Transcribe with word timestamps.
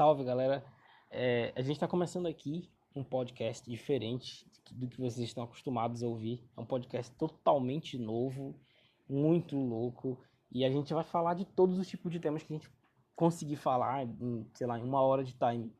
Salve, 0.00 0.24
galera. 0.24 0.64
É, 1.10 1.52
a 1.54 1.60
gente 1.60 1.74
está 1.74 1.86
começando 1.86 2.24
aqui 2.24 2.70
um 2.96 3.04
podcast 3.04 3.68
diferente 3.68 4.50
do 4.72 4.88
que 4.88 4.98
vocês 4.98 5.28
estão 5.28 5.44
acostumados 5.44 6.02
a 6.02 6.08
ouvir. 6.08 6.42
É 6.56 6.60
um 6.62 6.64
podcast 6.64 7.14
totalmente 7.16 7.98
novo, 7.98 8.58
muito 9.06 9.58
louco. 9.58 10.18
E 10.50 10.64
a 10.64 10.70
gente 10.70 10.94
vai 10.94 11.04
falar 11.04 11.34
de 11.34 11.44
todos 11.44 11.78
os 11.78 11.86
tipos 11.86 12.10
de 12.10 12.18
temas 12.18 12.42
que 12.42 12.50
a 12.50 12.56
gente 12.56 12.70
conseguir 13.14 13.56
falar 13.56 14.06
em, 14.06 14.46
sei 14.54 14.66
lá, 14.66 14.78
em 14.78 14.84
uma 14.84 15.02
hora 15.02 15.22
de 15.22 15.34
time. 15.34 15.70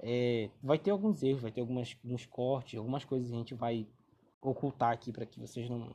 É, 0.00 0.50
vai 0.60 0.76
ter 0.76 0.90
alguns 0.90 1.22
erros, 1.22 1.42
vai 1.42 1.52
ter 1.52 1.60
algumas, 1.60 1.96
alguns 2.02 2.26
cortes, 2.26 2.76
algumas 2.76 3.04
coisas 3.04 3.28
que 3.28 3.34
a 3.36 3.38
gente 3.38 3.54
vai 3.54 3.86
ocultar 4.42 4.90
aqui 4.90 5.12
para 5.12 5.24
que 5.24 5.38
vocês 5.38 5.70
não, 5.70 5.94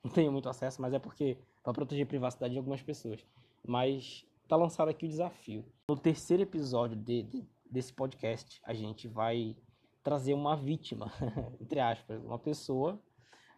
não 0.00 0.12
tenham 0.12 0.32
muito 0.32 0.48
acesso, 0.48 0.80
mas 0.80 0.94
é 0.94 1.00
porque 1.00 1.36
para 1.64 1.72
proteger 1.72 2.04
a 2.04 2.08
privacidade 2.08 2.52
de 2.52 2.58
algumas 2.58 2.82
pessoas. 2.82 3.26
Mas 3.66 4.24
tá 4.48 4.56
lançado 4.56 4.88
aqui 4.88 5.06
o 5.06 5.08
desafio. 5.08 5.64
No 5.88 5.96
terceiro 5.96 6.42
episódio 6.42 6.96
de, 6.96 7.22
de, 7.22 7.44
desse 7.70 7.92
podcast, 7.92 8.60
a 8.64 8.72
gente 8.72 9.08
vai 9.08 9.56
trazer 10.02 10.34
uma 10.34 10.56
vítima, 10.56 11.12
entre 11.60 11.80
aspas, 11.80 12.22
uma 12.24 12.38
pessoa 12.38 13.00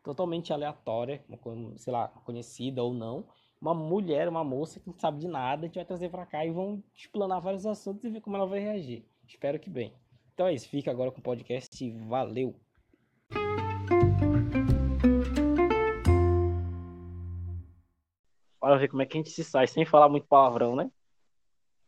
totalmente 0.03 0.53
aleatória, 0.53 1.23
sei 1.77 1.93
lá, 1.93 2.09
conhecida 2.09 2.83
ou 2.83 2.95
não, 2.95 3.27
uma 3.61 3.75
mulher, 3.75 4.29
uma 4.29 4.45
moça 4.45 4.81
que 4.81 4.87
não 4.87 4.99
sabe 4.99 5.19
de 5.19 5.29
nada, 5.29 5.63
a 5.63 5.67
gente 5.67 5.75
vai 5.75 5.85
trazer 5.85 6.09
para 6.09 6.25
cá 6.25 6.47
e 6.47 6.51
vão 6.51 6.83
explanar 6.95 7.41
vários 7.41 7.67
assuntos 7.67 8.05
e 8.05 8.09
ver 8.09 8.21
como 8.21 8.37
ela 8.37 8.47
vai 8.47 8.61
reagir. 8.61 9.05
Espero 9.27 9.59
que 9.59 9.69
bem. 9.69 9.93
Então 10.33 10.47
é 10.47 10.55
isso, 10.55 10.69
fica 10.69 10.91
agora 10.91 11.11
com 11.11 11.19
o 11.19 11.23
podcast 11.23 11.91
valeu! 12.09 12.55
Bora 18.69 18.81
ver 18.81 18.89
como 18.89 19.01
é 19.01 19.07
que 19.07 19.17
a 19.17 19.21
gente 19.23 19.31
se 19.31 19.43
sai 19.43 19.67
sem 19.67 19.87
falar 19.87 20.11
muito 20.11 20.27
palavrão, 20.27 20.77
né? 20.77 20.91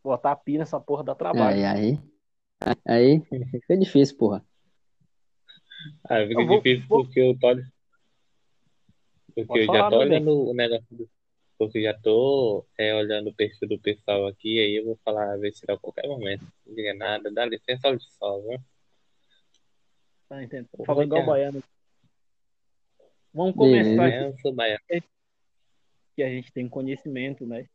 Botar 0.03 0.31
a 0.31 0.35
pi 0.35 0.57
nessa 0.57 0.79
porra 0.79 1.03
dá 1.03 1.13
trabalho. 1.13 1.55
Aí, 1.55 1.63
aí. 1.63 1.99
Aí 2.83 3.21
fica 3.51 3.77
difícil, 3.77 4.17
porra. 4.17 4.43
Ah, 6.05 6.25
fica 6.27 6.43
vou, 6.43 6.55
difícil 6.57 6.87
vou... 6.87 7.03
porque 7.03 7.19
eu 7.19 7.37
tô. 7.37 7.55
Porque 9.27 9.45
Pode 9.45 9.59
eu 9.59 9.65
já 9.67 9.89
tô 9.91 9.97
olhando 9.99 10.25
bem. 10.25 10.49
o 10.49 10.53
negócio 10.55 10.87
do. 10.89 11.07
Porque 11.55 11.77
eu 11.77 11.83
já 11.83 11.93
tô 11.99 12.65
é, 12.75 12.95
olhando 12.95 13.29
o 13.29 13.35
perfil 13.35 13.67
do 13.67 13.79
pessoal 13.79 14.25
aqui, 14.25 14.57
aí 14.57 14.77
eu 14.77 14.85
vou 14.85 14.99
falar 15.05 15.37
ver 15.37 15.53
se 15.53 15.63
a 15.69 15.77
qualquer 15.77 16.07
momento. 16.07 16.47
Não 16.65 16.73
diga 16.73 16.95
nada, 16.95 17.31
dá 17.31 17.45
licença 17.45 17.89
ao 17.89 17.99
sol, 17.99 18.41
viu? 18.49 18.59
Tá 20.27 20.43
entendendo? 20.43 20.67
Falando 20.83 21.05
igual 21.05 21.27
baiano. 21.27 21.63
Vamos 23.31 23.55
começar. 23.55 24.11
Eu 24.11 24.35
sou 24.39 24.51
baiano 24.51 24.81
que 26.15 26.23
a 26.23 26.29
gente 26.29 26.51
tem 26.51 26.67
conhecimento, 26.67 27.45
né? 27.45 27.67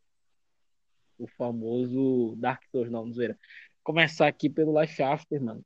O 1.19 1.27
famoso 1.27 2.35
Dark 2.37 2.63
Souls, 2.71 2.91
não, 2.91 3.11
zoeira. 3.13 3.39
Começar 3.83 4.27
aqui 4.27 4.51
pelo 4.51 4.79
Life 4.81 5.03
After, 5.03 5.43
mano. 5.43 5.65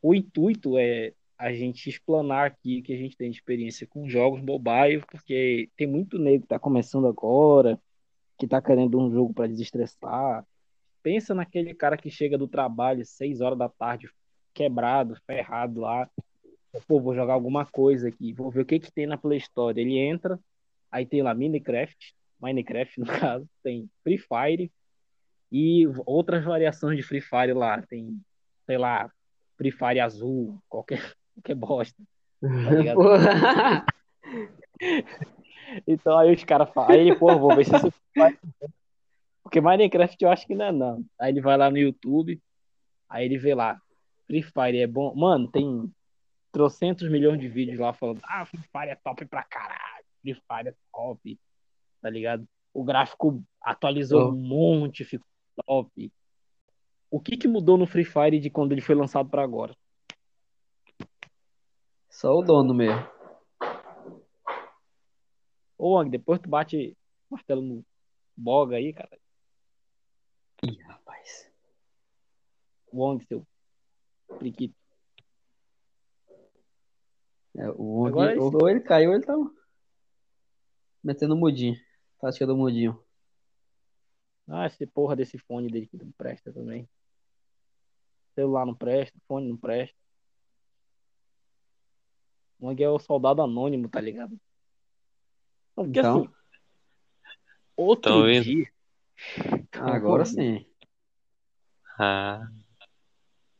O 0.00 0.14
intuito 0.14 0.76
é 0.76 1.12
a 1.38 1.52
gente 1.52 1.88
explanar 1.88 2.46
aqui 2.46 2.82
que 2.82 2.92
a 2.92 2.96
gente 2.96 3.16
tem 3.16 3.30
experiência 3.30 3.86
com 3.86 4.08
jogos 4.08 4.40
mobile, 4.40 5.02
porque 5.10 5.68
tem 5.76 5.86
muito 5.86 6.18
nego 6.18 6.42
que 6.42 6.48
tá 6.48 6.58
começando 6.58 7.06
agora, 7.06 7.80
que 8.38 8.46
tá 8.46 8.62
querendo 8.62 8.98
um 8.98 9.10
jogo 9.10 9.34
para 9.34 9.48
desestressar. 9.48 10.46
Pensa 11.02 11.34
naquele 11.34 11.74
cara 11.74 11.96
que 11.96 12.10
chega 12.10 12.38
do 12.38 12.46
trabalho 12.46 13.04
seis 13.04 13.40
horas 13.40 13.58
da 13.58 13.68
tarde, 13.68 14.08
quebrado, 14.54 15.16
ferrado 15.26 15.80
lá. 15.80 16.08
Pô, 16.86 17.00
vou 17.00 17.14
jogar 17.14 17.34
alguma 17.34 17.66
coisa 17.66 18.08
aqui, 18.08 18.32
vou 18.32 18.50
ver 18.50 18.62
o 18.62 18.64
que 18.64 18.78
que 18.78 18.92
tem 18.92 19.06
na 19.06 19.18
Play 19.18 19.38
Store. 19.38 19.78
Ele 19.78 19.98
entra, 19.98 20.38
Aí 20.92 21.06
tem 21.06 21.22
lá 21.22 21.34
Minecraft, 21.34 22.14
Minecraft 22.38 23.00
no 23.00 23.06
caso, 23.06 23.48
tem 23.62 23.90
Free 24.04 24.18
Fire 24.18 24.70
e 25.50 25.86
outras 26.04 26.44
variações 26.44 26.98
de 26.98 27.02
Free 27.02 27.22
Fire 27.22 27.54
lá. 27.54 27.80
Tem, 27.82 28.20
sei 28.66 28.76
lá, 28.76 29.10
Free 29.56 29.72
Fire 29.72 30.00
azul, 30.00 30.62
qualquer, 30.68 31.00
qualquer 31.34 31.54
bosta. 31.54 32.02
Tá 32.40 33.86
então 35.86 36.18
aí 36.18 36.34
os 36.34 36.44
caras 36.44 36.68
falam, 36.70 36.90
aí 36.90 37.16
pô, 37.16 37.38
vou 37.38 37.56
ver 37.56 37.64
se 37.64 37.74
isso 37.76 37.92
faz. 38.14 38.36
Porque 39.42 39.60
Minecraft 39.60 40.16
eu 40.20 40.30
acho 40.30 40.46
que 40.46 40.54
não 40.54 40.66
é 40.66 40.72
não. 40.72 41.04
Aí 41.18 41.32
ele 41.32 41.40
vai 41.40 41.56
lá 41.56 41.70
no 41.70 41.78
YouTube, 41.78 42.40
aí 43.08 43.24
ele 43.24 43.38
vê 43.38 43.54
lá, 43.54 43.80
Free 44.26 44.42
Fire 44.42 44.78
é 44.78 44.86
bom. 44.86 45.14
Mano, 45.14 45.50
tem 45.50 45.90
trocentos 46.50 47.08
milhões 47.10 47.40
de 47.40 47.48
vídeos 47.48 47.78
lá 47.78 47.92
falando, 47.92 48.20
ah, 48.24 48.44
Free 48.44 48.60
Fire 48.60 48.90
é 48.90 48.96
top 48.96 49.24
pra 49.26 49.42
caralho. 49.44 49.91
Free 50.22 50.34
Fire 50.34 50.68
é 50.68 50.74
top, 50.92 51.38
tá 52.00 52.08
ligado? 52.08 52.48
O 52.72 52.82
gráfico 52.82 53.42
atualizou 53.60 54.22
oh. 54.22 54.28
um 54.30 54.36
monte, 54.36 55.04
ficou 55.04 55.26
top. 55.66 56.12
O 57.10 57.20
que 57.20 57.36
que 57.36 57.46
mudou 57.46 57.76
no 57.76 57.86
Free 57.86 58.04
Fire 58.04 58.38
de 58.38 58.48
quando 58.48 58.72
ele 58.72 58.80
foi 58.80 58.94
lançado 58.94 59.28
para 59.28 59.42
agora? 59.42 59.76
Só 62.08 62.32
o 62.32 62.42
dono 62.42 62.72
mesmo. 62.72 63.06
Ô, 65.76 65.98
Ang, 65.98 66.08
depois 66.08 66.40
tu 66.40 66.48
bate 66.48 66.96
martelo 67.28 67.60
no 67.60 67.84
boga 68.36 68.76
aí, 68.76 68.92
cara. 68.92 69.18
Ih, 70.62 70.78
rapaz. 70.82 71.50
O 72.92 73.04
Ang, 73.04 73.24
seu 73.26 73.46
priquito. 74.38 74.82
É, 77.54 77.68
o 77.70 78.04
Wong, 78.04 78.38
ou 78.38 78.68
ele 78.68 78.80
caiu, 78.80 79.10
ou 79.10 79.16
ele 79.16 79.24
tá 79.24 79.34
metendo 81.02 81.36
mudinho. 81.36 81.76
Tática 82.20 82.46
do 82.46 82.56
mudinho. 82.56 83.02
Ah, 84.48 84.66
esse 84.66 84.86
porra 84.86 85.16
desse 85.16 85.38
fone 85.38 85.68
dele 85.68 85.86
que 85.86 85.96
não 85.96 86.12
presta 86.12 86.52
também. 86.52 86.88
Celular 88.34 88.66
não 88.66 88.74
presta, 88.74 89.18
fone 89.26 89.48
não 89.48 89.56
presta. 89.56 89.96
O 92.58 92.70
é 92.70 92.88
o 92.88 92.98
soldado 92.98 93.42
anônimo, 93.42 93.88
tá 93.88 94.00
ligado? 94.00 94.38
Não, 95.76 95.84
porque 95.84 95.98
então... 95.98 96.22
assim. 96.22 96.32
Outro 97.76 98.42
dia. 98.42 98.70
Agora 99.72 100.24
sim. 100.24 100.64
Ah. 101.98 102.48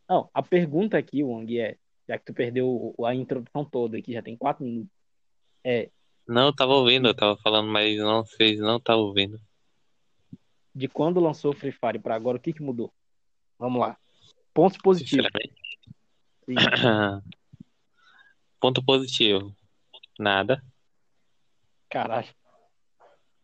Não, 0.09 0.31
a 0.33 0.43
pergunta 0.43 0.99
aqui, 0.99 1.25
Wong, 1.25 1.59
é, 1.59 1.79
já 2.07 2.19
que 2.19 2.27
tu 2.27 2.35
perdeu 2.35 2.95
a 3.05 3.15
introdução 3.15 3.65
toda 3.65 3.99
aqui, 3.99 4.13
já 4.13 4.23
tem 4.23 4.37
quatro 4.37 4.65
minutos. 4.65 4.93
É, 5.65 5.91
não, 6.33 6.47
eu 6.47 6.55
tava 6.55 6.73
ouvindo, 6.73 7.09
eu 7.09 7.15
tava 7.15 7.37
falando, 7.37 7.69
mas 7.69 7.99
não 7.99 8.25
fez, 8.25 8.59
não 8.59 8.81
tava 8.81 9.01
ouvindo. 9.01 9.41
De 10.75 10.89
quando 10.89 11.21
lançou 11.21 11.53
o 11.53 11.55
Free 11.55 11.73
Fire 11.73 11.99
para 11.99 12.15
agora, 12.15 12.39
o 12.39 12.41
que 12.41 12.53
que 12.53 12.63
mudou? 12.63 12.93
Vamos 13.59 13.81
lá. 13.81 13.97
Pontos 14.55 14.79
positivos. 14.79 15.29
Ponto 18.59 18.83
positivo. 18.85 19.55
Nada. 20.19 20.65
Caralho. 21.91 22.29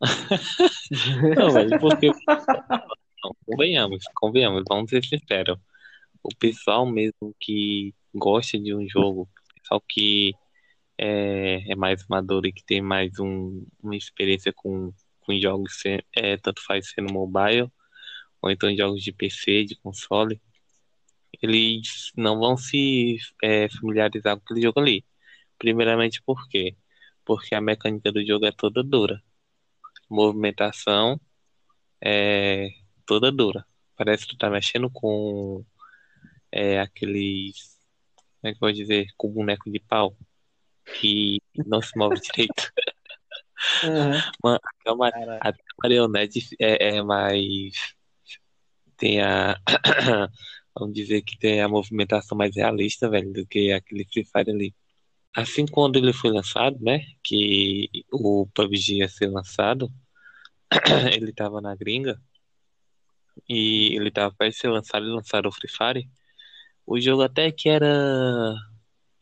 não, 1.36 1.52
mas 1.52 1.70
porque. 1.80 2.08
Não, 2.08 3.34
convenhamos, 3.44 4.04
convenhamos, 4.14 4.64
vamos 4.68 4.90
ser 4.90 5.04
sinceros. 5.04 5.58
O 6.22 6.28
pessoal 6.38 6.86
mesmo 6.86 7.34
que 7.38 7.94
gosta 8.14 8.58
de 8.58 8.74
um 8.74 8.88
jogo, 8.88 9.22
o 9.22 9.60
pessoal 9.60 9.82
que 9.86 10.34
é, 10.98 11.72
é 11.72 11.76
mais 11.76 12.04
maduro 12.08 12.46
e 12.48 12.52
que 12.52 12.64
tem 12.64 12.82
mais 12.82 13.18
um, 13.20 13.64
uma 13.82 13.96
experiência 13.96 14.52
com, 14.52 14.92
com 15.20 15.40
jogos, 15.40 15.82
é, 16.16 16.36
tanto 16.38 16.62
faz 16.64 16.90
sendo 16.90 17.12
mobile, 17.12 17.70
ou 18.42 18.50
então 18.50 18.74
jogos 18.76 19.02
de 19.02 19.12
PC, 19.12 19.64
de 19.64 19.76
console, 19.76 20.40
eles 21.42 22.12
não 22.16 22.38
vão 22.40 22.56
se 22.56 23.18
é, 23.42 23.68
familiarizar 23.70 24.36
com 24.36 24.42
aquele 24.44 24.62
jogo 24.62 24.80
ali. 24.80 25.04
Primeiramente 25.58 26.22
por 26.22 26.48
quê? 26.48 26.76
Porque 27.24 27.54
a 27.54 27.60
mecânica 27.60 28.12
do 28.12 28.24
jogo 28.26 28.46
é 28.46 28.52
toda 28.52 28.82
dura. 28.82 29.22
Movimentação 30.10 31.20
é 32.02 32.70
toda 33.06 33.32
dura. 33.32 33.66
Parece 33.96 34.26
que 34.26 34.36
tu 34.36 34.38
tá 34.38 34.50
mexendo 34.50 34.90
com 34.90 35.64
é, 36.52 36.80
aqueles. 36.80 37.78
Como 38.40 38.50
é 38.50 38.52
que 38.52 38.56
eu 38.56 38.60
vou 38.60 38.72
dizer? 38.72 39.06
Com 39.16 39.32
boneco 39.32 39.70
de 39.70 39.80
pau 39.80 40.16
que 40.94 41.40
não 41.66 41.80
se 41.82 41.96
move 41.96 42.20
direito. 42.20 42.72
Uhum. 43.84 44.20
Mano, 44.42 44.60
a, 45.42 45.48
a 45.48 45.54
marionete 45.82 46.56
é, 46.60 46.96
é 46.96 47.02
mais. 47.02 47.94
Tem 48.96 49.20
a. 49.20 49.56
Vamos 50.78 50.94
dizer 50.94 51.22
que 51.22 51.36
tem 51.36 51.60
a 51.60 51.68
movimentação 51.68 52.38
mais 52.38 52.54
realista, 52.54 53.08
velho, 53.10 53.32
do 53.32 53.44
que 53.46 53.72
aquele 53.72 54.04
Free 54.04 54.24
Fire 54.24 54.50
ali. 54.50 54.74
Assim, 55.34 55.66
quando 55.66 55.96
ele 55.96 56.12
foi 56.12 56.30
lançado, 56.30 56.78
né? 56.80 57.00
Que 57.22 57.88
o 58.12 58.46
PUBG 58.54 58.98
ia 58.98 59.08
ser 59.08 59.26
lançado, 59.26 59.90
ele 61.14 61.32
tava 61.32 61.60
na 61.60 61.74
gringa. 61.74 62.20
E 63.48 63.94
ele 63.96 64.10
tava 64.10 64.34
para 64.36 64.50
ser 64.52 64.68
lançado 64.68 65.06
e 65.06 65.10
lançaram 65.10 65.48
o 65.50 65.52
Free 65.52 65.70
Fire. 65.70 66.08
O 66.86 67.00
jogo 67.00 67.22
até 67.22 67.50
que 67.52 67.68
era 67.68 68.54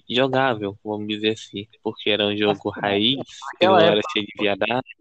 jogável, 0.08 0.78
vamos 0.84 1.08
dizer 1.08 1.30
assim, 1.30 1.66
porque 1.82 2.10
era 2.10 2.26
um 2.26 2.36
jogo 2.36 2.70
raiz, 2.70 3.18
eu 3.60 3.76
era 3.76 4.00
cheio 4.12 4.26
de 4.26 4.32
viadagem. 4.38 4.96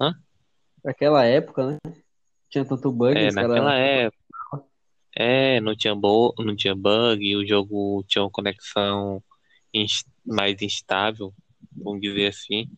Hã? 0.00 0.14
Naquela 0.84 1.24
época, 1.24 1.66
né? 1.66 1.78
tinha 2.50 2.64
tanto 2.64 2.90
bug. 2.90 3.16
É, 3.16 3.30
naquela 3.32 3.70
cara... 3.70 3.78
época. 3.78 4.26
É, 5.14 5.60
não 5.60 5.74
tinha, 5.74 5.94
bo... 5.94 6.34
não 6.38 6.54
tinha 6.54 6.74
bug, 6.74 7.36
o 7.36 7.46
jogo 7.46 8.04
tinha 8.06 8.22
uma 8.22 8.30
conexão 8.30 9.22
mais 10.24 10.60
instável, 10.62 11.32
vamos 11.72 12.00
dizer 12.00 12.28
assim. 12.28 12.68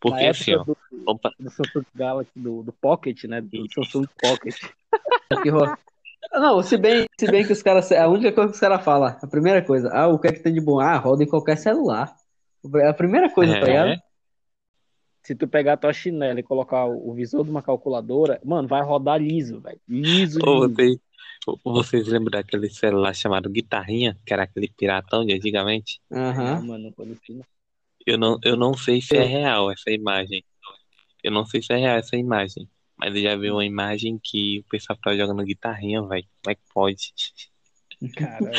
Porque 0.00 0.24
assim, 0.24 0.54
ó. 0.54 0.64
Do, 0.64 0.76
opa. 1.06 1.32
do 1.38 1.50
Samsung 1.50 1.84
Galaxy, 1.94 2.32
do, 2.34 2.62
do 2.62 2.72
Pocket, 2.72 3.24
né? 3.24 3.40
Do 3.40 3.66
Samsung 3.72 4.06
Pocket. 4.20 4.56
Não, 6.32 6.62
se 6.62 6.76
bem, 6.76 7.06
se 7.18 7.30
bem 7.30 7.44
que 7.44 7.52
os 7.52 7.62
caras. 7.62 7.90
A 7.92 8.08
única 8.08 8.32
coisa 8.32 8.50
que 8.50 8.54
os 8.54 8.60
caras 8.60 8.84
falam, 8.84 9.08
a 9.08 9.26
primeira 9.26 9.62
coisa, 9.62 9.90
ah, 9.92 10.08
o 10.08 10.18
que 10.18 10.28
é 10.28 10.32
que 10.32 10.40
tem 10.40 10.52
de 10.52 10.60
bom? 10.60 10.78
Ah, 10.78 10.96
roda 10.96 11.24
em 11.24 11.28
qualquer 11.28 11.56
celular. 11.56 12.14
A 12.88 12.92
primeira 12.92 13.28
coisa, 13.30 13.56
é. 13.56 13.60
tá 13.60 13.66
ligado? 13.66 14.02
Se 15.22 15.34
tu 15.34 15.46
pegar 15.46 15.74
a 15.74 15.76
tua 15.76 15.92
chinela 15.92 16.40
e 16.40 16.42
colocar 16.42 16.86
o 16.86 17.12
visor 17.12 17.44
de 17.44 17.50
uma 17.50 17.62
calculadora, 17.62 18.40
mano, 18.44 18.66
vai 18.66 18.82
rodar 18.82 19.20
liso, 19.20 19.60
velho. 19.60 19.80
Liso, 19.88 20.38
liso. 20.38 20.38
Vocês, 20.44 20.98
vocês 21.64 22.06
lembram 22.06 22.30
daquele 22.30 22.70
celular 22.70 23.14
chamado 23.14 23.50
Guitarrinha, 23.50 24.16
que 24.24 24.32
era 24.32 24.44
aquele 24.44 24.68
piratão 24.68 25.24
de 25.24 25.34
antigamente? 25.34 26.00
Aham. 26.10 26.60
Uhum. 26.60 26.66
Mano, 26.66 26.92
quando 26.94 27.16
eu 28.06 28.18
não, 28.18 28.38
eu 28.42 28.56
não 28.56 28.74
sei 28.74 29.00
se 29.00 29.16
é 29.16 29.24
real 29.24 29.70
essa 29.70 29.90
imagem. 29.90 30.42
Eu 31.22 31.30
não 31.30 31.44
sei 31.44 31.62
se 31.62 31.72
é 31.72 31.76
real 31.76 31.96
essa 31.98 32.16
imagem. 32.16 32.68
Mas 33.00 33.16
eu 33.16 33.22
já 33.22 33.34
vi 33.34 33.50
uma 33.50 33.64
imagem 33.64 34.20
que 34.22 34.60
o 34.60 34.64
pessoal 34.64 34.98
tá 35.02 35.16
jogando 35.16 35.42
guitarrinha, 35.42 36.02
velho. 36.02 36.26
Como 36.42 36.52
é 36.52 36.54
que 36.54 36.62
pode? 36.72 37.12
Caralho. 38.14 38.52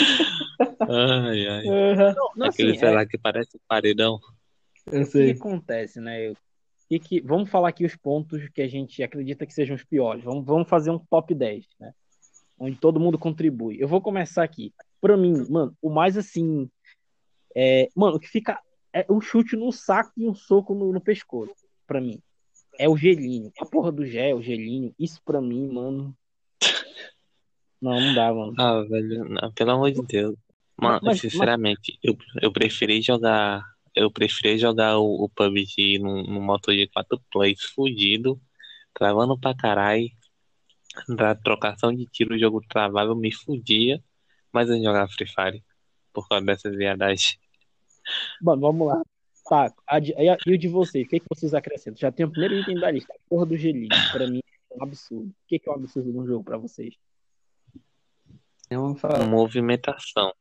ai, 0.90 1.48
ai. 1.48 1.66
Uhum. 1.66 2.16
Não, 2.36 2.48
Aquele 2.48 2.72
assim, 2.72 2.80
celular 2.80 3.04
é... 3.04 3.06
que 3.06 3.18
parece 3.20 3.56
um 3.56 3.60
paredão. 3.68 4.20
Eu 4.92 5.06
sei. 5.06 5.30
O 5.30 5.34
que 5.34 5.40
acontece, 5.40 6.02
né? 6.02 6.34
E 6.90 7.00
que, 7.00 7.22
vamos 7.22 7.50
falar 7.50 7.70
aqui 7.70 7.86
os 7.86 7.96
pontos 7.96 8.50
que 8.50 8.62
a 8.64 8.68
gente 8.68 9.02
acredita 9.04 9.46
que 9.46 9.54
sejam 9.54 9.76
os 9.76 9.84
piores. 9.84 10.24
Vamos, 10.24 10.44
vamos 10.44 10.68
fazer 10.68 10.90
um 10.90 11.00
top 11.00 11.34
10, 11.36 11.66
né? 11.80 11.94
Onde 12.58 12.78
todo 12.78 13.00
mundo 13.00 13.20
contribui. 13.20 13.78
Eu 13.80 13.88
vou 13.88 14.02
começar 14.02 14.44
aqui. 14.44 14.74
Pra 15.00 15.16
mim, 15.16 15.46
mano, 15.50 15.76
o 15.82 15.90
mais 15.90 16.18
assim. 16.18 16.70
É, 17.56 17.90
mano, 17.96 18.18
o 18.18 18.20
que 18.20 18.28
fica 18.28 18.60
é 18.92 19.06
um 19.10 19.22
chute 19.22 19.56
no 19.56 19.72
saco 19.72 20.12
e 20.18 20.28
um 20.28 20.34
soco 20.34 20.74
no, 20.74 20.92
no 20.92 21.00
pescoço, 21.00 21.54
pra 21.88 22.02
mim. 22.02 22.22
É 22.82 22.90
o 22.90 22.98
gelinho. 22.98 23.52
A 23.60 23.66
porra 23.68 23.92
do 23.92 24.04
gel, 24.04 24.38
o 24.38 24.42
gelinho. 24.42 24.92
Isso 24.98 25.22
pra 25.24 25.40
mim, 25.40 25.72
mano. 25.72 26.18
Não, 27.80 28.02
não 28.02 28.16
dá, 28.16 28.34
mano. 28.34 28.56
Ah, 28.58 28.82
velho, 28.82 29.24
não, 29.30 29.52
pelo 29.52 29.70
amor 29.70 29.92
de 29.92 30.02
Deus. 30.02 30.36
Mano, 30.76 31.00
mas, 31.04 31.20
sinceramente, 31.20 31.92
mas... 31.92 32.00
Eu, 32.02 32.18
eu 32.42 32.52
preferi 32.52 33.00
jogar. 33.00 33.64
Eu 33.94 34.12
preferi 34.12 34.58
jogar 34.58 34.98
o, 34.98 35.26
o 35.26 35.30
PUBG 35.30 36.00
no, 36.00 36.24
no 36.24 36.42
motor 36.42 36.74
de 36.74 36.88
4 36.88 37.22
plays 37.32 37.62
fudido, 37.66 38.42
travando 38.96 39.40
pra 39.40 39.56
caralho. 39.56 40.10
Da 41.08 41.36
trocação 41.36 41.94
de 41.96 42.08
tiro, 42.08 42.34
o 42.34 42.40
jogo 42.40 42.64
travava, 42.68 43.12
eu 43.12 43.16
me 43.16 43.32
fudia, 43.32 44.04
mas 44.52 44.72
eu 44.72 44.82
jogava 44.82 45.08
Free 45.08 45.28
Fire 45.28 45.64
por 46.12 46.28
causa 46.28 46.44
dessas 46.44 46.76
viadagens. 46.76 47.38
Mano, 48.42 48.62
vamos 48.62 48.88
lá. 48.88 49.04
Tá, 49.48 49.74
e 50.46 50.54
o 50.54 50.58
de 50.58 50.68
vocês? 50.68 51.06
O 51.06 51.10
que, 51.10 51.20
que 51.20 51.26
vocês 51.30 51.54
acrescentam? 51.54 52.00
Já 52.00 52.12
tem 52.12 52.26
o 52.26 52.32
primeiro 52.32 52.56
item 52.56 52.80
da 52.80 52.92
lista, 52.92 53.14
a 53.14 53.30
porra 53.30 53.46
do 53.46 53.58
gelinho. 53.58 53.90
Pra 54.12 54.28
mim 54.28 54.42
é 54.72 54.78
um 54.78 54.84
absurdo. 54.84 55.30
O 55.30 55.48
que, 55.48 55.60
que 55.60 55.70
é 55.70 55.72
um 55.72 55.76
absurdo 55.76 56.14
no 56.14 56.26
jogo 56.26 56.44
pra 56.44 56.58
vocês? 56.58 56.96
É 58.70 58.78
uma 58.78 58.96
movimentação. 59.28 60.32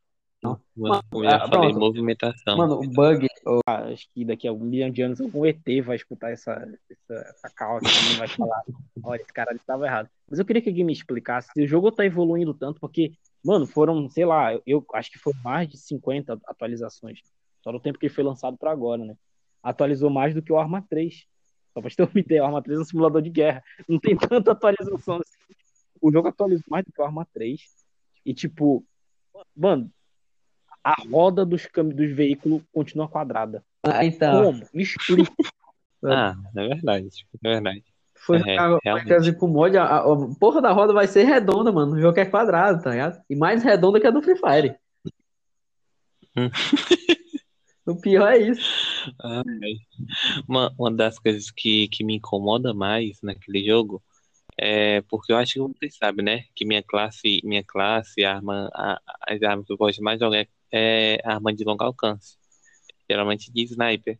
Não. 0.42 0.58
Mano, 0.74 1.02
eu 1.12 1.24
já 1.24 1.36
ah, 1.36 1.40
falei 1.40 1.70
pronto. 1.70 1.78
movimentação. 1.80 2.56
Mano, 2.56 2.80
o 2.80 2.88
bug. 2.88 3.26
Ah, 3.66 3.88
acho 3.88 4.08
que 4.14 4.24
daqui 4.24 4.48
a 4.48 4.52
um 4.52 4.60
milhão 4.60 4.90
de 4.90 5.02
anos 5.02 5.20
algum 5.20 5.44
ET 5.44 5.60
vai 5.84 5.96
escutar 5.96 6.30
essa, 6.30 6.52
essa, 6.90 7.14
essa 7.28 7.50
calça 7.54 7.86
e 7.86 8.16
vai 8.16 8.28
falar: 8.28 8.62
olha, 9.04 9.20
esse 9.20 9.32
cara 9.32 9.54
estava 9.54 9.86
errado. 9.86 10.08
Mas 10.28 10.38
eu 10.38 10.44
queria 10.44 10.62
que 10.62 10.70
alguém 10.70 10.84
me 10.84 10.92
explicasse 10.92 11.50
se 11.52 11.62
o 11.62 11.68
jogo 11.68 11.92
tá 11.92 12.06
evoluindo 12.06 12.54
tanto, 12.54 12.80
porque, 12.80 13.12
mano, 13.44 13.66
foram, 13.66 14.08
sei 14.08 14.24
lá, 14.24 14.58
eu 14.66 14.84
acho 14.94 15.10
que 15.10 15.18
foram 15.18 15.38
mais 15.42 15.68
de 15.68 15.76
50 15.76 16.40
atualizações. 16.46 17.20
Só 17.62 17.72
no 17.72 17.80
tempo 17.80 17.98
que 17.98 18.06
ele 18.06 18.14
foi 18.14 18.24
lançado 18.24 18.56
para 18.56 18.70
agora, 18.70 19.04
né? 19.04 19.16
Atualizou 19.62 20.10
mais 20.10 20.34
do 20.34 20.42
que 20.42 20.52
o 20.52 20.58
Arma 20.58 20.84
3. 20.88 21.26
Só 21.72 21.80
pra 21.80 21.90
ter 21.90 22.02
uma 22.02 22.10
ideia, 22.20 22.42
o 22.42 22.46
Arma 22.46 22.62
3 22.62 22.78
é 22.78 22.82
um 22.82 22.84
simulador 22.84 23.22
de 23.22 23.30
guerra. 23.30 23.62
Não 23.88 23.98
tem 23.98 24.16
tanta 24.16 24.52
atualização 24.52 25.16
assim. 25.16 25.54
O 26.00 26.10
jogo 26.10 26.28
atualizou 26.28 26.64
mais 26.68 26.84
do 26.84 26.92
que 26.92 27.00
o 27.00 27.04
Arma 27.04 27.26
3. 27.32 27.60
E, 28.24 28.34
tipo, 28.34 28.84
mano, 29.54 29.90
a 30.82 30.94
roda 31.10 31.44
dos, 31.44 31.68
dos 31.94 32.10
veículos 32.12 32.62
continua 32.72 33.08
quadrada. 33.08 33.64
Ah, 33.82 34.04
então. 34.04 34.44
Como? 34.44 34.66
Me 34.72 34.82
explica. 34.82 35.32
ah, 36.04 36.34
é 36.56 36.68
verdade. 36.68 37.26
É 37.44 37.48
verdade. 37.48 37.84
Foi 38.14 38.36
é, 38.38 38.56
realmente. 38.84 39.32
com 39.32 39.48
mod, 39.48 39.76
a, 39.78 39.84
a, 39.84 39.98
a, 40.00 40.34
porra 40.38 40.60
da 40.60 40.72
roda 40.72 40.92
vai 40.92 41.06
ser 41.06 41.24
redonda, 41.24 41.72
mano. 41.72 41.94
O 41.94 42.00
jogo 42.00 42.20
é 42.20 42.26
quadrado, 42.26 42.82
tá 42.82 42.90
ligado? 42.90 43.22
E 43.30 43.34
mais 43.34 43.62
redonda 43.62 43.98
que 43.98 44.06
a 44.06 44.10
do 44.10 44.20
Free 44.20 44.36
Fire. 44.36 44.76
O 47.90 48.00
pior 48.00 48.32
é 48.32 48.38
isso. 48.38 49.12
Uma, 50.48 50.72
uma 50.78 50.90
das 50.92 51.18
coisas 51.18 51.50
que, 51.50 51.88
que 51.88 52.04
me 52.04 52.16
incomoda 52.16 52.72
mais 52.72 53.20
naquele 53.22 53.64
jogo 53.64 54.02
é 54.56 55.00
porque 55.02 55.32
eu 55.32 55.36
acho 55.36 55.54
que 55.54 55.60
vocês 55.60 55.96
sabem, 55.96 56.24
né? 56.24 56.44
Que 56.54 56.64
minha 56.64 56.82
classe, 56.82 57.40
minha 57.42 57.64
classe, 57.64 58.24
arma, 58.24 58.70
a, 58.74 59.00
as 59.26 59.42
armas 59.42 59.66
que 59.66 59.72
eu 59.72 59.76
gosto 59.76 60.02
mais 60.02 60.18
de 60.18 60.24
jogar 60.24 60.46
é 60.70 61.18
arma 61.24 61.52
de 61.52 61.64
longo 61.64 61.82
alcance. 61.82 62.36
Geralmente 63.08 63.50
de 63.50 63.62
sniper. 63.64 64.18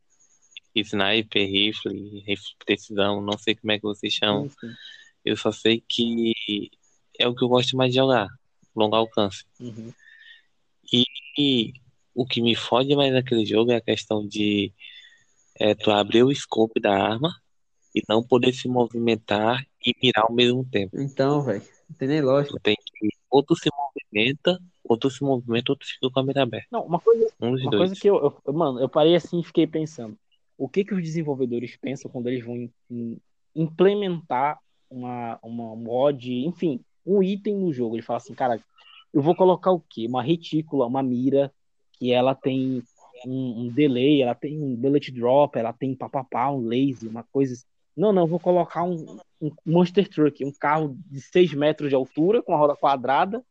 Sniper, 0.74 1.48
rifle, 1.48 2.20
rifle 2.26 2.56
precisão, 2.64 3.20
não 3.20 3.36
sei 3.36 3.54
como 3.54 3.72
é 3.72 3.76
que 3.76 3.82
vocês 3.82 4.12
chamam. 4.12 4.48
Sim. 4.48 4.72
Eu 5.24 5.36
só 5.36 5.52
sei 5.52 5.82
que 5.86 6.32
é 7.18 7.28
o 7.28 7.34
que 7.34 7.44
eu 7.44 7.48
gosto 7.48 7.76
mais 7.76 7.90
de 7.92 7.98
jogar, 7.98 8.28
longo 8.74 8.96
alcance. 8.96 9.44
Uhum. 9.60 9.92
E 11.38 11.72
o 12.14 12.26
que 12.26 12.42
me 12.42 12.54
fode 12.54 12.94
mais 12.94 13.12
naquele 13.12 13.44
jogo 13.44 13.72
é 13.72 13.76
a 13.76 13.80
questão 13.80 14.26
de 14.26 14.72
é, 15.58 15.74
tu 15.74 15.90
abrir 15.90 16.22
o 16.22 16.34
scope 16.34 16.80
da 16.80 16.92
arma 16.92 17.34
e 17.94 18.02
não 18.08 18.22
poder 18.22 18.52
se 18.52 18.68
movimentar 18.68 19.64
e 19.84 19.94
mirar 20.02 20.24
ao 20.28 20.34
mesmo 20.34 20.64
tempo. 20.64 20.98
Então, 21.00 21.42
velho, 21.42 21.62
não 21.88 21.96
tem 21.96 22.08
nem 22.08 22.20
lógica. 22.20 22.56
Tu 22.58 22.62
tem 22.62 22.76
que 22.76 23.08
ou 23.30 23.42
tu 23.44 23.54
se 23.54 23.70
movimenta, 23.72 24.60
ou 24.82 24.98
tu 24.98 25.08
se 25.08 25.22
movimenta, 25.22 25.70
ou 25.70 25.76
tu 25.76 25.86
fica 25.86 26.10
com 26.10 26.20
a 26.20 26.22
mira 26.24 26.42
aberta. 26.42 26.66
Não, 26.72 26.84
uma 26.84 26.98
coisa, 26.98 27.32
um 27.40 27.54
uma 27.54 27.70
coisa 27.70 27.94
que 27.94 28.10
eu, 28.10 28.40
eu, 28.44 28.52
mano, 28.52 28.80
eu 28.80 28.88
parei 28.88 29.14
assim 29.14 29.38
e 29.38 29.44
fiquei 29.44 29.66
pensando. 29.66 30.18
O 30.58 30.68
que 30.68 30.84
que 30.84 30.92
os 30.92 31.02
desenvolvedores 31.02 31.76
pensam 31.76 32.10
quando 32.10 32.28
eles 32.28 32.44
vão 32.44 32.56
in, 32.56 32.72
in, 32.90 33.20
implementar 33.54 34.58
uma, 34.90 35.38
uma 35.42 35.76
mod, 35.76 36.30
enfim, 36.44 36.84
um 37.06 37.22
item 37.22 37.56
no 37.56 37.72
jogo? 37.72 37.94
Ele 37.94 38.02
fala 38.02 38.16
assim, 38.16 38.34
cara, 38.34 38.62
eu 39.14 39.22
vou 39.22 39.34
colocar 39.34 39.70
o 39.70 39.80
quê? 39.80 40.06
Uma 40.06 40.22
retícula, 40.22 40.86
uma 40.86 41.02
mira, 41.02 41.52
que 42.00 42.12
ela 42.12 42.34
tem 42.34 42.82
um, 43.26 43.66
um, 43.66 43.68
delay, 43.68 44.22
ela 44.22 44.34
tem 44.34 44.58
um 44.58 44.74
bullet 44.74 45.12
drop, 45.12 45.56
ela 45.58 45.72
tem 45.72 45.94
papapá, 45.94 46.50
um 46.50 46.66
laser, 46.66 47.10
uma 47.10 47.22
coisa. 47.24 47.52
Assim. 47.52 47.64
Não, 47.94 48.10
não, 48.10 48.26
vou 48.26 48.40
colocar 48.40 48.82
um, 48.82 49.18
um 49.40 49.50
Monster 49.66 50.08
Truck, 50.08 50.42
um 50.42 50.52
carro 50.52 50.96
de 51.06 51.20
6 51.20 51.52
metros 51.52 51.90
de 51.90 51.94
altura, 51.94 52.42
com 52.42 52.54
a 52.54 52.58
roda 52.58 52.74
quadrada. 52.74 53.44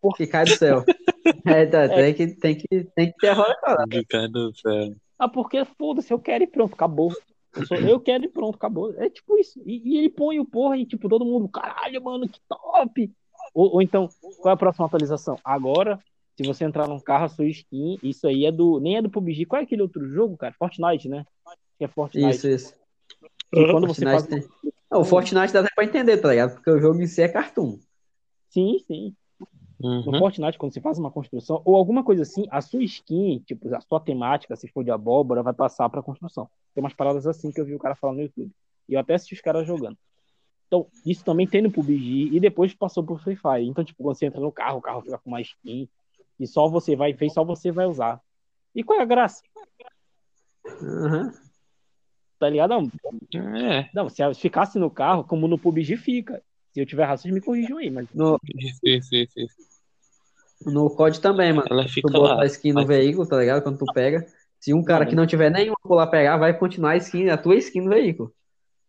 Porque 0.00 0.26
cai 0.26 0.44
do 0.44 0.56
céu. 0.56 0.84
é, 1.44 1.66
tá, 1.66 1.82
é. 1.82 1.88
Tem, 1.88 2.14
que, 2.14 2.26
tem, 2.36 2.54
que, 2.54 2.84
tem 2.94 3.12
que 3.12 3.18
ter 3.18 3.28
a 3.28 3.34
roda 3.34 3.56
quadrada. 3.56 4.04
Cai 4.08 4.28
do 4.28 4.54
céu. 4.56 4.94
Ah, 5.18 5.28
porque 5.28 5.62
foda-se, 5.76 6.12
eu 6.12 6.18
quero 6.20 6.44
e 6.44 6.46
pronto, 6.46 6.72
acabou. 6.72 7.12
Eu, 7.54 7.66
sou, 7.66 7.76
eu 7.76 8.00
quero 8.00 8.24
e 8.24 8.28
pronto, 8.28 8.54
acabou. 8.54 8.94
É 8.96 9.10
tipo 9.10 9.36
isso. 9.36 9.60
E, 9.66 9.82
e, 9.84 9.98
ele 9.98 10.08
põe 10.08 10.38
o 10.38 10.46
porra 10.46 10.78
e 10.78 10.86
tipo, 10.86 11.08
todo 11.08 11.24
mundo, 11.24 11.48
caralho, 11.48 12.02
mano, 12.02 12.28
que 12.28 12.40
top! 12.48 13.12
Ou, 13.52 13.74
ou 13.74 13.82
então, 13.82 14.08
qual 14.40 14.52
é 14.52 14.54
a 14.54 14.56
próxima 14.56 14.86
atualização? 14.86 15.36
Agora 15.44 15.98
se 16.40 16.46
você 16.46 16.64
entrar 16.64 16.88
num 16.88 16.98
carro, 16.98 17.26
a 17.26 17.28
sua 17.28 17.46
skin, 17.46 17.98
isso 18.02 18.26
aí 18.26 18.46
é 18.46 18.52
do. 18.52 18.80
Nem 18.80 18.96
é 18.96 19.02
do 19.02 19.10
PUBG. 19.10 19.44
Qual 19.44 19.60
é 19.60 19.64
aquele 19.64 19.82
outro 19.82 20.08
jogo, 20.08 20.38
cara? 20.38 20.54
Fortnite, 20.58 21.06
né? 21.06 21.26
Que 21.78 21.84
é 21.84 21.88
Fortnite. 21.88 22.30
Isso, 22.30 22.48
isso. 22.48 22.74
E 23.52 23.70
quando 23.70 23.86
você 23.86 24.04
faz... 24.04 24.26
tem... 24.26 24.42
Não, 24.90 25.00
o 25.00 25.04
Fortnite 25.04 25.52
dá 25.52 25.60
até 25.60 25.68
pra 25.74 25.84
entender, 25.84 26.16
tá 26.16 26.30
ligado? 26.30 26.54
Porque 26.54 26.70
o 26.70 26.80
jogo 26.80 27.00
em 27.00 27.06
si 27.06 27.20
é 27.20 27.28
cartoon. 27.28 27.78
Sim, 28.48 28.78
sim. 28.86 29.14
Uhum. 29.78 30.12
No 30.12 30.18
Fortnite, 30.18 30.58
quando 30.58 30.72
você 30.72 30.80
faz 30.80 30.98
uma 30.98 31.10
construção, 31.10 31.60
ou 31.64 31.76
alguma 31.76 32.02
coisa 32.02 32.22
assim, 32.22 32.46
a 32.50 32.60
sua 32.60 32.82
skin, 32.82 33.42
tipo, 33.46 33.74
a 33.74 33.80
sua 33.80 34.00
temática, 34.00 34.56
se 34.56 34.66
for 34.68 34.82
de 34.82 34.90
abóbora, 34.90 35.42
vai 35.42 35.52
passar 35.52 35.88
pra 35.90 36.02
construção. 36.02 36.48
Tem 36.74 36.82
umas 36.82 36.94
paradas 36.94 37.26
assim 37.26 37.52
que 37.52 37.60
eu 37.60 37.64
vi 37.64 37.74
o 37.74 37.78
cara 37.78 37.94
falando 37.94 38.16
no 38.16 38.22
YouTube. 38.22 38.50
E 38.88 38.94
eu 38.94 39.00
até 39.00 39.14
assisti 39.14 39.34
os 39.34 39.40
caras 39.40 39.66
jogando. 39.66 39.96
Então, 40.66 40.86
isso 41.04 41.24
também 41.24 41.46
tem 41.46 41.60
no 41.60 41.70
PUBG 41.70 42.30
e 42.32 42.40
depois 42.40 42.72
passou 42.72 43.02
pro 43.04 43.18
Free 43.18 43.36
Fire. 43.36 43.66
Então, 43.66 43.84
tipo, 43.84 44.02
quando 44.02 44.16
você 44.16 44.26
entra 44.26 44.40
no 44.40 44.52
carro, 44.52 44.78
o 44.78 44.82
carro 44.82 45.02
fica 45.02 45.18
com 45.18 45.30
uma 45.30 45.40
skin. 45.40 45.88
E 46.40 46.46
só 46.46 46.66
você 46.68 46.96
vai 46.96 47.12
ver, 47.12 47.30
só 47.30 47.44
você 47.44 47.70
vai 47.70 47.86
usar. 47.86 48.20
E 48.74 48.82
qual 48.82 48.98
é 48.98 49.02
a 49.02 49.06
graça? 49.06 49.42
Uhum. 50.80 51.30
Tá 52.38 52.48
ligado? 52.48 52.70
Não, 52.70 53.56
é. 53.56 53.90
não, 53.94 54.08
se 54.08 54.22
ficasse 54.40 54.78
no 54.78 54.90
carro, 54.90 55.22
como 55.22 55.46
no 55.46 55.58
PUBG 55.58 55.98
fica. 55.98 56.42
Se 56.72 56.80
eu 56.80 56.86
tiver 56.86 57.04
razão, 57.04 57.24
vocês 57.24 57.34
me 57.34 57.40
corrijam 57.42 57.76
aí, 57.76 57.90
mas. 57.90 58.08
No... 58.14 58.38
Isso, 58.56 58.80
isso, 58.82 59.14
isso, 59.14 59.38
isso. 59.38 59.70
No 60.64 60.88
COD 60.90 61.20
também, 61.20 61.52
mano. 61.52 61.66
Ela 61.70 61.88
fica 61.88 62.08
tu 62.08 62.12
bota 62.12 62.34
lá. 62.34 62.42
a 62.42 62.46
skin 62.46 62.72
no 62.72 62.86
veículo, 62.86 63.26
tá 63.26 63.36
ligado? 63.38 63.62
Quando 63.62 63.78
tu 63.78 63.92
pega. 63.92 64.26
Se 64.58 64.74
um 64.74 64.84
cara 64.84 65.06
que 65.06 65.14
não 65.14 65.26
tiver 65.26 65.50
nenhuma 65.50 65.76
lá 65.84 66.06
pegar, 66.06 66.36
vai 66.36 66.56
continuar 66.56 66.92
a 66.92 66.96
skin, 66.96 67.28
a 67.30 67.38
tua 67.38 67.56
skin 67.56 67.80
no 67.80 67.90
veículo. 67.90 68.32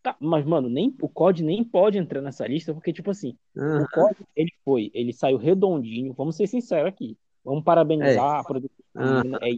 Tá, 0.03 0.15
mas, 0.19 0.45
mano, 0.45 0.67
nem, 0.69 0.93
o 1.01 1.07
COD 1.07 1.43
nem 1.43 1.63
pode 1.63 1.97
entrar 1.97 2.21
nessa 2.21 2.45
lista, 2.47 2.73
porque, 2.73 2.91
tipo 2.91 3.11
assim, 3.11 3.37
Aham. 3.55 3.83
o 3.83 3.87
COD, 3.89 4.15
ele 4.35 4.51
foi, 4.65 4.91
ele 4.93 5.13
saiu 5.13 5.37
redondinho, 5.37 6.13
vamos 6.13 6.35
ser 6.35 6.47
sinceros 6.47 6.89
aqui. 6.89 7.17
Vamos 7.43 7.63
parabenizar 7.63 8.39
a 8.39 8.43
produtora 8.43 8.83
Aham. 8.95 9.37
é, 9.41 9.57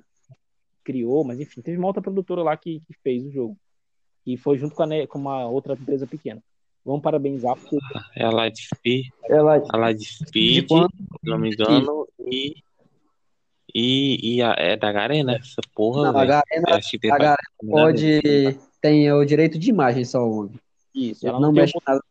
criou, 0.84 1.24
mas 1.24 1.40
enfim, 1.40 1.62
teve 1.62 1.78
uma 1.78 1.88
outra 1.88 2.02
produtora 2.02 2.44
lá 2.44 2.56
que, 2.58 2.80
que 2.82 2.94
fez 3.04 3.25
o 3.25 3.32
jogo. 3.32 3.58
E 4.25 4.38
foi 4.38 4.58
junto 4.58 4.74
com, 4.75 4.84
a, 4.84 5.08
com 5.08 5.20
uma 5.20 5.46
outra 5.48 5.74
empresa 5.74 6.08
pequena. 6.08 6.42
Vamos 6.86 7.02
parabenizar, 7.02 7.56
porque 7.56 7.78
É 8.16 8.25
a 8.25 8.30
Lightspeed, 8.30 9.10
Ela 9.24 9.62
a 9.70 9.78
Lightspeed, 9.78 10.62
de 10.62 10.68
quando 10.68 10.90
se 10.92 11.30
não 11.30 11.38
me 11.38 11.50
engano, 11.54 12.08
e, 12.20 12.56
e, 13.74 14.36
e 14.36 14.42
a, 14.42 14.54
é 14.58 14.75
da 14.75 14.92
Garena, 14.92 15.36
essa 15.36 15.62
porra, 15.74 16.12
não, 16.12 16.20
a. 16.20 16.25
Garena, 16.25 16.82
que 16.82 17.00
tem 17.00 17.12
a 17.12 17.18
Garena 17.18 17.38
pode 17.70 18.22
tem 18.82 19.12
o 19.13 19.24
direito 19.24 19.58
de 19.58 19.70
imagem 19.70 20.04
só 20.04 20.20
o 20.28 20.40
homem. 20.40 20.60
isso, 20.94 21.25
ela 21.25 21.40
não 21.40 21.48
não 21.48 21.54
mexe 21.54 21.78
o- 21.78 21.82
nada. 21.88 22.02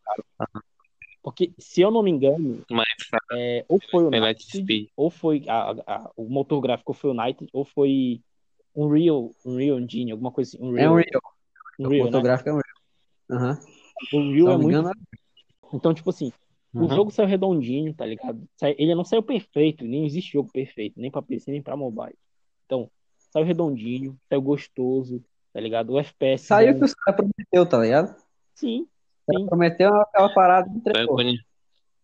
Porque, 1.23 1.53
se 1.57 1.79
eu 1.81 1.89
não 1.89 2.03
me 2.03 2.11
engano, 2.11 2.61
Mas 2.69 2.85
é, 3.31 3.65
ou 3.69 3.79
foi 3.89 4.03
o 4.03 4.13
é 4.13 4.19
United, 4.19 4.91
ou 4.95 5.09
foi 5.09 5.43
a- 5.47 5.71
a- 5.87 6.11
o 6.17 6.27
motor 6.29 6.59
gráfico 6.59 6.93
foi 6.93 7.11
o 7.11 7.13
United, 7.13 7.49
ou 7.53 7.63
foi 7.63 8.21
Unreal, 8.75 9.31
Unreal 9.45 9.79
Engine, 9.79 10.11
alguma 10.11 10.31
coisa 10.31 10.49
assim. 10.49 10.57
É 10.57 10.67
um 10.67 10.71
Unreal, 10.71 10.95
real. 10.95 11.21
O 11.79 11.83
Unreal, 11.85 12.05
né? 12.05 12.11
fotográfico 12.11 12.49
é 12.49 12.53
um 12.53 12.57
real. 13.37 13.57
O 14.11 14.17
Unreal 14.19 14.45
não 14.47 14.53
é 14.53 14.57
me 14.57 14.63
muito. 14.63 14.79
engano, 14.79 14.93
Então, 15.73 15.93
tipo 15.93 16.09
assim, 16.09 16.31
o 16.73 16.81
Uhum. 16.81 16.89
jogo 16.89 17.11
saiu 17.11 17.27
redondinho, 17.27 17.93
tá 17.93 18.05
ligado? 18.05 18.43
Ele 18.61 18.93
não 18.93 19.05
saiu 19.05 19.23
perfeito, 19.23 19.85
nem 19.85 20.05
existe 20.05 20.33
jogo 20.33 20.51
perfeito, 20.51 20.99
nem 20.99 21.09
pra 21.09 21.21
PC, 21.21 21.51
nem 21.51 21.61
pra 21.61 21.77
mobile. 21.77 22.15
Então, 22.65 22.91
saiu 23.31 23.45
redondinho, 23.45 24.19
saiu 24.27 24.41
gostoso, 24.41 25.23
tá 25.53 25.59
ligado? 25.61 25.93
O 25.93 25.99
FPS. 25.99 26.47
saiu 26.47 26.73
bom. 26.73 26.79
que 26.79 26.85
os 26.85 26.93
caras 26.93 27.15
prometeu, 27.21 27.65
tá 27.65 27.79
ligado? 27.79 28.15
Sim, 28.55 28.87
Caras 29.27 29.45
prometeu 29.47 29.93
aquela 30.01 30.29
parada 30.29 30.69
de 30.69 30.77
entregou. 30.77 31.17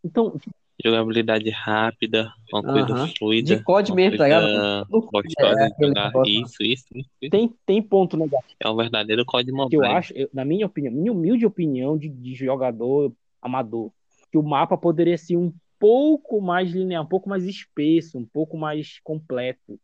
Então, 0.03 0.39
jogabilidade 0.83 1.49
rápida, 1.49 2.31
uma 2.53 2.63
coisa 2.63 2.93
Aham. 2.93 3.07
fluida, 3.17 3.55
De 3.57 3.63
COD 3.63 3.91
uma 3.91 3.95
mesmo, 3.95 4.17
tá 4.17 4.23
ligado? 4.23 4.87
gostosa 5.11 5.61
É, 5.61 5.69
de 5.69 5.87
jogar. 5.87 6.11
Isso, 6.25 6.63
isso, 6.63 6.87
isso, 6.97 7.09
isso. 7.21 7.29
tem, 7.31 7.53
tem 7.65 7.81
ponto 7.81 8.15
negativo 8.15 8.55
É 8.59 8.69
um 8.69 8.75
verdadeiro 8.75 9.25
COD 9.25 9.45
que 9.45 9.51
eu 9.51 9.55
mobile. 9.57 9.85
acho, 9.85 10.13
eu- 10.13 10.29
na 10.33 10.45
minha 10.45 10.65
opinião, 10.65 10.93
minha 10.93 11.11
humilde 11.11 11.45
opinião 11.45 11.97
de, 11.97 12.07
de 12.07 12.33
jogador 12.33 13.11
amador, 13.41 13.91
que 14.31 14.37
o 14.37 14.43
mapa 14.43 14.77
poderia 14.77 15.17
ser 15.17 15.35
um 15.35 15.51
pouco 15.77 16.39
mais 16.41 16.71
linear, 16.71 17.03
um 17.03 17.07
pouco 17.07 17.27
mais 17.29 17.43
espesso, 17.45 18.17
um 18.17 18.25
pouco 18.25 18.57
mais 18.57 18.99
completo, 19.03 19.79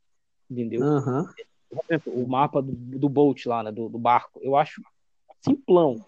entendeu? 0.50 0.82
Por 1.70 1.84
exemplo, 1.90 2.14
o 2.24 2.28
mapa 2.28 2.62
do, 2.62 2.72
do 2.72 3.10
boat 3.10 3.48
lá, 3.48 3.64
né, 3.64 3.72
do, 3.72 3.90
do 3.90 3.98
barco, 3.98 4.40
eu 4.42 4.56
acho 4.56 4.82
simplão. 5.42 6.00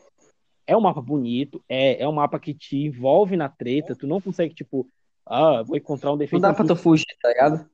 É 0.68 0.76
um 0.76 0.82
mapa 0.82 1.02
bonito, 1.02 1.64
é, 1.68 2.02
é 2.04 2.08
um 2.08 2.12
mapa 2.12 2.38
que 2.40 2.54
te 2.54 2.76
envolve 2.78 3.38
na 3.38 3.48
treta, 3.48 3.96
tu 3.96 4.06
não 4.06 4.20
consegue, 4.20 4.54
tipo, 4.54 4.88
ah, 5.26 5.64
vou 5.64 5.78
encontrar 5.78 6.10
um 6.10 6.14
Não 6.14 6.18
defeito 6.20 6.42
dá 6.42 6.54
pra 6.54 6.66
tu 6.66 6.76
fugir, 6.76 7.06
tá 7.22 7.30
ligado? 7.30 7.70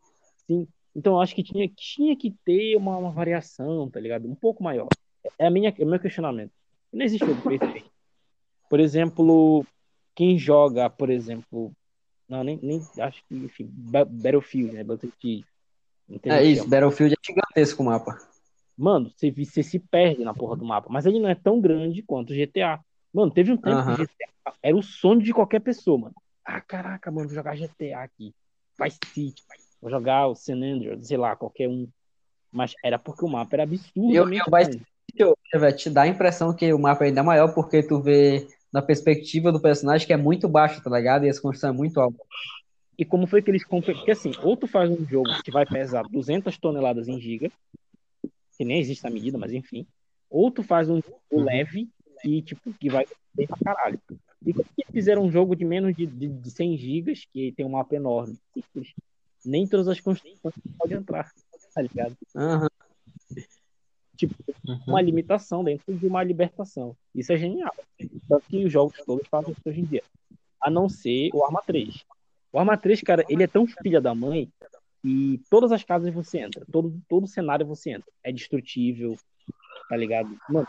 Sim. 0.47 0.67
Então 0.95 1.13
eu 1.13 1.21
acho 1.21 1.33
que 1.33 1.41
tinha, 1.41 1.67
tinha 1.75 2.15
que 2.15 2.31
ter 2.45 2.75
uma, 2.75 2.95
uma 2.95 3.11
variação, 3.11 3.89
tá 3.89 3.99
ligado? 3.99 4.29
Um 4.29 4.35
pouco 4.35 4.63
maior. 4.63 4.89
É, 5.39 5.47
a 5.47 5.49
minha, 5.49 5.73
é 5.75 5.83
o 5.83 5.87
meu 5.87 5.99
questionamento. 5.99 6.51
Não 6.91 7.03
existe 7.03 7.25
jogo 7.25 7.41
perfeito. 7.41 7.89
Por 8.69 8.79
exemplo, 8.79 9.65
quem 10.15 10.37
joga, 10.37 10.89
por 10.89 11.09
exemplo. 11.09 11.71
Não, 12.27 12.43
nem, 12.43 12.57
nem 12.61 12.81
acho 12.99 13.23
que, 13.27 13.35
enfim, 13.35 13.67
Ba- 13.69 14.05
Battlefield, 14.05 14.73
né? 14.73 14.83
Battlefield. 14.83 15.45
Não 16.07 16.19
É 16.23 16.43
isso. 16.43 16.67
Battlefield 16.67 17.13
é 17.13 17.17
gigantesco 17.23 17.83
o 17.83 17.85
mapa. 17.85 18.17
Mano, 18.77 19.11
você, 19.15 19.31
você 19.31 19.61
se 19.63 19.79
perde 19.79 20.23
na 20.23 20.33
porra 20.33 20.55
do 20.55 20.65
mapa, 20.65 20.87
mas 20.89 21.05
ele 21.05 21.19
não 21.19 21.29
é 21.29 21.35
tão 21.35 21.61
grande 21.61 22.01
quanto 22.01 22.31
o 22.31 22.35
GTA. 22.35 22.79
Mano, 23.13 23.31
teve 23.31 23.51
um 23.51 23.57
tempo 23.57 23.77
Aham. 23.77 23.95
que 23.95 24.01
GTA 24.01 24.53
era 24.61 24.75
o 24.75 24.81
sonho 24.81 25.21
de 25.21 25.33
qualquer 25.33 25.59
pessoa, 25.59 25.97
mano. 25.97 26.15
Ah, 26.43 26.59
caraca, 26.59 27.11
mano, 27.11 27.27
vou 27.27 27.35
jogar 27.35 27.55
GTA 27.55 28.03
aqui. 28.03 28.33
Vice 28.81 28.97
City, 29.13 29.43
vou 29.79 29.91
jogar 29.91 30.27
o 30.27 30.35
San 30.35 30.55
Andreas, 30.55 31.07
sei 31.07 31.17
lá, 31.17 31.35
qualquer 31.35 31.69
um. 31.69 31.87
Mas 32.51 32.73
era 32.83 32.97
porque 32.99 33.23
o 33.23 33.29
mapa 33.29 33.55
era 33.55 33.63
absurdamente 33.63 34.43
Eu- 34.49 34.51
eu 34.51 34.57
Vice. 34.57 34.81
Te- 35.77 35.89
dar 35.91 36.03
a 36.03 36.07
impressão 36.07 36.55
que 36.55 36.73
o 36.73 36.79
mapa 36.79 37.03
ainda 37.03 37.19
é 37.19 37.23
maior 37.23 37.53
porque 37.53 37.83
tu 37.83 38.01
vê 38.01 38.47
na 38.71 38.81
perspectiva 38.81 39.51
do 39.51 39.61
personagem 39.61 40.07
que 40.07 40.13
é 40.13 40.17
muito 40.17 40.49
baixo, 40.49 40.81
tá 40.81 40.89
ligado? 40.89 41.25
E 41.25 41.29
as 41.29 41.39
construções 41.39 41.73
é 41.73 41.77
muito 41.77 41.99
alta. 41.99 42.17
E 42.97 43.05
como 43.05 43.27
foi 43.27 43.41
que 43.41 43.51
eles? 43.51 43.63
Porque 43.67 44.11
assim, 44.11 44.31
ou 44.43 44.57
tu 44.57 44.67
faz 44.67 44.89
um 44.89 45.05
jogo 45.05 45.29
que 45.43 45.51
vai 45.51 45.65
pesar 45.65 46.03
200 46.03 46.57
toneladas 46.57 47.07
em 47.07 47.19
giga, 47.19 47.51
que 48.57 48.65
nem 48.65 48.79
existe 48.79 49.05
a 49.05 49.09
medida, 49.09 49.37
mas 49.37 49.51
enfim. 49.53 49.85
Ou 50.29 50.49
tu 50.51 50.63
faz 50.63 50.89
um 50.89 50.95
jogo 51.01 51.19
Uhum. 51.31 51.43
leve 51.43 51.89
e, 52.23 52.41
tipo, 52.41 52.73
que 52.73 52.89
vai 52.89 53.05
bem 53.33 53.47
pra 53.47 53.57
caralho. 53.57 53.99
E 54.45 54.53
como 54.53 54.65
que 54.75 54.91
fizeram 54.91 55.23
um 55.23 55.31
jogo 55.31 55.55
de 55.55 55.65
menos 55.65 55.95
de, 55.95 56.05
de, 56.05 56.27
de 56.27 56.51
100 56.51 56.77
gigas, 56.77 57.25
que 57.31 57.51
tem 57.53 57.65
um 57.65 57.69
mapa 57.69 57.95
enorme? 57.95 58.37
Simples. 58.53 58.93
Nem 59.45 59.67
todas 59.67 59.87
as 59.87 59.99
construções 59.99 60.39
podem 60.77 60.97
entrar, 60.97 61.31
tá 61.73 61.81
ligado? 61.81 62.15
Tipo, 64.15 64.35
Uhum. 64.67 64.79
uma 64.87 65.01
limitação 65.01 65.63
dentro 65.63 65.93
de 65.93 66.05
uma 66.07 66.23
libertação. 66.23 66.95
Isso 67.15 67.33
é 67.33 67.37
genial. 67.37 67.73
Tanto 68.29 68.45
que 68.47 68.63
os 68.63 68.71
jogos 68.71 68.95
todos 69.05 69.27
fazem 69.27 69.51
isso 69.51 69.61
hoje 69.65 69.81
em 69.81 69.85
dia. 69.85 70.03
A 70.61 70.69
não 70.69 70.87
ser 70.87 71.29
o 71.33 71.43
Arma 71.43 71.61
3. 71.65 72.05
O 72.51 72.59
Arma 72.59 72.77
3, 72.77 73.01
cara, 73.01 73.25
ele 73.27 73.43
é 73.43 73.47
tão 73.47 73.65
filha 73.65 73.99
da 73.99 74.13
mãe 74.15 74.49
que 75.03 75.41
todas 75.49 75.71
as 75.73 75.83
casas 75.83 76.13
você 76.13 76.39
entra, 76.39 76.65
todo, 76.71 76.97
todo 77.09 77.27
cenário 77.27 77.65
você 77.65 77.91
entra. 77.91 78.09
É 78.23 78.31
destrutível, 78.31 79.17
tá 79.89 79.97
ligado? 79.97 80.35
Mano, 80.49 80.67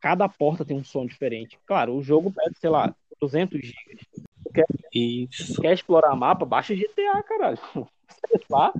cada 0.00 0.28
porta 0.28 0.64
tem 0.64 0.76
um 0.76 0.84
som 0.84 1.04
diferente. 1.04 1.58
Claro, 1.66 1.96
o 1.96 2.02
jogo 2.02 2.32
pede, 2.32 2.56
sei 2.58 2.70
lá, 2.70 2.94
200 3.20 3.60
gigas. 3.60 4.00
Isso. 4.94 5.60
Quer 5.60 5.74
explorar 5.74 6.14
mapa? 6.14 6.46
Baixa 6.46 6.74
GTA, 6.74 7.22
caralho. 7.24 7.58
Sei 8.26 8.40
lá. 8.50 8.72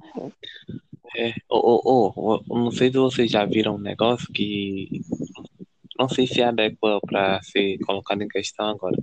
Ô, 1.48 1.58
ô, 1.58 2.12
ô, 2.16 2.44
ô, 2.48 2.58
não 2.58 2.70
sei 2.70 2.90
se 2.90 2.98
vocês 2.98 3.30
já 3.30 3.44
viram 3.44 3.76
um 3.76 3.80
negócio 3.80 4.32
que 4.32 5.00
não 5.98 6.08
sei 6.08 6.26
se 6.26 6.40
é 6.40 6.46
adequa 6.46 7.00
para 7.00 7.40
ser 7.42 7.78
colocado 7.78 8.22
em 8.22 8.28
questão 8.28 8.68
agora, 8.68 8.96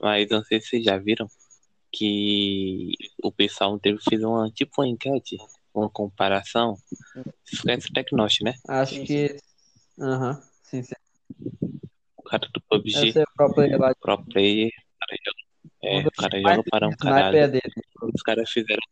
mas 0.00 0.28
não 0.30 0.42
sei 0.44 0.60
se 0.60 0.68
vocês 0.68 0.84
já 0.84 0.98
viram 0.98 1.26
que 1.92 2.92
o 3.22 3.30
pessoal 3.30 3.78
teve 3.78 3.98
fez 4.02 4.22
uma 4.22 4.50
tipo 4.50 4.80
uma 4.80 4.88
enquete, 4.88 5.36
uma 5.74 5.90
comparação. 5.90 6.76
Isso 7.44 7.68
é 7.68 7.76
Tecnost, 7.76 8.42
né? 8.42 8.54
Acho 8.68 8.94
Sim, 8.94 9.04
que. 9.04 9.36
Aham. 10.00 10.42
Sim, 10.62 10.82
sim. 10.82 10.94
O 12.16 12.22
cara 12.22 12.48
do 12.48 12.60
PUBG, 12.62 13.12
ser 13.12 13.24
o 13.38 13.78
lá. 13.78 13.94
pro 14.00 14.24
player, 14.24 14.68
o 14.68 14.98
cara 14.98 15.20
joga, 15.24 15.42
é, 15.82 16.06
o 16.06 16.10
cara 16.10 16.40
joga 16.40 16.62
para 16.70 16.88
um 16.88 16.96
caralho. 16.96 17.56
é. 17.56 17.60
Os 18.14 18.22
caras 18.22 18.50
fizeram 18.50 18.82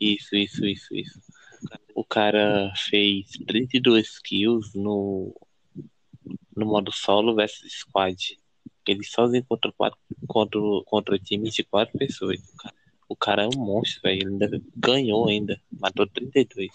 isso, 0.00 0.34
isso, 0.36 0.64
isso, 0.64 0.94
isso. 0.94 1.20
O 1.94 2.04
cara 2.04 2.72
fez 2.76 3.26
32 3.46 4.18
kills 4.20 4.70
no, 4.78 5.34
no 6.56 6.66
modo 6.66 6.92
solo 6.92 7.34
versus 7.34 7.72
squad. 7.72 8.38
Ele 8.92 9.04
sozinho 9.04 9.44
contra, 9.48 9.72
quatro, 9.72 9.98
contra, 10.26 10.60
contra 10.86 11.18
times 11.18 11.54
de 11.54 11.64
quatro 11.64 11.96
pessoas. 11.98 12.40
O 13.08 13.16
cara 13.16 13.44
é 13.44 13.46
um 13.46 13.58
monstro, 13.58 14.02
velho. 14.02 14.22
Ele 14.22 14.30
ainda 14.30 14.62
ganhou 14.76 15.28
ainda. 15.28 15.60
Matou 15.70 16.06
32. 16.06 16.70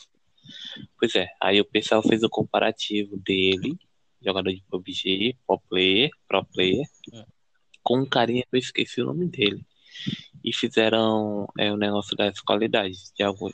Pois 0.99 1.15
é, 1.15 1.27
aí 1.39 1.59
o 1.61 1.65
pessoal 1.65 2.01
fez 2.01 2.23
o 2.23 2.29
comparativo 2.29 3.17
dele, 3.17 3.77
jogador 4.21 4.51
de 4.51 4.63
PUBG, 4.69 5.37
pro 5.45 5.59
player, 5.69 6.09
pro 6.27 6.43
player, 6.45 6.85
com 7.83 7.99
um 7.99 8.05
carinha 8.05 8.43
que 8.43 8.55
eu 8.55 8.59
esqueci 8.59 9.01
o 9.01 9.05
nome 9.05 9.27
dele 9.27 9.65
e 10.43 10.53
fizeram 10.53 11.47
é, 11.57 11.71
o 11.71 11.77
negócio 11.77 12.15
das 12.15 12.39
qualidades 12.39 13.11
de 13.15 13.23
alguns. 13.23 13.53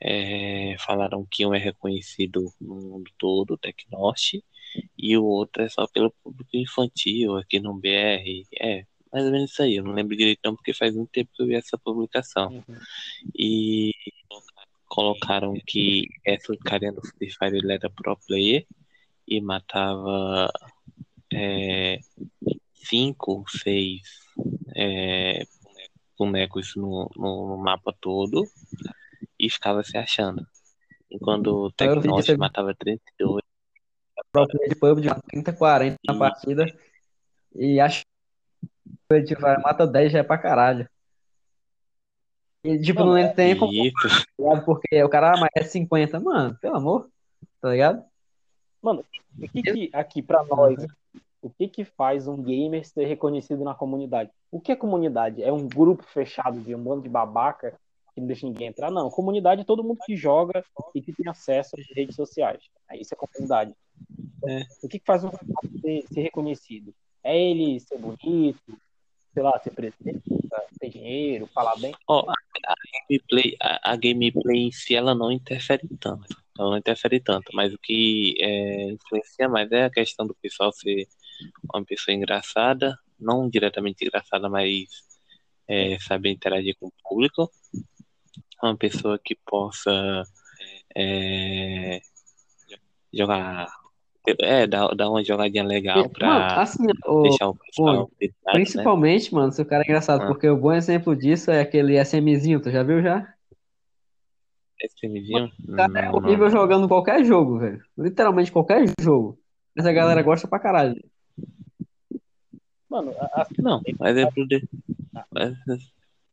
É, 0.00 0.76
falaram 0.80 1.26
que 1.30 1.46
um 1.46 1.54
é 1.54 1.58
reconhecido 1.58 2.52
no 2.60 2.74
mundo 2.74 3.10
todo, 3.16 3.56
Tecnost, 3.56 4.44
e 4.96 5.16
o 5.16 5.24
outro 5.24 5.62
é 5.62 5.68
só 5.68 5.86
pelo 5.86 6.10
público 6.22 6.50
infantil 6.54 7.36
aqui 7.36 7.60
no 7.60 7.74
BR. 7.74 8.44
É, 8.60 8.84
mais 9.12 9.26
ou 9.26 9.32
menos 9.32 9.50
isso 9.50 9.62
aí. 9.62 9.76
Eu 9.76 9.84
não 9.84 9.92
lembro 9.92 10.16
direito 10.16 10.40
não, 10.44 10.56
porque 10.56 10.74
faz 10.74 10.94
muito 10.94 11.10
tempo 11.10 11.30
que 11.34 11.42
eu 11.42 11.46
vi 11.46 11.54
essa 11.54 11.78
publicação. 11.78 12.48
Uhum. 12.52 12.76
E 13.36 13.92
colocaram 14.86 15.54
que 15.66 16.06
essa 16.24 16.56
carinha 16.64 16.92
do 16.92 17.02
Free 17.06 17.30
Fire 17.30 17.56
ele 17.56 17.72
era 17.72 17.90
pro 17.90 18.16
player 18.26 18.66
e 19.26 19.40
matava 19.40 20.50
é, 21.32 21.98
cinco, 22.74 23.44
seis 23.48 24.02
é, 24.76 25.44
bonecos 26.18 26.74
no, 26.76 27.10
no, 27.16 27.56
mapa 27.56 27.94
todo 28.00 28.44
e 29.38 29.50
ficava 29.50 29.82
se 29.82 29.96
achando. 29.96 30.46
Enquanto 31.10 31.46
o 31.48 31.70
isso. 32.32 32.38
matava 32.38 32.74
32. 32.74 33.43
O 34.34 34.42
próprio 34.42 34.68
de 34.68 34.74
PUBG 34.74 35.14
de 35.14 35.22
30, 35.28 35.52
40 35.52 35.96
na 36.04 36.14
E- 36.14 36.18
partida. 36.18 36.66
E 37.54 37.78
acho 37.78 38.02
que 39.08 39.36
o 39.36 39.40
vai 39.40 39.56
mata 39.58 39.86
10 39.86 40.10
já 40.10 40.18
é 40.18 40.22
pra 40.24 40.36
caralho. 40.36 40.88
E 42.64 42.80
tipo, 42.80 43.04
não 43.04 43.32
tem 43.32 43.56
como 43.56 43.72
Isso. 43.72 43.94
ligado? 44.36 44.64
Porque 44.64 45.04
o 45.04 45.08
cara 45.08 45.34
ah, 45.34 45.36
mas 45.36 45.50
é 45.54 45.62
50, 45.62 46.18
mano, 46.18 46.58
pelo 46.60 46.74
amor, 46.74 47.08
tá 47.60 47.70
ligado? 47.70 48.04
Mano, 48.82 49.04
o 49.38 49.48
que 49.48 49.62
que 49.62 49.90
aqui 49.92 50.20
pra 50.20 50.42
nós, 50.42 50.84
o 51.40 51.48
que 51.48 51.68
que 51.68 51.84
faz 51.84 52.26
um 52.26 52.42
gamer 52.42 52.84
ser 52.84 53.04
reconhecido 53.04 53.62
na 53.62 53.74
comunidade? 53.74 54.32
O 54.50 54.60
que 54.60 54.72
é 54.72 54.76
comunidade? 54.76 55.44
É 55.44 55.52
um 55.52 55.68
grupo 55.68 56.02
fechado 56.02 56.58
de 56.58 56.74
um 56.74 56.82
bando 56.82 57.02
de 57.02 57.08
babaca 57.08 57.78
que 58.14 58.20
não 58.20 58.28
deixa 58.28 58.46
ninguém 58.46 58.68
entrar? 58.68 58.90
Não, 58.90 59.10
comunidade 59.10 59.62
é 59.62 59.64
todo 59.64 59.82
mundo 59.82 59.98
que 60.06 60.16
joga 60.16 60.64
e 60.94 61.02
que 61.02 61.12
tem 61.12 61.28
acesso 61.28 61.76
às 61.78 61.86
redes 61.94 62.14
sociais. 62.14 62.62
É, 62.90 62.96
Isso 62.96 63.12
é 63.12 63.16
comunidade. 63.16 63.74
É. 64.46 64.62
O 64.82 64.88
que 64.88 65.00
faz 65.04 65.24
um 65.24 65.30
ser, 65.80 66.04
ser 66.12 66.22
reconhecido? 66.22 66.94
É 67.22 67.36
ele 67.36 67.80
ser 67.80 67.98
bonito, 67.98 68.78
sei 69.32 69.42
lá, 69.42 69.58
ser 69.58 69.70
presidente, 69.70 70.22
ter 70.78 70.90
dinheiro, 70.90 71.48
falar 71.48 71.76
bem? 71.76 71.94
gameplay, 73.08 73.56
a, 73.60 73.92
a 73.92 73.96
gameplay 73.96 74.68
em 74.68 74.72
si 74.72 74.94
ela 74.94 75.14
não 75.14 75.32
interfere 75.32 75.88
tanto. 75.98 76.36
Ela 76.58 76.70
não 76.70 76.78
interfere 76.78 77.18
tanto, 77.20 77.50
mas 77.52 77.72
o 77.74 77.78
que 77.78 78.36
é, 78.40 78.90
influencia 78.92 79.48
mais 79.48 79.72
é 79.72 79.84
a 79.84 79.90
questão 79.90 80.26
do 80.26 80.34
pessoal 80.34 80.72
ser 80.72 81.08
uma 81.72 81.84
pessoa 81.84 82.14
engraçada, 82.14 82.96
não 83.18 83.48
diretamente 83.48 84.04
engraçada, 84.04 84.48
mas 84.48 84.86
é, 85.66 85.98
saber 85.98 86.30
interagir 86.30 86.76
com 86.78 86.86
o 86.86 86.92
público. 87.02 87.50
Uma 88.64 88.76
pessoa 88.76 89.18
que 89.22 89.36
possa 89.44 90.22
é, 90.96 92.00
jogar. 93.12 93.66
É, 94.40 94.66
dar, 94.66 94.88
dar 94.94 95.10
uma 95.10 95.22
jogadinha 95.22 95.62
legal 95.62 95.98
Mano, 95.98 96.08
pra 96.10 96.62
assim, 96.62 96.82
o, 97.06 97.22
deixar 97.24 97.48
o 97.50 97.54
pessoal 97.56 98.10
né? 98.22 98.28
principalmente, 98.54 99.34
mano, 99.34 99.52
se 99.52 99.60
o 99.60 99.66
cara 99.66 99.82
é 99.82 99.84
engraçado, 99.84 100.22
Ah. 100.22 100.26
porque 100.28 100.48
o 100.48 100.56
bom 100.56 100.72
exemplo 100.72 101.14
disso 101.14 101.50
é 101.50 101.60
aquele 101.60 101.98
SMzinho, 102.02 102.58
tu 102.58 102.70
já 102.70 102.82
viu 102.82 103.02
já? 103.02 103.30
Esse 104.80 105.06
MVzinho? 105.06 105.52
O 105.68 105.76
cara 105.76 105.98
é 106.00 106.06
Não, 106.06 106.14
horrível 106.14 106.46
não. 106.46 106.50
jogando 106.50 106.88
qualquer 106.88 107.22
jogo, 107.22 107.58
velho. 107.58 107.84
Literalmente 107.98 108.50
qualquer 108.50 108.86
jogo. 108.98 109.38
Mas 109.76 109.84
a 109.84 109.92
galera 109.92 110.22
gosta 110.22 110.48
pra 110.48 110.58
caralho. 110.58 111.04
Mano, 112.88 113.12
a- 113.18 113.42
a- 113.42 113.46
Não, 113.58 113.82
mas 113.98 114.16
é 114.16 114.24
pro. 114.30 114.46
de- 114.48 114.66
Mas, 115.30 115.54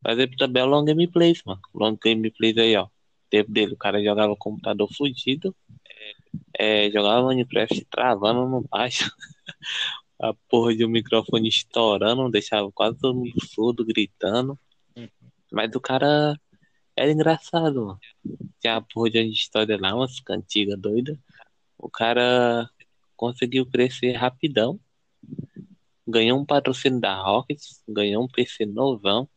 é 0.06 0.28
pro 0.28 0.38
também 0.38 0.62
é 0.62 0.66
o 0.66 0.70
long 0.70 0.86
gameplays, 0.86 1.42
mano. 1.46 1.62
Long 1.74 1.98
gameplays 2.02 2.58
aí, 2.58 2.76
ó. 2.76 2.88
Tempo 3.30 3.52
dele, 3.52 3.74
o 3.74 3.78
cara 3.78 4.04
jogava 4.04 4.36
computador 4.36 4.92
fudido. 4.94 5.56
É, 6.58 6.90
jogava 6.92 7.28
Minecraft 7.28 7.86
travando 7.90 8.48
no 8.48 8.62
baixo. 8.62 9.10
A 10.20 10.36
porra 10.48 10.76
de 10.76 10.86
um 10.86 10.90
microfone 10.90 11.50
estourando, 11.50 12.30
deixava 12.30 12.72
quase 12.72 13.00
todo 13.00 13.18
mundo 13.18 13.34
surdo, 13.44 13.84
gritando. 13.84 14.58
Mas 15.52 15.74
o 15.76 15.82
cara 15.82 16.40
era 16.96 17.12
engraçado, 17.12 17.88
mano. 17.88 18.00
Tinha 18.60 18.76
a 18.78 18.82
porra 18.82 19.10
de 19.10 19.20
uma 19.20 19.32
história 19.32 19.78
lá, 19.80 19.96
umas 19.96 20.20
cantigas 20.20 20.80
doidas. 20.80 21.18
O 21.76 21.90
cara 21.90 22.70
conseguiu 23.18 23.66
crescer 23.66 24.12
rapidão. 24.12 24.80
Ganhou 26.08 26.40
um 26.40 26.46
patrocínio 26.46 27.00
da 27.00 27.16
Rockets, 27.16 27.84
ganhou 27.88 28.24
um 28.24 28.28
PC 28.28 28.66
novão. 28.66 29.28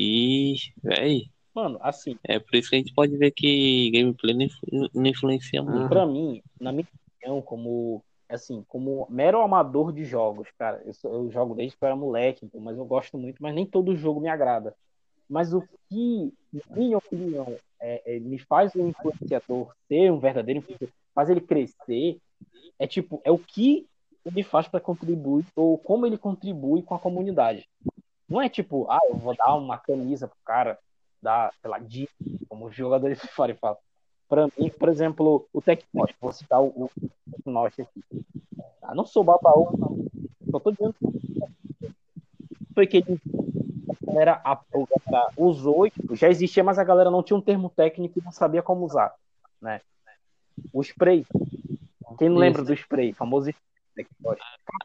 E, 0.00 0.54
véi, 0.80 1.24
mano, 1.52 1.76
assim, 1.82 2.16
é 2.22 2.38
por 2.38 2.54
isso 2.54 2.70
que 2.70 2.76
a 2.76 2.78
gente 2.78 2.94
pode 2.94 3.16
ver 3.16 3.32
que 3.32 3.90
gameplay 3.90 4.32
não, 4.32 4.42
influ- 4.42 4.90
não 4.94 5.06
influencia 5.06 5.60
muito. 5.60 5.88
Pra 5.88 6.06
mim, 6.06 6.40
na 6.60 6.70
minha 6.70 6.86
opinião, 7.16 7.42
como 7.42 8.00
assim, 8.28 8.62
como 8.68 9.06
mero 9.10 9.40
amador 9.40 9.92
de 9.92 10.04
jogos, 10.04 10.48
cara, 10.56 10.80
eu, 10.84 10.92
sou- 10.92 11.12
eu 11.12 11.30
jogo 11.32 11.54
desde 11.56 11.76
que 11.76 11.82
eu 11.82 11.86
era 11.86 11.96
moleque, 11.96 12.44
então, 12.44 12.60
mas 12.60 12.76
eu 12.78 12.84
gosto 12.84 13.18
muito, 13.18 13.42
mas 13.42 13.52
nem 13.54 13.66
todo 13.66 13.96
jogo 13.96 14.20
me 14.20 14.28
agrada. 14.28 14.72
Mas 15.28 15.52
o 15.52 15.62
que, 15.88 16.32
na 16.52 16.76
minha 16.76 16.98
opinião, 16.98 17.56
é, 17.80 18.16
é, 18.16 18.20
me 18.20 18.38
faz 18.38 18.76
um 18.76 18.88
influenciador 18.88 19.72
ser 19.88 20.12
um 20.12 20.18
verdadeiro 20.20 20.60
influenciador, 20.60 20.94
faz 21.14 21.28
ele 21.28 21.40
crescer, 21.40 22.18
é 22.78 22.86
tipo, 22.86 23.20
é 23.24 23.32
o 23.32 23.38
que 23.38 23.86
ele 24.24 24.42
faz 24.44 24.68
para 24.68 24.78
contribuir, 24.78 25.44
ou 25.56 25.76
como 25.76 26.06
ele 26.06 26.18
contribui 26.18 26.82
com 26.82 26.94
a 26.94 26.98
comunidade. 27.00 27.66
Não 28.28 28.42
é 28.42 28.48
tipo, 28.48 28.86
ah, 28.90 29.00
eu 29.08 29.16
vou 29.16 29.34
dar 29.34 29.54
uma 29.54 29.78
camisa 29.78 30.28
pro 30.28 30.36
cara, 30.44 30.78
dar, 31.22 31.52
sei 31.60 31.70
lá, 31.70 31.78
dica, 31.78 32.12
como 32.48 32.66
os 32.66 32.74
jogadores 32.74 33.18
de 33.22 33.28
fora 33.28 33.54
falam. 33.54 33.78
Pra 34.28 34.46
mim, 34.58 34.68
por 34.68 34.90
exemplo, 34.90 35.48
o 35.52 35.62
Tecnosh, 35.62 36.14
vou 36.20 36.32
citar 36.32 36.60
o, 36.60 36.66
o 36.66 36.90
Tecnosh 37.30 37.80
aqui. 37.80 38.04
Ah, 38.82 38.94
não 38.94 39.06
sou 39.06 39.24
babaú, 39.24 39.70
não. 39.78 40.06
Só 40.50 40.60
tô 40.60 40.70
dizendo 40.70 40.94
foi 42.78 42.86
que 42.86 42.98
ele 42.98 43.20
a 43.90 44.06
galera, 44.06 44.40
a, 44.44 44.52
a 44.52 45.28
usou 45.36 45.90
já 46.12 46.28
existia, 46.28 46.62
mas 46.62 46.78
a 46.78 46.84
galera 46.84 47.10
não 47.10 47.24
tinha 47.24 47.36
um 47.36 47.42
termo 47.42 47.68
técnico 47.68 48.20
e 48.20 48.24
não 48.24 48.30
sabia 48.30 48.62
como 48.62 48.84
usar, 48.84 49.12
né? 49.60 49.80
O 50.72 50.80
spray. 50.80 51.26
Quem 52.16 52.28
não 52.28 52.36
lembra 52.36 52.62
do 52.62 52.72
spray? 52.72 53.12
Famoso. 53.12 53.50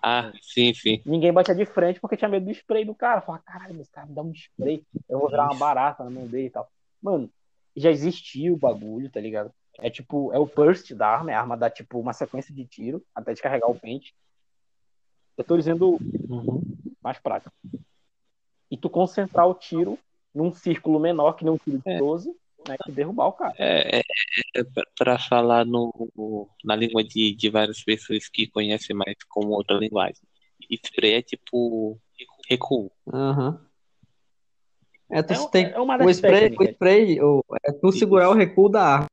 Ah, 0.01 0.31
sim, 0.41 0.73
sim. 0.73 1.01
Ninguém 1.05 1.33
batia 1.33 1.53
de 1.55 1.65
frente 1.65 1.99
porque 1.99 2.17
tinha 2.17 2.29
medo 2.29 2.45
do 2.45 2.51
spray 2.51 2.85
do 2.85 2.95
cara. 2.95 3.21
Fala, 3.21 3.39
caralho, 3.39 3.79
esse 3.81 3.91
cara 3.91 4.07
me 4.07 4.13
dá 4.13 4.21
um 4.21 4.31
spray. 4.31 4.85
Eu 5.09 5.19
vou 5.19 5.29
virar 5.29 5.45
uma 5.45 5.55
barata 5.55 6.03
na 6.03 6.09
mão 6.09 6.27
dele 6.27 6.47
e 6.47 6.49
tal. 6.49 6.69
Mano, 7.01 7.29
já 7.75 7.89
existia 7.91 8.53
o 8.53 8.57
bagulho, 8.57 9.09
tá 9.09 9.19
ligado? 9.19 9.51
É 9.79 9.89
tipo, 9.89 10.31
é 10.33 10.39
o 10.39 10.45
burst 10.45 10.93
da 10.93 11.07
arma, 11.07 11.31
é 11.31 11.33
a 11.33 11.39
arma 11.41 11.57
dá 11.57 11.69
tipo 11.69 11.99
uma 11.99 12.13
sequência 12.13 12.53
de 12.53 12.65
tiro 12.65 13.03
até 13.13 13.33
descarregar 13.33 13.69
o 13.69 13.79
pente. 13.79 14.13
Eu 15.37 15.43
tô 15.43 15.57
dizendo 15.57 15.99
Uhum. 16.29 16.61
mais 17.01 17.19
prático. 17.19 17.53
E 18.69 18.77
tu 18.77 18.89
concentrar 18.89 19.47
o 19.47 19.53
tiro 19.53 19.99
num 20.33 20.53
círculo 20.53 20.99
menor 20.99 21.33
que 21.33 21.43
nem 21.43 21.53
um 21.53 21.57
tiro 21.57 21.79
de 21.79 21.89
É. 21.89 21.97
12, 22.63 22.69
né? 22.69 22.75
E 22.87 22.91
derrubar 22.91 23.27
o 23.27 23.33
cara. 23.33 23.53
É, 23.57 23.99
é, 23.99 24.03
é 24.55 24.63
pra- 24.63 24.85
pra 24.97 25.19
falar 25.19 25.65
no, 25.65 26.49
na 26.63 26.75
língua 26.75 27.03
de, 27.03 27.35
de 27.35 27.49
várias 27.49 27.83
pessoas 27.83 28.27
que 28.29 28.47
conhecem 28.47 28.95
mais 28.95 29.15
como 29.29 29.49
outra 29.49 29.77
linguagem. 29.77 30.21
Spray 30.71 31.15
é 31.15 31.21
tipo 31.21 31.99
recuo. 32.49 32.91
Aham. 33.11 33.59
É, 35.09 35.21
tu 35.21 35.33
É 35.33 35.49
tem 35.51 35.65
é 35.71 35.79
uma 35.79 35.95
o 35.95 35.97
das 35.99 36.17
spray, 36.17 36.55
o 36.57 36.63
spray 36.63 37.21
o- 37.21 37.43
é 37.63 37.71
tu 37.71 37.91
segurar 37.91 38.29
o 38.29 38.33
recuo 38.33 38.69
da 38.69 38.81
arma. 38.83 39.07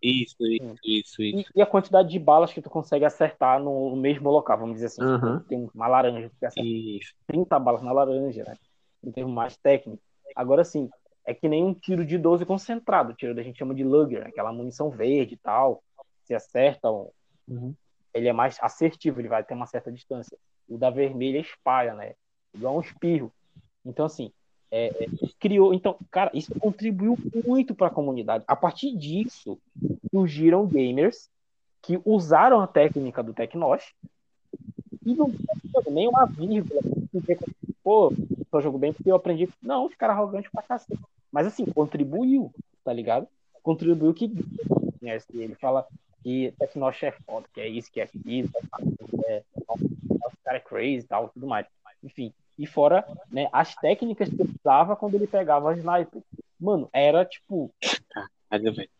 Isso, 0.00 0.36
isso, 0.46 0.74
isso, 0.84 1.22
isso. 1.22 1.22
E, 1.22 1.46
e 1.56 1.60
a 1.62 1.66
quantidade 1.66 2.08
de 2.08 2.18
balas 2.18 2.52
que 2.52 2.62
tu 2.62 2.70
consegue 2.70 3.04
acertar 3.04 3.58
no, 3.58 3.90
no 3.90 3.96
mesmo 3.96 4.30
local, 4.30 4.56
vamos 4.56 4.74
dizer 4.74 4.86
assim. 4.86 5.02
Aham. 5.02 5.44
Tem 5.48 5.68
uma 5.74 5.88
laranja, 5.88 6.30
tu 6.30 6.62
Isso. 6.64 7.12
30 7.26 7.58
balas 7.58 7.82
na 7.82 7.90
laranja, 7.92 8.44
né? 8.44 8.54
Em 9.02 9.10
termos 9.10 9.34
mais 9.34 9.56
técnicos. 9.56 10.00
Agora 10.36 10.64
sim, 10.64 10.88
é 11.26 11.32
que 11.34 11.48
nem 11.48 11.64
um 11.64 11.72
tiro 11.74 12.04
de 12.04 12.18
12 12.18 12.44
concentrado. 12.44 13.12
O 13.12 13.14
tiro 13.14 13.34
da 13.34 13.42
gente 13.42 13.58
chama 13.58 13.74
de 13.74 13.82
Lugger, 13.84 14.20
né? 14.22 14.28
aquela 14.28 14.52
munição 14.52 14.90
verde 14.90 15.34
e 15.34 15.38
tal. 15.38 15.82
Se 16.24 16.34
acerta, 16.34 16.90
um- 16.90 17.10
Uhum. 17.48 17.74
ele 18.14 18.28
é 18.28 18.32
mais 18.32 18.58
assertivo, 18.62 19.20
ele 19.20 19.28
vai 19.28 19.42
ter 19.44 19.54
uma 19.54 19.66
certa 19.66 19.90
distância. 19.92 20.36
O 20.68 20.78
da 20.78 20.88
vermelha 20.90 21.38
espalha, 21.38 21.94
né? 21.94 22.14
Igual 22.54 22.76
um 22.76 22.80
espirro. 22.80 23.30
Então, 23.84 24.06
assim, 24.06 24.32
é, 24.70 24.86
é, 25.04 25.06
criou. 25.38 25.74
Então, 25.74 25.96
cara, 26.10 26.30
isso 26.34 26.54
contribuiu 26.58 27.18
muito 27.46 27.74
para 27.74 27.88
a 27.88 27.90
comunidade. 27.90 28.44
A 28.46 28.56
partir 28.56 28.96
disso, 28.96 29.58
surgiram 30.10 30.66
gamers 30.66 31.28
que 31.82 32.00
usaram 32.04 32.60
a 32.60 32.66
técnica 32.66 33.22
do 33.22 33.34
Tecnosh 33.34 33.92
e 35.04 35.14
não 35.14 35.30
nem 35.90 36.08
uma 36.08 36.24
vírgula. 36.24 36.80
Pô, 37.82 38.10
só 38.50 38.60
jogo 38.60 38.78
bem 38.78 38.92
porque 38.92 39.10
eu 39.10 39.16
aprendi. 39.16 39.48
Não, 39.62 39.84
os 39.86 39.94
caras 39.94 40.16
arrogantes 40.16 40.50
pra 40.50 40.62
cacete. 40.62 40.98
Mas 41.34 41.48
assim, 41.48 41.64
contribuiu, 41.64 42.54
tá 42.84 42.92
ligado? 42.92 43.26
Contribuiu 43.60 44.14
que 44.14 44.30
conhece 45.00 45.26
ele. 45.34 45.56
Fala 45.56 45.84
que 46.22 46.54
Tecnosh 46.56 47.02
é 47.02 47.10
foda, 47.10 47.48
que 47.52 47.60
é 47.60 47.66
isso, 47.66 47.90
que 47.90 47.98
é 47.98 48.04
aquilo, 48.04 48.48
que 48.48 49.26
é, 49.26 49.42
o 49.68 50.44
cara 50.44 50.58
é 50.58 50.60
crazy 50.60 50.98
e 50.98 51.02
tal, 51.02 51.28
tudo 51.30 51.48
mais. 51.48 51.66
Enfim. 52.04 52.32
E 52.56 52.68
fora, 52.68 53.04
né, 53.32 53.48
as 53.52 53.74
técnicas 53.74 54.28
que 54.28 54.40
ele 54.40 54.54
usava 54.60 54.94
quando 54.94 55.16
ele 55.16 55.26
pegava 55.26 55.72
a 55.72 55.76
sniper. 55.76 56.22
Mano, 56.60 56.88
era 56.92 57.24
tipo. 57.24 57.74
Caralho, 58.48 58.72
velho. 58.72 58.90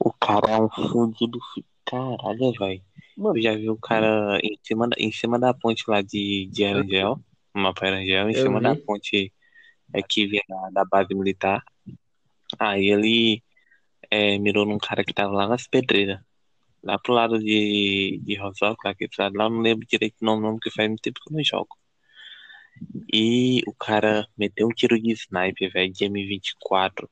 O 0.00 0.12
cara 0.14 0.52
é 0.52 0.62
um 0.62 0.70
fudido. 0.70 1.38
Caralho, 1.84 2.52
velho. 2.58 2.82
Mano, 3.18 3.36
Eu 3.36 3.42
já 3.42 3.54
vi 3.54 3.68
o 3.68 3.76
cara 3.76 4.38
em 4.42 4.58
cima 4.62 4.88
da, 4.88 4.96
em 4.98 5.12
cima 5.12 5.38
da 5.38 5.52
ponte 5.52 5.84
lá 5.86 6.00
de, 6.00 6.48
de 6.50 6.64
Arangel, 6.64 7.20
mapa 7.52 7.86
Arangel, 7.86 8.30
em 8.30 8.34
cima 8.34 8.62
da 8.62 8.72
vi. 8.72 8.80
ponte 8.80 9.32
é, 9.92 10.02
que 10.02 10.26
vinha 10.26 10.42
da, 10.72 10.84
base 10.84 11.14
militar. 11.14 11.62
Aí 12.58 12.90
ele 12.90 13.42
é, 14.10 14.38
mirou 14.38 14.66
num 14.66 14.78
cara 14.78 15.04
que 15.04 15.14
tava 15.14 15.32
lá 15.32 15.48
nas 15.48 15.66
pedreiras. 15.66 16.20
Lá 16.82 16.98
pro 16.98 17.14
lado 17.14 17.38
de, 17.38 18.20
de 18.22 18.36
Rosópolis, 18.36 18.98
lá, 19.18 19.24
lado 19.24 19.36
lá, 19.36 19.50
não 19.50 19.60
lembro 19.60 19.86
direito 19.86 20.16
o 20.20 20.24
nome, 20.24 20.42
não, 20.42 20.54
porque 20.54 20.70
faz 20.70 20.88
muito 20.88 21.02
tempo 21.02 21.20
que 21.20 21.32
eu 21.32 21.36
não 21.36 21.44
jogo. 21.44 21.76
E 23.12 23.62
o 23.66 23.74
cara 23.74 24.26
meteu 24.36 24.66
um 24.68 24.70
tiro 24.70 25.00
de 25.00 25.12
sniper, 25.12 25.72
velho, 25.72 25.92
de 25.92 26.04
M24. 26.04 27.08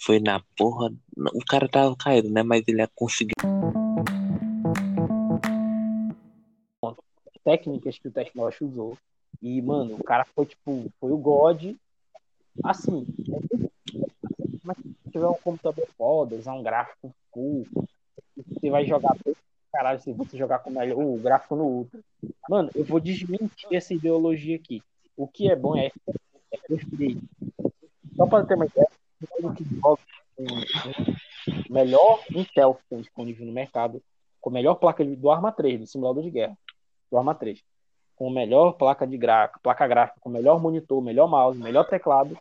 Foi 0.00 0.18
na 0.18 0.40
porra. 0.56 0.92
O 1.34 1.44
cara 1.46 1.68
tava 1.68 1.94
caído, 1.96 2.30
né? 2.30 2.42
Mas 2.42 2.64
ele 2.66 2.86
conseguiu. 2.94 3.34
técnicas 7.44 7.98
que 7.98 8.08
o 8.08 8.10
Tecnosh 8.10 8.60
usou. 8.62 8.96
E, 9.40 9.60
mano, 9.60 9.96
o 9.96 10.04
cara 10.04 10.24
foi, 10.24 10.46
tipo, 10.46 10.90
foi 11.00 11.12
o 11.12 11.18
God. 11.18 11.74
Assim, 12.62 13.06
mas 14.62 14.76
se 14.76 15.10
tiver 15.10 15.26
um 15.26 15.34
computador 15.34 15.86
foda, 15.96 16.36
usar 16.36 16.54
um 16.54 16.62
gráfico 16.62 17.14
cool, 17.30 17.66
você 18.36 18.70
vai 18.70 18.86
jogar 18.86 19.16
caralho 19.72 20.00
se 20.00 20.12
você 20.12 20.36
jogar 20.36 20.58
com 20.58 20.70
melhor, 20.70 20.98
o 20.98 21.16
gráfico 21.18 21.56
no 21.56 21.64
Ultra. 21.64 22.00
Mano, 22.48 22.70
eu 22.74 22.84
vou 22.84 23.00
desmentir 23.00 23.68
essa 23.72 23.94
ideologia 23.94 24.56
aqui. 24.56 24.82
O 25.16 25.26
que 25.26 25.50
é 25.50 25.56
bom 25.56 25.76
é, 25.76 25.90
é 26.52 26.58
preferir. 26.58 27.18
Só 28.14 28.26
para 28.26 28.44
ter 28.44 28.54
uma 28.54 28.66
ideia, 28.66 28.88
o 29.42 29.54
que 29.54 29.64
melhor 31.70 32.22
Intel 32.30 32.74
que 32.74 32.82
tem 32.88 33.00
disponível 33.00 33.46
no 33.46 33.52
mercado, 33.52 34.02
com 34.40 34.50
a 34.50 34.52
melhor 34.52 34.74
placa 34.74 35.04
do 35.04 35.30
Arma 35.30 35.50
3, 35.50 35.80
do 35.80 35.86
simulador 35.86 36.22
de 36.22 36.30
guerra, 36.30 36.56
do 37.10 37.16
Arma 37.16 37.34
3, 37.34 37.62
com 38.16 38.30
melhor 38.30 38.72
placa 38.72 39.06
de 39.06 39.16
gráfico, 39.16 39.60
placa 39.62 39.86
gráfica, 39.86 40.20
com 40.20 40.28
melhor 40.28 40.60
monitor, 40.60 41.02
melhor 41.02 41.28
mouse, 41.28 41.58
melhor 41.58 41.84
teclado, 41.84 42.36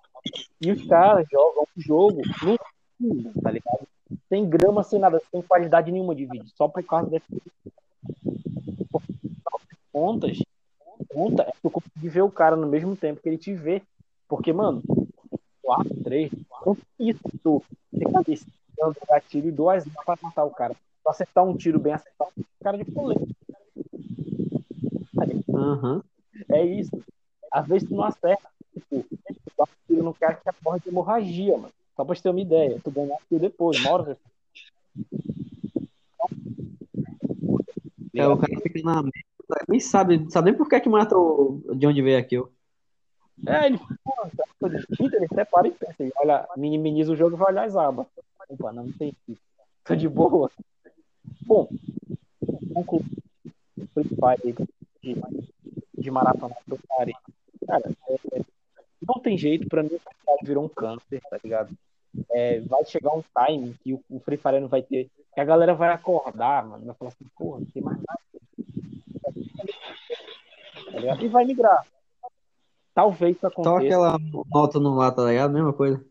e 0.61 0.71
os 0.71 0.85
caras 0.87 1.27
jogam 1.31 1.63
o 1.63 1.81
jogo 1.81 2.21
no 2.25 2.57
fundo, 2.99 3.41
tá 3.41 3.51
ligado? 3.51 3.87
Sem 4.29 4.47
grama, 4.47 4.83
sem 4.83 4.99
nada, 4.99 5.21
sem 5.31 5.41
qualidade 5.41 5.91
nenhuma 5.91 6.13
de 6.13 6.25
vídeo, 6.25 6.47
só 6.55 6.67
por 6.67 6.83
causa 6.83 7.09
desse 7.09 7.25
contas, 9.91 10.37
conta 11.09 11.43
é 11.43 11.51
que 11.51 11.67
eu 11.67 11.71
consegui 11.71 12.09
ver 12.09 12.21
o 12.21 12.31
cara 12.31 12.55
no 12.55 12.67
mesmo 12.67 12.95
tempo 12.95 13.21
que 13.21 13.29
ele 13.29 13.37
te 13.37 13.53
vê. 13.53 13.81
Porque, 14.27 14.53
mano, 14.53 14.81
4, 15.61 16.03
3, 16.03 16.31
isso, 16.97 17.63
cabeça, 18.11 18.45
dando 18.77 18.95
gatilho 19.07 19.49
e 19.49 19.51
dois 19.51 19.83
pra 20.05 20.17
matar 20.21 20.45
o 20.45 20.51
cara. 20.51 20.75
Pra 21.03 21.11
acertar 21.11 21.43
um 21.43 21.55
tiro 21.55 21.79
bem 21.79 21.93
acertado, 21.93 22.31
cara 22.63 22.77
de 22.77 22.85
colete. 22.85 23.35
Uhum. 25.53 26.01
É 26.49 26.65
isso. 26.65 27.03
Às 27.51 27.67
vezes 27.67 27.87
tu 27.87 27.95
não 27.95 28.03
acerta. 28.03 28.49
Tipo, 28.73 29.03
tu 29.03 29.51
dá 29.57 29.63
um 29.63 29.67
tiro 29.87 30.03
no 30.03 30.13
cara 30.13 30.35
que 30.35 30.49
é 30.49 30.51
porra 30.51 30.79
de 30.79 30.89
hemorragia, 30.89 31.57
mano. 31.57 31.73
Só 31.95 32.05
pra 32.05 32.15
você 32.15 32.23
ter 32.23 32.29
uma 32.29 32.41
ideia. 32.41 32.79
Tu 32.83 32.91
ganha 32.91 33.15
tiro 33.27 33.41
depois, 33.41 33.81
mora. 33.81 34.17
É, 38.13 38.27
o 38.27 38.37
cara 38.37 38.61
fica 38.61 38.81
na 38.83 39.03
nem 39.67 39.79
sabe, 39.79 40.31
sabe 40.31 40.51
nem 40.51 40.57
por 40.57 40.69
que 40.69 40.79
que 40.79 40.89
matou 40.89 41.61
de 41.75 41.85
onde 41.85 42.01
veio 42.01 42.17
aquilo. 42.17 42.51
É, 43.45 43.65
ele, 43.65 43.79
pô, 44.03 44.13
tá 44.59 44.67
distinto, 44.67 45.15
ele 45.15 45.27
separa 45.27 45.67
e 45.67 45.71
pensa, 45.71 46.03
ele 46.03 46.11
olha, 46.17 46.47
minimiza 46.55 47.11
o 47.11 47.15
jogo 47.15 47.35
e 47.35 47.39
vai 47.39 47.51
olhar 47.51 47.65
as 47.65 47.75
abas. 47.75 48.05
Opa, 48.49 48.71
não, 48.71 48.85
não 48.85 48.91
tem 48.93 49.13
isso. 49.27 49.41
Tô 49.83 49.95
de 49.95 50.07
boa. 50.07 50.51
Bom, 51.41 51.67
concluindo 52.73 53.09
Free 53.93 54.03
Fire 54.03 54.55
de, 55.01 55.15
de 55.97 56.11
maratona 56.11 56.55
Free 56.65 56.77
Fire. 56.77 57.13
Cara, 57.67 57.91
é, 58.09 58.41
não 59.07 59.19
tem 59.21 59.37
jeito, 59.37 59.67
pra 59.67 59.83
mim 59.83 59.95
o 59.95 59.99
Free 59.99 60.15
Fire 60.25 60.45
virou 60.45 60.65
um 60.65 60.69
câncer, 60.69 61.21
tá 61.29 61.39
ligado? 61.43 61.75
É, 62.29 62.59
vai 62.61 62.83
chegar 62.85 63.13
um 63.13 63.23
time 63.37 63.75
que 63.83 63.93
o, 63.93 64.03
o 64.09 64.19
Free 64.19 64.37
Fire 64.37 64.59
não 64.59 64.67
vai 64.67 64.81
ter. 64.81 65.09
Que 65.33 65.39
a 65.39 65.45
galera 65.45 65.73
vai 65.73 65.89
acordar, 65.89 66.65
mano. 66.65 66.85
Vai 66.85 66.95
falar 66.95 67.09
assim, 67.09 67.25
porra, 67.37 67.59
não 67.59 67.65
tem 67.67 67.81
mais 67.81 67.97
nada. 67.97 68.19
Tá 70.91 70.99
ligado? 70.99 71.23
E 71.23 71.27
vai 71.29 71.45
migrar. 71.45 71.85
Talvez 72.93 73.37
isso 73.37 73.41
Só 73.41 73.47
aconteça. 73.47 73.85
aquela 73.85 74.17
nota 74.53 74.79
no 74.79 74.95
lá, 74.95 75.11
tá 75.11 75.23
ligado? 75.23 75.53
Mesma 75.53 75.71
coisa. 75.71 76.05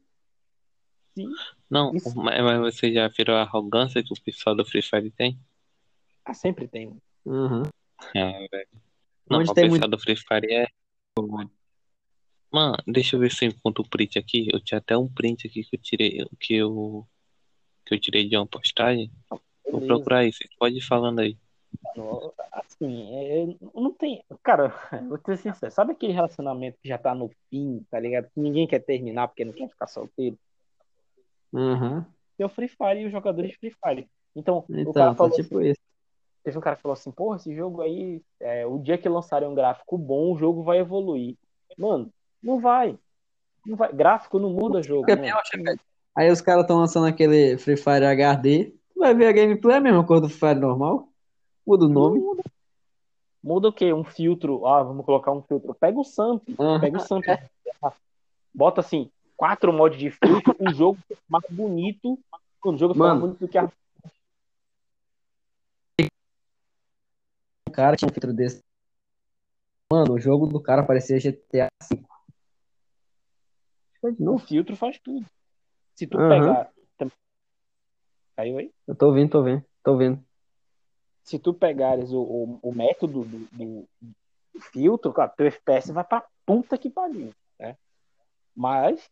Sim. 1.14 1.29
Não, 1.68 1.94
Isso. 1.94 2.16
mas 2.16 2.42
mas 2.42 2.59
você 2.61 2.92
já 2.92 3.09
virou 3.09 3.37
a 3.37 3.42
arrogância 3.42 4.03
que 4.03 4.12
o 4.12 4.22
pessoal 4.22 4.57
do 4.57 4.64
Free 4.64 4.83
Fire 4.83 5.11
tem? 5.11 5.38
Ah, 6.24 6.33
sempre 6.33 6.66
tem. 6.66 6.87
mano. 6.87 7.03
Uhum. 7.26 7.62
Ah, 8.17 8.47
velho. 8.51 8.69
Não, 9.29 9.39
Onde 9.39 9.51
o 9.51 9.55
tem 9.55 9.65
pessoal 9.65 9.81
muito- 9.81 9.89
do 9.89 9.99
Free 9.99 10.17
Fire 10.17 10.53
é. 10.53 10.67
Mano, 12.53 12.77
deixa 12.87 13.15
eu 13.17 13.21
ver 13.21 13.31
se 13.31 13.45
eu 13.45 13.51
encontro 13.51 13.85
o 13.85 13.89
print 13.89 14.19
aqui. 14.19 14.49
Eu 14.53 14.61
tinha 14.61 14.79
até 14.79 14.97
um 14.97 15.09
print 15.09 15.47
aqui 15.47 15.63
que 15.63 15.77
eu 15.77 15.81
tirei, 15.81 16.27
que 16.41 16.55
eu, 16.57 17.07
que 17.87 17.95
eu 17.95 18.01
tirei 18.01 18.29
de 18.29 18.37
uma 18.37 18.47
postagem. 18.47 19.11
Vou 19.31 19.41
Beleza. 19.81 19.87
procurar 19.87 20.25
isso. 20.27 20.39
Pode 20.59 20.77
ir 20.79 20.83
falando 20.83 21.21
aí. 21.21 21.37
Mano, 21.97 22.33
Assim, 22.51 23.15
é, 23.15 23.47
não 23.75 23.93
tem. 23.95 24.25
Cara, 24.43 24.69
vou 25.09 25.21
ser 25.25 25.37
sincero. 25.37 25.71
Sabe 25.73 25.93
aquele 25.93 26.13
relacionamento 26.13 26.77
que 26.83 26.89
já 26.89 26.99
tá 26.99 27.15
no 27.15 27.31
fim, 27.49 27.87
tá 27.89 28.01
ligado? 28.01 28.29
Que 28.35 28.41
ninguém 28.41 28.67
quer 28.67 28.81
terminar 28.81 29.29
porque 29.29 29.45
não 29.45 29.53
quer 29.53 29.69
ficar 29.69 29.87
solteiro? 29.87 30.37
Uhum. 31.53 32.05
Tem 32.37 32.47
o 32.47 32.49
Free 32.49 32.69
Fire 32.69 33.01
e 33.01 33.07
os 33.07 33.13
jogadores 33.13 33.53
de 33.53 33.59
Free 33.59 33.75
Fire. 33.85 34.09
Então, 34.35 34.65
o 34.69 34.75
Então, 34.77 34.93
cara 34.93 35.11
tá 35.11 35.17
falou 35.17 35.37
tipo 35.37 35.61
isso. 35.61 35.81
Teve 36.42 36.57
um 36.57 36.61
cara 36.61 36.76
que 36.76 36.83
falou 36.83 36.94
assim, 36.94 37.11
porra, 37.11 37.37
esse 37.37 37.55
jogo 37.55 37.83
aí, 37.83 38.22
é, 38.40 38.66
o 38.66 38.79
dia 38.79 38.96
que 38.96 39.09
lançarem 39.09 39.48
um 39.48 39.55
gráfico 39.55 39.98
bom, 39.98 40.33
o 40.33 40.38
jogo 40.38 40.62
vai 40.62 40.79
evoluir. 40.79 41.37
Mano, 41.76 42.11
não 42.42 42.61
vai. 42.61 42.98
Não 43.66 43.76
vai. 43.76 43.92
Gráfico 43.92 44.38
não 44.38 44.50
muda 44.50 44.83
jogo. 44.83 45.07
Aí 46.16 46.31
os 46.31 46.40
caras 46.40 46.62
estão 46.62 46.79
lançando 46.79 47.07
aquele 47.07 47.59
Free 47.59 47.76
Fire 47.76 48.05
HD. 48.05 48.72
Tu 48.94 49.00
vai 49.00 49.14
ver 49.14 49.26
a 49.26 49.33
gameplay, 49.33 49.74
é 49.74 49.79
a 49.79 49.83
mesma 49.83 50.05
coisa 50.05 50.22
do 50.22 50.29
Free 50.29 50.38
Fire 50.38 50.61
normal. 50.61 51.09
Muda 51.66 51.85
o 51.85 51.88
nome. 51.88 52.18
muda. 52.18 52.42
Muda 53.42 53.68
o 53.68 53.72
quê? 53.72 53.92
Um 53.92 54.05
filtro. 54.05 54.66
Ah, 54.66 54.83
vamos 54.83 55.05
colocar 55.05 55.33
um 55.33 55.42
filtro. 55.42 55.74
Pega 55.74 55.98
o 55.98 56.05
Samp. 56.05 56.42
Aham. 56.59 56.81
Pega 56.81 56.96
o 56.96 57.00
Samp. 57.00 57.24
Bota 58.53 58.81
assim, 58.81 59.11
quatro 59.37 59.72
mods 59.72 59.98
de 59.98 60.11
filtro, 60.11 60.55
o 60.59 60.70
jogo 60.72 60.98
fica 61.09 61.20
mais 61.29 61.44
bonito. 61.48 62.18
O 62.62 62.76
jogo 62.76 62.94
mais 62.98 63.18
bonito 63.18 63.38
do 63.38 63.48
que 63.48 63.57
a. 63.57 63.70
cara 67.70 67.96
tinha 67.96 68.09
um 68.09 68.12
filtro 68.12 68.33
desse. 68.33 68.62
Mano, 69.92 70.14
o 70.14 70.20
jogo 70.20 70.46
do 70.46 70.61
cara 70.62 70.85
parecia 70.85 71.18
GTA 71.18 71.68
V. 71.90 72.02
O 74.02 74.16
novo. 74.18 74.46
filtro 74.46 74.76
faz 74.76 74.98
tudo. 74.98 75.26
Se 75.94 76.06
tu 76.06 76.18
Aham. 76.18 76.28
pegar. 76.28 76.72
Caiu 78.37 78.59
aí? 78.59 78.72
Eu 78.87 78.94
tô 78.94 79.12
vendo, 79.12 79.30
tô 79.30 79.42
vendo, 79.42 79.64
tô 79.83 79.96
vendo. 79.96 80.24
se 81.24 81.38
tu 81.38 81.52
pegares 81.52 82.11
o, 82.12 82.20
o, 82.22 82.59
o 82.62 82.74
método 82.74 83.24
do, 83.24 83.38
do- 83.52 83.88
do 84.52 84.61
filtro, 84.72 85.12
claro, 85.12 85.33
teu 85.37 85.46
FPS 85.46 85.92
vai 85.92 86.02
pra 86.04 86.26
puta 86.46 86.78
que 86.78 86.88
pariu, 86.90 87.33
né? 87.59 87.76
Mas, 88.56 89.11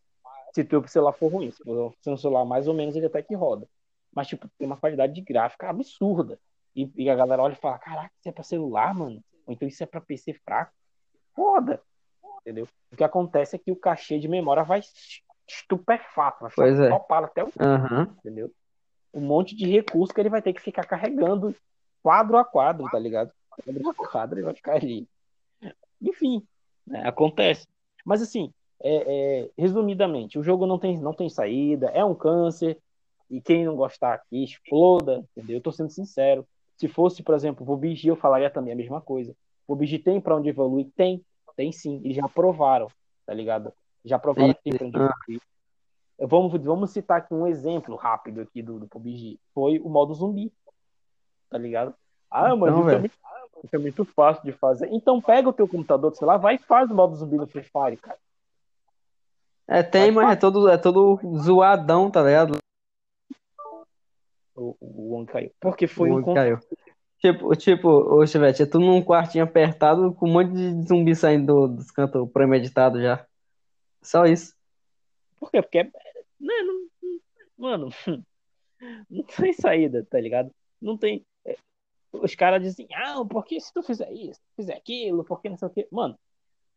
se 0.53 0.63
teu 0.63 0.85
celular 0.87 1.13
for 1.13 1.31
ruim, 1.31 1.51
se 1.51 1.63
for 1.63 1.93
um 2.07 2.17
celular 2.17 2.43
mais 2.45 2.67
ou 2.67 2.73
menos, 2.73 2.95
ele 2.95 3.05
até 3.05 3.21
que 3.21 3.35
roda. 3.35 3.67
Mas, 4.11 4.27
tipo, 4.27 4.49
tem 4.57 4.65
uma 4.65 4.77
qualidade 4.77 5.13
de 5.13 5.21
gráfica 5.21 5.69
absurda. 5.69 6.39
E, 6.75 6.89
e 6.95 7.09
a 7.09 7.15
galera 7.15 7.41
olha 7.41 7.53
e 7.53 7.57
fala, 7.57 7.79
caraca, 7.79 8.11
isso 8.19 8.29
é 8.29 8.31
pra 8.31 8.43
celular, 8.43 8.93
mano? 8.93 9.23
Ou 9.45 9.53
então 9.53 9.67
isso 9.67 9.83
é 9.83 9.85
pra 9.85 10.01
PC 10.01 10.33
fraco? 10.45 10.71
Foda! 11.35 11.81
Entendeu? 12.41 12.67
O 12.91 12.95
que 12.95 13.03
acontece 13.03 13.55
é 13.55 13.59
que 13.59 13.71
o 13.71 13.75
cachê 13.75 14.19
de 14.19 14.27
memória 14.27 14.63
vai 14.63 14.81
estupefato, 15.47 16.41
vai 16.41 16.51
Pois 16.55 16.79
é. 16.79 16.89
topado 16.89 17.25
até 17.25 17.43
o 17.43 17.51
Aham. 17.59 18.15
entendeu? 18.19 18.51
Um 19.13 19.21
monte 19.21 19.55
de 19.55 19.67
recurso 19.67 20.13
que 20.13 20.21
ele 20.21 20.29
vai 20.29 20.41
ter 20.41 20.53
que 20.53 20.61
ficar 20.61 20.85
carregando 20.85 21.55
quadro 22.03 22.37
a 22.37 22.45
quadro, 22.45 22.87
tá 22.89 22.99
ligado? 22.99 23.31
Quadro 23.49 23.89
a 23.89 24.07
quadro 24.07 24.37
ele 24.37 24.45
vai 24.45 24.53
ficar 24.53 24.75
ali. 24.75 25.07
Enfim, 26.01 26.45
né, 26.85 27.07
acontece. 27.07 27.67
Mas 28.05 28.21
assim, 28.21 28.53
é, 28.81 29.41
é, 29.41 29.49
resumidamente, 29.57 30.39
o 30.39 30.43
jogo 30.43 30.65
não 30.65 30.79
tem, 30.79 30.97
não 30.97 31.13
tem 31.13 31.29
saída, 31.29 31.87
é 31.87 32.05
um 32.05 32.15
câncer, 32.15 32.77
e 33.29 33.41
quem 33.41 33.65
não 33.65 33.75
gostar 33.75 34.13
aqui, 34.13 34.43
exploda, 34.43 35.25
entendeu? 35.31 35.57
Eu 35.57 35.61
tô 35.61 35.71
sendo 35.71 35.91
sincero. 35.91 36.47
Se 36.79 36.87
fosse, 36.87 37.21
por 37.21 37.35
exemplo, 37.35 37.63
o 37.63 37.65
PUBG, 37.65 38.07
eu 38.07 38.15
falaria 38.15 38.49
também 38.49 38.71
a 38.71 38.75
mesma 38.75 39.01
coisa. 39.01 39.35
O 39.67 39.75
PUBG 39.75 39.99
tem 39.99 40.21
pra 40.21 40.37
onde 40.37 40.47
evoluir? 40.47 40.87
Tem, 40.95 41.21
tem 41.53 41.73
sim. 41.73 41.99
Eles 42.05 42.15
já 42.15 42.27
provaram, 42.29 42.87
tá 43.25 43.33
ligado? 43.33 43.73
Já 44.05 44.17
provaram 44.17 44.53
que 44.53 44.63
tem 44.63 44.77
pra 44.77 44.87
onde 44.87 44.95
evoluir. 44.95 45.41
Vamos, 46.21 46.63
vamos 46.63 46.91
citar 46.91 47.17
aqui 47.17 47.33
um 47.33 47.45
exemplo 47.45 47.97
rápido 47.97 48.39
aqui 48.39 48.61
do, 48.61 48.79
do 48.79 48.87
PUBG. 48.87 49.37
Foi 49.53 49.77
o 49.79 49.89
modo 49.89 50.13
zumbi. 50.13 50.53
Tá 51.49 51.57
ligado? 51.57 51.93
Ah, 52.31 52.55
mas 52.55 52.71
Então, 52.71 52.81
isso, 52.81 52.89
é 52.95 52.99
muito, 52.99 53.19
isso 53.63 53.75
é 53.75 53.79
muito 53.79 54.05
fácil 54.05 54.43
de 54.43 54.53
fazer. 54.53 54.87
Então 54.89 55.21
pega 55.21 55.49
o 55.49 55.53
teu 55.53 55.67
computador, 55.67 56.15
sei 56.15 56.25
lá, 56.25 56.37
vai 56.37 56.55
e 56.55 56.59
faz 56.59 56.89
o 56.89 56.95
modo 56.95 57.15
zumbi 57.15 57.35
no 57.35 57.47
Free 57.47 57.63
Fire, 57.63 57.97
cara. 57.97 58.17
É, 59.67 59.83
tem, 59.83 60.11
mas 60.11 60.31
é 60.31 60.35
todo, 60.37 60.69
é 60.69 60.77
todo 60.77 61.19
zoadão, 61.39 62.09
tá 62.09 62.23
ligado? 62.23 62.57
O, 64.59 64.75
o 64.79 65.13
Wong 65.13 65.31
caiu. 65.31 65.51
Porque 65.59 65.87
foi 65.87 66.09
O 66.09 66.13
um 66.13 66.15
Wong 66.17 66.25
con- 66.25 66.33
caiu. 66.33 66.59
Tipo, 67.19 67.55
tipo, 67.55 67.87
ô 67.89 68.25
Chivete, 68.25 68.63
é 68.63 68.65
tudo 68.65 68.85
num 68.85 69.01
quartinho 69.03 69.43
apertado 69.43 70.13
com 70.13 70.27
um 70.27 70.33
monte 70.33 70.51
de 70.53 70.87
zumbi 70.87 71.15
saindo 71.15 71.67
do- 71.67 71.75
dos 71.75 71.91
cantos 71.91 72.29
premeditados 72.31 73.01
já. 73.01 73.25
Só 74.01 74.25
isso. 74.25 74.55
Por 75.39 75.51
quê? 75.51 75.61
Porque 75.61 75.79
é. 75.79 75.83
Né, 75.83 76.53
não, 76.63 76.87
não- 77.01 77.19
mano, 77.57 77.89
não 79.09 79.23
tem 79.23 79.51
saída, 79.53 80.05
tá 80.09 80.19
ligado? 80.19 80.51
Não 80.81 80.97
tem. 80.97 81.25
é, 81.45 81.55
os 82.13 82.33
caras 82.35 82.61
dizem, 82.61 82.87
ah, 82.93 83.23
porque 83.29 83.59
se 83.59 83.73
tu 83.73 83.83
fizer 83.83 84.09
isso, 84.13 84.39
fizer 84.55 84.73
aquilo, 84.75 85.23
porque 85.25 85.49
não 85.49 85.57
sei 85.57 85.67
o 85.67 85.71
quê. 85.71 85.87
Mano, 85.91 86.17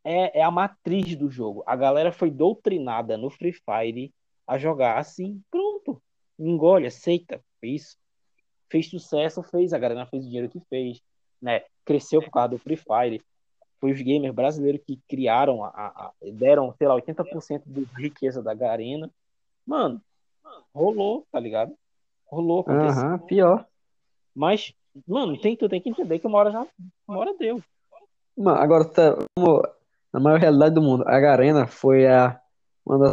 é, 0.05 0.41
é 0.41 0.43
a 0.43 0.51
matriz 0.51 1.15
do 1.15 1.31
jogo. 1.31 1.63
A 1.67 1.77
galera 1.77 2.11
foi 2.11 2.31
doutrinada 2.31 3.17
no 3.17 3.31
Free 3.31 3.53
Fire 3.53 4.13
a 4.47 4.59
jogar 4.59 4.99
assim, 4.99 5.41
pronto. 5.49 6.03
Engole, 6.37 6.87
aceita. 6.89 7.41
Isso. 7.63 7.97
Fez 8.71 8.89
sucesso, 8.89 9.43
fez. 9.43 9.73
A 9.73 9.79
galera 9.79 10.07
fez 10.07 10.25
o 10.25 10.29
dinheiro 10.29 10.49
que 10.49 10.61
fez. 10.69 11.01
Né? 11.41 11.63
Cresceu 11.85 12.23
por 12.23 12.31
causa 12.31 12.49
do 12.51 12.59
Free 12.59 12.77
Fire. 12.77 13.23
Foi 13.81 13.91
os 13.93 14.01
gamers 14.01 14.35
brasileiros 14.35 14.81
que 14.87 15.01
criaram, 15.09 15.65
a, 15.65 15.69
a- 15.71 16.13
deram, 16.33 16.73
sei 16.79 16.87
lá, 16.87 16.95
80% 16.95 17.63
da 17.67 17.99
riqueza 17.99 18.43
da 18.43 18.55
Garena. 18.55 19.11
Mano, 19.67 20.01
rolou, 20.75 21.27
tá 21.33 21.41
ligado? 21.41 21.75
Rolou, 22.27 22.61
aconteceu. 22.61 23.03
Aham, 23.03 23.19
pior. 23.19 23.67
Mas 24.35 24.73
Mano, 25.07 25.39
tem, 25.41 25.57
tu 25.57 25.69
tem 25.69 25.81
que 25.81 25.89
entender 25.89 26.19
que 26.19 26.27
uma 26.27 26.39
hora 26.39 26.51
já. 26.51 26.67
Uma 27.09 27.19
hora 27.19 27.35
deu. 27.39 27.63
Mano, 28.37 28.59
agora 28.59 28.85
tá, 28.85 29.17
na 30.13 30.21
maior 30.21 30.39
realidade 30.39 30.75
do 30.75 30.83
mundo, 30.83 31.03
a 31.07 31.19
Garena 31.19 31.67
foi 31.67 32.07
a 32.07 32.39
uma 32.85 32.99
das 32.99 33.13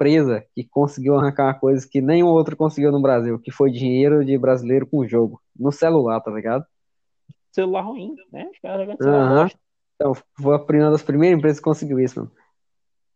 empresas 0.00 0.42
que 0.54 0.64
conseguiu 0.64 1.18
arrancar 1.18 1.44
uma 1.44 1.54
coisa 1.54 1.86
que 1.86 2.00
nenhum 2.00 2.28
outro 2.28 2.56
conseguiu 2.56 2.90
no 2.90 3.02
Brasil, 3.02 3.38
que 3.38 3.50
foi 3.50 3.70
dinheiro 3.70 4.24
de 4.24 4.38
brasileiro 4.38 4.86
com 4.86 5.06
jogo, 5.06 5.40
no 5.54 5.70
celular, 5.70 6.20
tá 6.20 6.30
ligado? 6.30 6.64
Celular 7.52 7.82
ruim, 7.82 8.14
né? 8.32 8.48
Os 8.50 8.58
caras 8.60 8.80
jogando 8.80 9.02
celular 9.02 9.26
Aham. 9.26 9.42
bosta. 9.42 9.58
Então, 9.96 10.14
foi 10.40 10.56
a 10.56 10.58
primeira 10.58 10.90
das 10.90 11.02
primeiras 11.02 11.38
empresas 11.38 11.58
que 11.58 11.64
conseguiu 11.64 12.00
isso, 12.00 12.20
mano. 12.20 12.32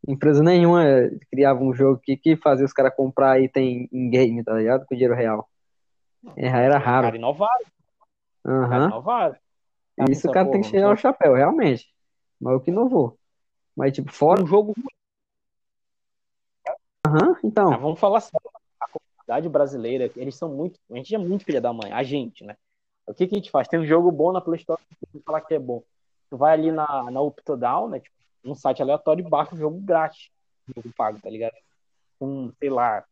Empresa 0.07 0.43
nenhuma 0.43 0.85
eh, 0.87 1.19
criava 1.31 1.65
um 1.65 1.73
jogo 1.73 1.99
que, 2.03 2.15
que 2.19 2.37
fazia 2.37 2.67
os 2.67 2.75
caras 2.75 2.95
comprar 2.95 3.41
item 3.41 3.89
em 3.91 4.11
game, 4.11 4.45
tá 4.45 4.53
ligado? 4.53 4.85
Com 4.85 4.95
dinheiro 4.95 5.15
real. 5.15 5.49
É, 6.37 6.47
era 6.47 6.77
raro. 6.77 7.17
inovaram, 7.17 7.65
inovaram. 8.45 9.37
E 9.99 10.13
isso 10.13 10.29
o 10.29 10.33
cara 10.33 10.51
tem 10.51 10.61
que 10.61 10.69
tirar 10.69 10.93
o 10.93 10.97
chapéu, 10.97 11.33
realmente. 11.33 11.87
Mas 12.39 12.55
o 12.55 12.61
que 12.61 12.71
inovou. 12.71 13.19
Mas, 13.75 13.95
tipo, 13.95 14.13
fora. 14.13 14.43
Um 14.43 14.47
jogo 14.47 14.75
ruim. 14.77 15.04
Aham, 17.15 17.37
então. 17.45 17.73
Ah, 17.73 17.77
vamos 17.77 18.01
falar 18.01 18.21
sério. 18.21 18.51
A 18.81 18.89
comunidade 18.89 19.49
brasileira, 19.49 20.11
eles 20.17 20.35
são 20.35 20.49
muito. 20.49 20.79
A 20.91 20.97
gente 20.97 21.15
é 21.15 21.19
muito 21.19 21.45
filha 21.45 21.61
da 21.61 21.73
mãe, 21.73 21.93
a 21.93 22.03
gente, 22.03 22.45
né? 22.45 22.57
O 23.07 23.15
que 23.15 23.27
que 23.27 23.35
a 23.35 23.39
gente 23.39 23.51
faz? 23.51 23.69
Tem 23.69 23.79
um 23.79 23.87
jogo 23.87 24.11
bom 24.11 24.33
na 24.33 24.41
Play 24.41 24.59
Store, 24.59 24.81
tu 25.13 25.23
falar 25.25 25.43
que 25.43 25.55
é 25.55 25.59
bom. 25.59 25.83
Tu 26.31 26.37
vai 26.37 26.55
ali 26.55 26.73
na, 26.73 27.11
na 27.11 27.21
Uptodown, 27.21 27.89
né? 27.89 28.01
Tipo, 28.01 28.17
um 28.45 28.55
site 28.55 28.83
aleatório 28.83 29.25
e 29.25 29.29
baixa 29.29 29.55
um 29.55 29.59
jogo 29.59 29.79
grátis. 29.81 30.31
Jogo 30.75 30.91
pago, 30.97 31.21
tá 31.21 31.31
ligado? 31.31 31.55
Um, 32.21 32.51
sei 32.59 32.71
lá, 32.71 33.05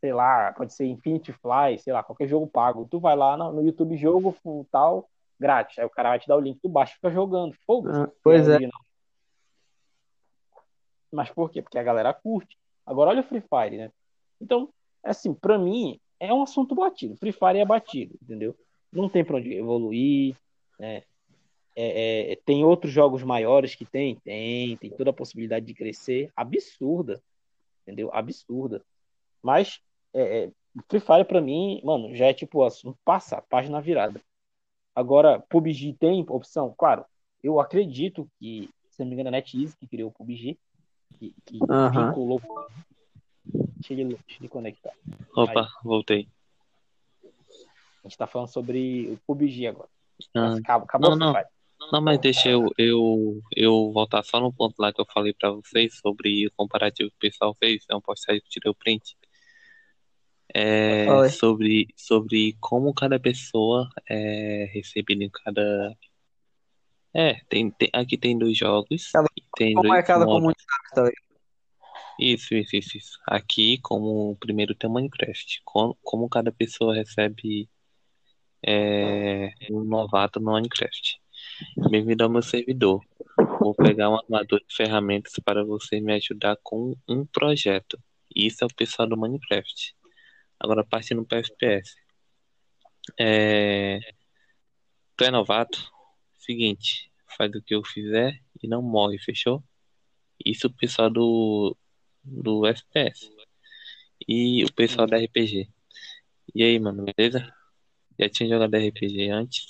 sei 0.00 0.12
lá, 0.12 0.52
pode 0.52 0.72
ser 0.72 0.86
Infinity 0.86 1.32
Fly, 1.32 1.78
sei 1.78 1.92
lá, 1.92 2.02
qualquer 2.02 2.28
jogo 2.28 2.46
pago. 2.46 2.86
Tu 2.90 2.98
vai 2.98 3.16
lá 3.16 3.36
no, 3.36 3.62
YouTube 3.62 3.96
jogo 3.96 4.36
tal, 4.70 5.08
grátis. 5.38 5.78
Aí 5.78 5.84
o 5.84 5.90
cara 5.90 6.10
vai 6.10 6.18
te 6.18 6.28
dar 6.28 6.36
o 6.36 6.40
link, 6.40 6.60
tu 6.60 6.68
baixa 6.68 6.92
e 6.92 6.96
fica 6.96 7.10
jogando. 7.10 7.54
Fogo. 7.66 7.88
Ah, 7.90 8.08
pois 8.22 8.48
é. 8.48 8.54
original. 8.54 8.80
Mas 11.12 11.30
por 11.30 11.50
quê? 11.50 11.62
Porque 11.62 11.78
a 11.78 11.82
galera 11.82 12.14
curte. 12.14 12.56
Agora 12.86 13.10
olha 13.10 13.20
o 13.20 13.24
Free 13.24 13.42
Fire, 13.42 13.76
né? 13.76 13.90
Então, 14.40 14.68
assim, 15.02 15.34
pra 15.34 15.58
mim, 15.58 15.98
é 16.20 16.32
um 16.32 16.42
assunto 16.42 16.74
batido. 16.74 17.16
Free 17.16 17.32
Fire 17.32 17.58
é 17.58 17.64
batido, 17.64 18.16
entendeu? 18.22 18.56
Não 18.92 19.08
tem 19.08 19.24
pra 19.24 19.36
onde 19.36 19.52
evoluir, 19.52 20.36
né? 20.78 21.02
É, 21.78 22.32
é, 22.32 22.36
tem 22.36 22.64
outros 22.64 22.90
jogos 22.90 23.22
maiores 23.22 23.74
que 23.74 23.84
tem? 23.84 24.16
Tem, 24.24 24.76
tem 24.78 24.90
toda 24.90 25.10
a 25.10 25.12
possibilidade 25.12 25.66
de 25.66 25.74
crescer. 25.74 26.30
Absurda, 26.34 27.22
entendeu? 27.82 28.08
Absurda. 28.14 28.82
Mas, 29.42 29.80
é, 30.14 30.44
é, 30.44 30.52
Free 30.88 31.00
Fire 31.00 31.24
pra 31.24 31.40
mim, 31.40 31.80
mano, 31.84 32.14
já 32.14 32.26
é 32.26 32.32
tipo 32.32 32.64
assunto 32.64 32.98
passado, 33.04 33.44
página 33.50 33.80
virada. 33.80 34.20
Agora, 34.94 35.40
PUBG 35.40 35.94
tem 35.98 36.24
opção? 36.28 36.74
Claro, 36.78 37.04
eu 37.42 37.60
acredito 37.60 38.26
que, 38.38 38.70
se 38.88 39.00
não 39.00 39.08
me 39.08 39.14
engano, 39.14 39.28
a 39.28 39.32
NetEase 39.32 39.76
que 39.76 39.86
criou 39.86 40.08
o 40.08 40.12
PUBG, 40.12 40.58
que, 41.14 41.34
que 41.44 41.58
Aham. 41.68 42.08
vinculou. 42.08 42.40
Deixa 43.44 43.92
ele, 43.92 44.04
deixa 44.04 44.40
ele 44.40 44.48
conectar. 44.48 44.92
Opa, 45.34 45.68
voltei. 45.84 46.28
A 48.04 48.08
gente 48.08 48.18
tá 48.18 48.26
falando 48.26 48.48
sobre 48.48 49.10
o 49.10 49.18
PUBG 49.26 49.66
agora. 49.66 49.88
Ah, 50.34 50.54
Acabou, 50.54 50.84
acabou 50.84 51.16
não, 51.16 51.30
o 51.30 51.32
Free 51.32 51.42
Fire. 51.42 51.92
não, 51.92 52.00
mas 52.00 52.18
deixa 52.20 52.48
eu, 52.48 52.70
eu, 52.78 53.40
eu 53.54 53.90
voltar 53.92 54.22
só 54.22 54.40
no 54.40 54.52
ponto 54.52 54.74
lá 54.78 54.92
que 54.92 55.00
eu 55.00 55.06
falei 55.12 55.34
pra 55.34 55.50
vocês 55.50 55.98
sobre 55.98 56.46
o 56.46 56.52
comparativo 56.56 57.10
que 57.10 57.16
o 57.16 57.30
pessoal 57.30 57.54
fez. 57.54 57.84
É 57.90 57.94
um 57.94 58.00
postagem 58.00 58.40
que 58.40 58.46
eu 58.46 58.50
tirei 58.50 58.70
o 58.70 58.74
print. 58.74 59.16
É, 60.54 61.10
aí. 61.10 61.30
sobre, 61.30 61.88
sobre 61.96 62.56
como 62.60 62.94
cada 62.94 63.18
pessoa 63.18 63.88
é 64.08 64.70
recebida 64.72 65.22
em 65.24 65.30
cada. 65.30 65.94
É, 67.18 67.40
tem, 67.48 67.70
tem, 67.70 67.88
aqui 67.94 68.18
tem 68.18 68.36
dois 68.36 68.58
jogos. 68.58 69.10
Cada- 69.10 69.26
tem 69.56 69.72
Como 69.72 69.88
dois 69.88 70.04
cada 70.06 70.26
modos. 70.26 70.34
comunidade, 70.34 70.90
tá 70.94 71.02
ligado? 71.04 71.26
Isso, 72.20 72.54
isso, 72.54 72.76
isso, 72.76 72.98
isso. 72.98 73.18
Aqui, 73.26 73.78
como 73.78 74.32
o 74.32 74.36
primeiro 74.36 74.74
tem 74.74 74.90
o 74.90 74.92
Minecraft. 74.92 75.62
Como, 75.64 75.96
como 76.02 76.28
cada 76.28 76.52
pessoa 76.52 76.94
recebe 76.94 77.70
é, 78.62 79.50
um 79.70 79.82
novato 79.82 80.38
no 80.40 80.52
Minecraft. 80.52 81.18
Bem-vindo 81.90 82.22
ao 82.22 82.28
meu 82.28 82.42
servidor. 82.42 83.02
Vou 83.60 83.74
pegar 83.74 84.10
um 84.10 84.16
armador 84.16 84.60
de 84.60 84.74
ferramentas 84.76 85.32
para 85.42 85.64
você 85.64 86.00
me 86.00 86.12
ajudar 86.14 86.58
com 86.62 86.94
um 87.08 87.24
projeto. 87.24 87.98
Isso 88.34 88.62
é 88.62 88.66
o 88.66 88.74
pessoal 88.74 89.08
do 89.08 89.16
Minecraft. 89.16 89.96
Agora, 90.60 90.84
partindo 90.84 91.24
para 91.24 91.38
FPS. 91.38 91.94
É... 93.18 94.00
Tu 95.16 95.24
é 95.24 95.30
novato? 95.30 95.90
Seguinte, 96.38 97.05
faz 97.36 97.54
o 97.54 97.62
que 97.62 97.74
eu 97.74 97.84
fizer 97.84 98.40
e 98.62 98.68
não 98.68 98.82
morre, 98.82 99.18
fechou? 99.18 99.62
Isso 100.44 100.66
o 100.66 100.72
pessoal 100.72 101.10
do, 101.10 101.76
do 102.24 102.66
FPS. 102.66 103.30
E 104.28 104.64
o 104.64 104.72
pessoal 104.72 105.06
da 105.06 105.18
RPG. 105.18 105.68
E 106.54 106.62
aí, 106.62 106.78
mano, 106.78 107.04
beleza? 107.04 107.52
Já 108.18 108.28
tinha 108.28 108.48
jogado 108.48 108.74
RPG 108.74 109.30
antes? 109.30 109.66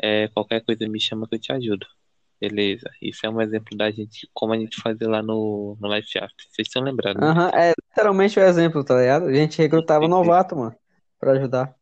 É, 0.00 0.28
qualquer 0.28 0.60
coisa 0.62 0.88
me 0.88 1.00
chama 1.00 1.28
que 1.28 1.34
eu 1.34 1.40
te 1.40 1.52
ajudo. 1.52 1.86
Beleza. 2.40 2.90
Isso 3.00 3.24
é 3.24 3.30
um 3.30 3.40
exemplo 3.40 3.76
da 3.76 3.90
gente, 3.90 4.28
como 4.32 4.52
a 4.52 4.58
gente 4.58 4.80
fazia 4.80 5.08
lá 5.08 5.22
no, 5.22 5.76
no 5.80 5.94
Life 5.94 6.18
After. 6.18 6.46
Vocês 6.50 6.68
estão 6.68 6.82
lembrados, 6.82 7.20
né? 7.20 7.28
Aham, 7.28 7.50
é 7.54 7.72
literalmente 7.88 8.38
o 8.38 8.42
exemplo, 8.42 8.84
tá 8.84 8.98
ligado? 9.00 9.26
A 9.26 9.34
gente 9.34 9.56
recrutava 9.58 10.06
novato, 10.08 10.56
mano, 10.56 10.76
pra 11.18 11.32
ajudar. 11.32 11.74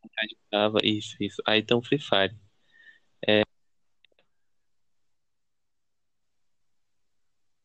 Tava, 0.51 0.79
isso, 0.85 1.17
isso. 1.19 1.43
Aí 1.47 1.63
tem 1.63 1.77
o 1.77 1.83
Free 1.83 1.99
Fire. 1.99 2.37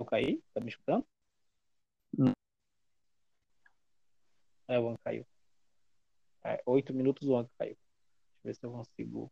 Caí? 0.08 0.42
Tá 0.54 0.62
me 0.62 0.70
escutando? 0.70 1.06
Não. 2.18 2.32
É, 4.68 4.80
o 4.80 4.90
An 4.90 4.96
caiu. 5.04 5.26
É, 6.44 6.62
oito 6.66 6.94
minutos 6.94 7.28
o 7.28 7.36
An 7.38 7.48
caiu. 7.58 7.76
Deixa 7.76 7.80
eu 8.44 8.44
ver 8.44 8.54
se 8.56 8.66
eu 8.66 8.72
consigo. 8.72 9.32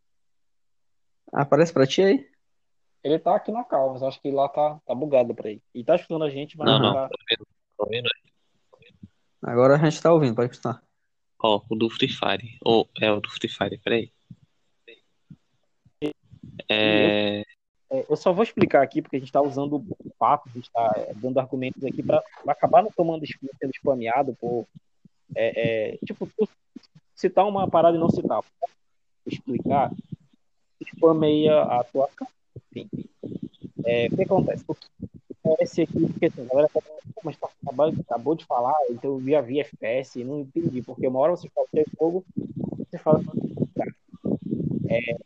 Aparece 1.34 1.74
pra 1.74 1.88
ti 1.88 2.02
aí? 2.02 2.32
Ele 3.04 3.20
tá 3.20 3.36
aqui 3.36 3.52
na 3.52 3.64
calma, 3.64 3.94
mas 3.94 4.04
acho 4.04 4.22
que 4.22 4.32
lá 4.32 4.50
tá, 4.50 4.80
tá 4.86 4.96
bugado 4.96 5.34
pra 5.36 5.50
ele. 5.50 5.62
E 5.74 5.84
tá 5.84 5.96
escutando 5.96 6.24
a 6.24 6.30
gente, 6.30 6.58
mas 6.58 6.68
Não, 6.68 6.80
não, 6.80 6.88
não. 6.88 6.94
tá. 6.94 7.10
Tô 7.78 7.86
vendo? 7.88 8.10
Agora 9.42 9.76
a 9.76 9.78
gente 9.78 10.02
tá 10.02 10.12
ouvindo, 10.12 10.36
pode 10.36 10.50
continuar. 10.50 10.82
Ó, 11.40 11.62
o 11.70 11.76
do 11.76 11.90
Free 11.90 12.10
Fire. 12.10 12.58
Ou 12.64 12.90
é 13.00 13.12
o 13.12 13.20
do 13.20 13.30
Free 13.30 13.50
Fire, 13.50 13.78
peraí. 13.78 14.12
É, 16.02 16.12
É, 16.68 17.25
eu 18.10 18.16
só 18.16 18.32
vou 18.32 18.44
explicar 18.44 18.82
aqui, 18.82 19.02
porque 19.02 19.18
a 19.18 19.20
gente 19.20 19.32
tá 19.32 19.42
usando 19.42 19.76
o 19.76 20.12
papo, 20.18 20.50
a 20.50 20.58
gente 20.58 20.72
tá 20.72 20.94
é, 20.98 21.14
dando 21.16 21.40
argumentos 21.40 21.84
aqui 21.84 22.04
pra 22.04 22.24
acabar 22.48 22.84
não 22.84 22.92
tomando 22.92 23.26
sendo 23.26 23.74
spameado 23.76 24.36
por. 24.40 24.66
é, 25.36 25.94
é, 25.94 25.98
tipo, 26.06 26.30
citar 27.16 27.48
uma 27.48 27.70
parada 27.70 27.98
e 27.98 28.00
não 28.00 28.10
citar. 28.10 28.44
Explicar. 29.26 29.92
Spameia 30.96 31.62
a 31.64 31.84
tua 31.84 32.08
cara. 32.16 32.32
Enfim. 32.72 32.90
É, 33.86 34.08
o 34.08 34.16
que 34.16 34.24
acontece? 34.24 34.64
Que 34.66 34.74
acontece 35.44 35.82
aqui, 35.82 36.08
porque 36.08 36.26
assim, 36.26 36.42
a 36.42 36.46
galera 36.46 36.70
tá 36.74 36.82
"Pô, 36.82 37.22
mas 37.24 37.38
tá, 37.38 37.50
acabou, 38.08 38.36
de 38.36 38.46
falar, 38.46 38.76
então 38.90 39.20
eu 39.20 39.30
já 39.30 39.42
vi 39.42 39.60
FPS 39.60 40.20
e 40.20 40.24
não 40.24 40.42
entendi, 40.42 40.82
porque 40.82 41.08
uma 41.08 41.20
hora 41.20 41.36
você 41.36 41.48
fala 41.50 41.68
que 41.72 41.80
é 41.80 41.86
jogo, 42.00 42.26
você 42.78 42.98
fala 42.98 43.22
cara, 43.76 43.96
é, 44.90 45.18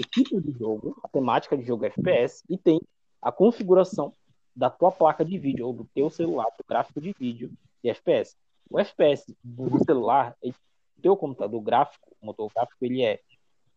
o 0.00 0.04
tipo 0.04 0.40
de 0.40 0.52
jogo, 0.58 0.98
a 1.02 1.08
temática 1.08 1.56
de 1.56 1.64
jogo 1.64 1.84
é 1.84 1.88
FPS 1.88 2.42
e 2.48 2.56
tem 2.56 2.80
a 3.20 3.30
configuração 3.30 4.12
da 4.54 4.70
tua 4.70 4.90
placa 4.90 5.24
de 5.24 5.38
vídeo 5.38 5.66
ou 5.66 5.72
do 5.72 5.84
teu 5.94 6.10
celular, 6.10 6.46
do 6.58 6.64
gráfico 6.66 7.00
de 7.00 7.12
vídeo 7.18 7.50
de 7.82 7.90
FPS. 7.90 8.36
O 8.68 8.78
FPS 8.78 9.34
do 9.42 9.82
celular, 9.84 10.36
ele- 10.42 10.54
o 10.98 11.02
teu 11.02 11.16
computador 11.16 11.60
gráfico, 11.60 12.14
o 12.20 12.26
motor 12.26 12.50
gráfico, 12.54 12.84
ele 12.84 13.02
é, 13.02 13.20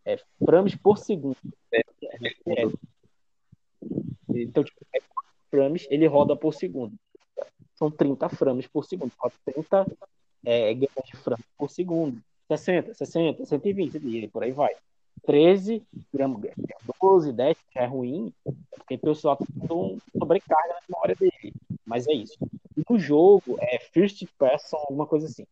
é 0.05 0.17
frames 0.43 0.75
por 0.75 0.97
segundo. 0.97 1.37
É, 1.71 1.81
então, 4.29 4.63
tipo, 4.63 4.85
é 4.93 4.99
4 4.99 5.31
frames, 5.49 5.87
ele 5.89 6.07
roda 6.07 6.35
por 6.35 6.53
segundo. 6.53 6.95
São 7.75 7.89
30 7.89 8.29
frames 8.29 8.67
por 8.67 8.85
segundo. 8.85 9.11
Roda 9.17 9.33
30 9.45 9.85
é, 10.45 10.73
de 10.73 10.87
frames 11.17 11.45
por 11.57 11.69
segundo. 11.69 12.21
60, 12.47 12.93
60, 12.93 13.45
120, 13.45 13.95
e 13.97 14.27
por 14.27 14.43
aí 14.43 14.51
vai. 14.51 14.75
13 15.25 15.83
gramas, 16.13 16.41
12, 17.01 17.31
10 17.31 17.57
já 17.73 17.81
é 17.81 17.85
ruim, 17.85 18.33
porque 18.75 18.95
o 18.95 18.99
pessoal 18.99 19.37
tá 19.37 19.45
com 19.67 19.97
sobrecarga 20.17 20.73
na 20.73 20.79
memória 20.89 21.15
dele. 21.15 21.53
Mas 21.85 22.07
é 22.07 22.13
isso. 22.13 22.37
E 22.75 22.83
no 22.89 22.97
jogo 22.97 23.57
é 23.59 23.79
first 23.79 24.25
person, 24.37 24.77
alguma 24.77 25.05
coisa 25.05 25.27
assim. 25.27 25.45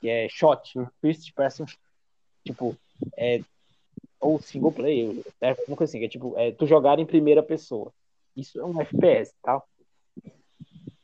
Que 0.00 0.08
é 0.08 0.28
shot, 0.28 0.74
first 1.00 1.32
person, 1.34 1.66
tipo, 2.44 2.76
é, 3.16 3.40
ou 4.20 4.40
single 4.40 4.72
player, 4.72 5.24
é 5.40 5.50
alguma 5.50 5.76
coisa 5.76 5.90
assim, 5.90 5.98
que 5.98 6.04
é 6.06 6.08
tipo, 6.08 6.34
é, 6.36 6.52
tu 6.52 6.66
jogar 6.66 6.98
em 6.98 7.06
primeira 7.06 7.42
pessoa. 7.42 7.92
Isso 8.36 8.60
é 8.60 8.64
um 8.64 8.80
FPS, 8.80 9.34
tá? 9.42 9.62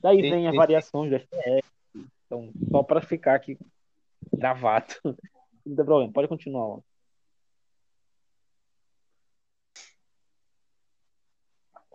Daí 0.00 0.20
Sim, 0.20 0.30
vem 0.30 0.48
as 0.48 0.54
variações 0.54 1.10
do 1.10 1.16
FPS. 1.16 1.68
Então, 2.26 2.52
só 2.70 2.82
para 2.82 3.00
ficar 3.00 3.34
aqui 3.34 3.58
gravado. 4.32 4.94
Não 5.66 5.76
tem 5.76 5.84
problema, 5.84 6.12
pode 6.12 6.28
continuar. 6.28 6.68
Mano. 6.68 6.84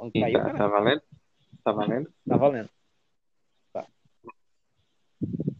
Sim, 0.01 0.21
Caiu, 0.21 0.39
tá, 0.39 0.53
tá 0.53 0.67
valendo? 0.67 1.01
Tá 1.63 1.71
valendo? 1.71 2.13
Tá 2.27 2.37
valendo. 2.37 2.69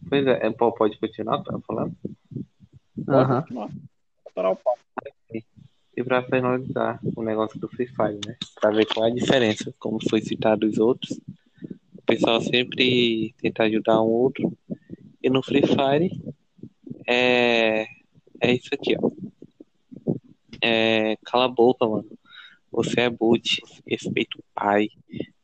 Pois 0.08 0.26
é, 0.26 0.46
é, 0.46 0.50
pode 0.50 0.98
continuar, 0.98 1.42
tá 1.42 1.58
falando? 1.60 1.94
Pode 3.06 3.30
Aham. 3.30 3.42
continuar. 3.42 3.68
Vou 3.68 4.32
parar 4.34 4.50
o. 4.52 4.58
E 5.96 6.04
pra 6.04 6.22
finalizar 6.22 6.98
o 7.14 7.22
negócio 7.22 7.60
do 7.60 7.68
Free 7.68 7.86
Fire, 7.86 8.18
né? 8.26 8.36
Pra 8.60 8.70
ver 8.70 8.86
qual 8.86 9.06
é 9.06 9.10
a 9.10 9.14
diferença, 9.14 9.72
como 9.78 9.98
foi 10.08 10.20
citado 10.20 10.66
os 10.66 10.78
outros. 10.78 11.20
O 11.96 12.02
pessoal 12.06 12.40
sempre 12.40 13.34
tenta 13.40 13.64
ajudar 13.64 14.02
um 14.02 14.08
outro. 14.08 14.52
E 15.22 15.28
no 15.28 15.42
Free 15.42 15.62
Fire 15.62 16.10
é, 17.06 17.86
é 18.40 18.52
isso 18.52 18.70
aqui, 18.72 18.96
ó. 19.00 19.10
É, 20.62 21.16
cala 21.24 21.44
a 21.44 21.48
boca, 21.48 21.86
mano. 21.86 22.08
Você 22.82 23.02
é 23.02 23.10
boot, 23.10 23.60
respeita 23.86 24.38
o 24.38 24.44
pai. 24.54 24.88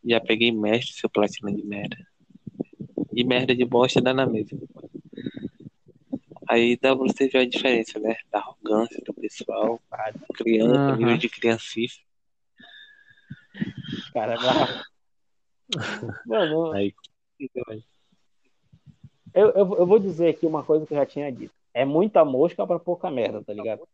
Já 0.02 0.18
peguei 0.18 0.50
mestre, 0.50 0.94
seu 0.94 1.10
platina 1.10 1.52
de 1.52 1.62
merda. 1.66 1.96
De 3.12 3.24
merda 3.24 3.54
de 3.54 3.62
bosta 3.62 4.00
dá 4.00 4.14
na 4.14 4.24
mesma. 4.24 4.58
Aí 6.48 6.78
dá 6.78 6.96
pra 6.96 7.06
você 7.06 7.28
ver 7.28 7.40
a 7.40 7.46
diferença, 7.46 7.98
né? 7.98 8.16
Da 8.32 8.38
arrogância 8.38 9.02
do 9.04 9.12
pessoal, 9.12 9.78
Cara, 9.90 10.14
criança, 10.32 10.92
Aham. 10.92 10.96
nível 10.96 11.18
de 11.18 11.28
criancice. 11.28 12.00
cara 14.14 14.38
bravo. 14.38 14.82
Mano, 16.24 16.72
Aí, 16.72 16.94
eu, 19.34 19.50
eu, 19.50 19.74
eu 19.76 19.86
vou 19.86 19.98
dizer 19.98 20.28
aqui 20.28 20.46
uma 20.46 20.64
coisa 20.64 20.86
que 20.86 20.94
eu 20.94 20.98
já 20.98 21.04
tinha 21.04 21.30
dito. 21.30 21.52
É 21.74 21.84
muita 21.84 22.24
mosca 22.24 22.66
pra 22.66 22.78
pouca 22.78 23.10
merda, 23.10 23.44
tá 23.44 23.52
ligado? 23.52 23.86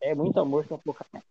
É 0.00 0.14
muita 0.14 0.42
mosca 0.46 0.78
pra 0.78 0.78
pouca 0.78 1.04
merda. 1.12 1.26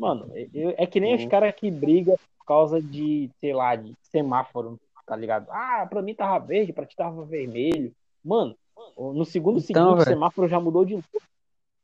Mano, 0.00 0.32
eu- 0.54 0.74
é 0.78 0.86
que 0.86 0.98
nem 0.98 1.14
os 1.14 1.22
Uhum. 1.24 1.28
caras 1.28 1.54
que 1.54 1.70
brigam 1.70 2.16
por 2.38 2.46
causa 2.46 2.80
de, 2.80 3.30
sei 3.38 3.52
lá, 3.52 3.76
de 3.76 3.94
semáforo, 4.04 4.80
tá 5.06 5.14
ligado? 5.14 5.46
Ah, 5.50 5.86
pra 5.88 6.00
mim 6.00 6.14
tava 6.14 6.42
verde, 6.44 6.72
pra 6.72 6.86
ti 6.86 6.96
tava 6.96 7.22
vermelho. 7.26 7.92
Mano, 8.24 8.56
no 8.96 9.26
segundo 9.26 9.58
Então, 9.58 9.66
seguinte 9.66 9.92
o 9.92 9.96
velho. 9.96 10.04
semáforo 10.06 10.48
já 10.48 10.58
mudou 10.58 10.86
de 10.86 10.94
novo. 10.94 11.04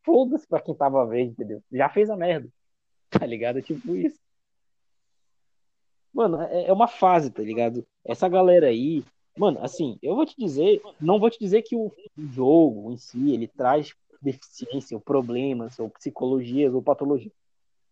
Foda-se 0.02 0.46
pra 0.46 0.60
quem 0.62 0.74
tava 0.74 1.04
verde, 1.04 1.32
entendeu? 1.32 1.62
Já 1.70 1.90
fez 1.90 2.08
a 2.08 2.16
merda. 2.16 2.48
Tá 3.26 3.26
ligado? 3.26 3.58
É 3.58 3.62
tipo 3.62 3.94
isso. 3.94 4.18
Mano, 6.12 6.40
é 6.40 6.64
é 6.68 6.72
uma 6.72 6.88
fase, 6.88 7.30
tá 7.30 7.42
ligado? 7.42 7.86
Essa 8.04 8.28
galera 8.28 8.68
aí, 8.68 9.04
mano, 9.36 9.58
assim, 9.62 9.98
eu 10.02 10.16
vou 10.16 10.24
te 10.24 10.34
dizer, 10.38 10.80
não 11.00 11.20
vou 11.20 11.28
te 11.30 11.38
dizer 11.38 11.60
que 11.62 11.76
o 11.76 11.92
o 12.18 12.26
jogo 12.28 12.90
em 12.92 12.96
si, 12.96 13.32
ele 13.34 13.46
traz 13.46 13.94
deficiência, 14.22 14.96
ou 14.96 15.00
problemas, 15.00 15.78
ou 15.78 15.90
psicologias, 15.90 16.72
ou 16.74 16.82
patologia. 16.82 17.30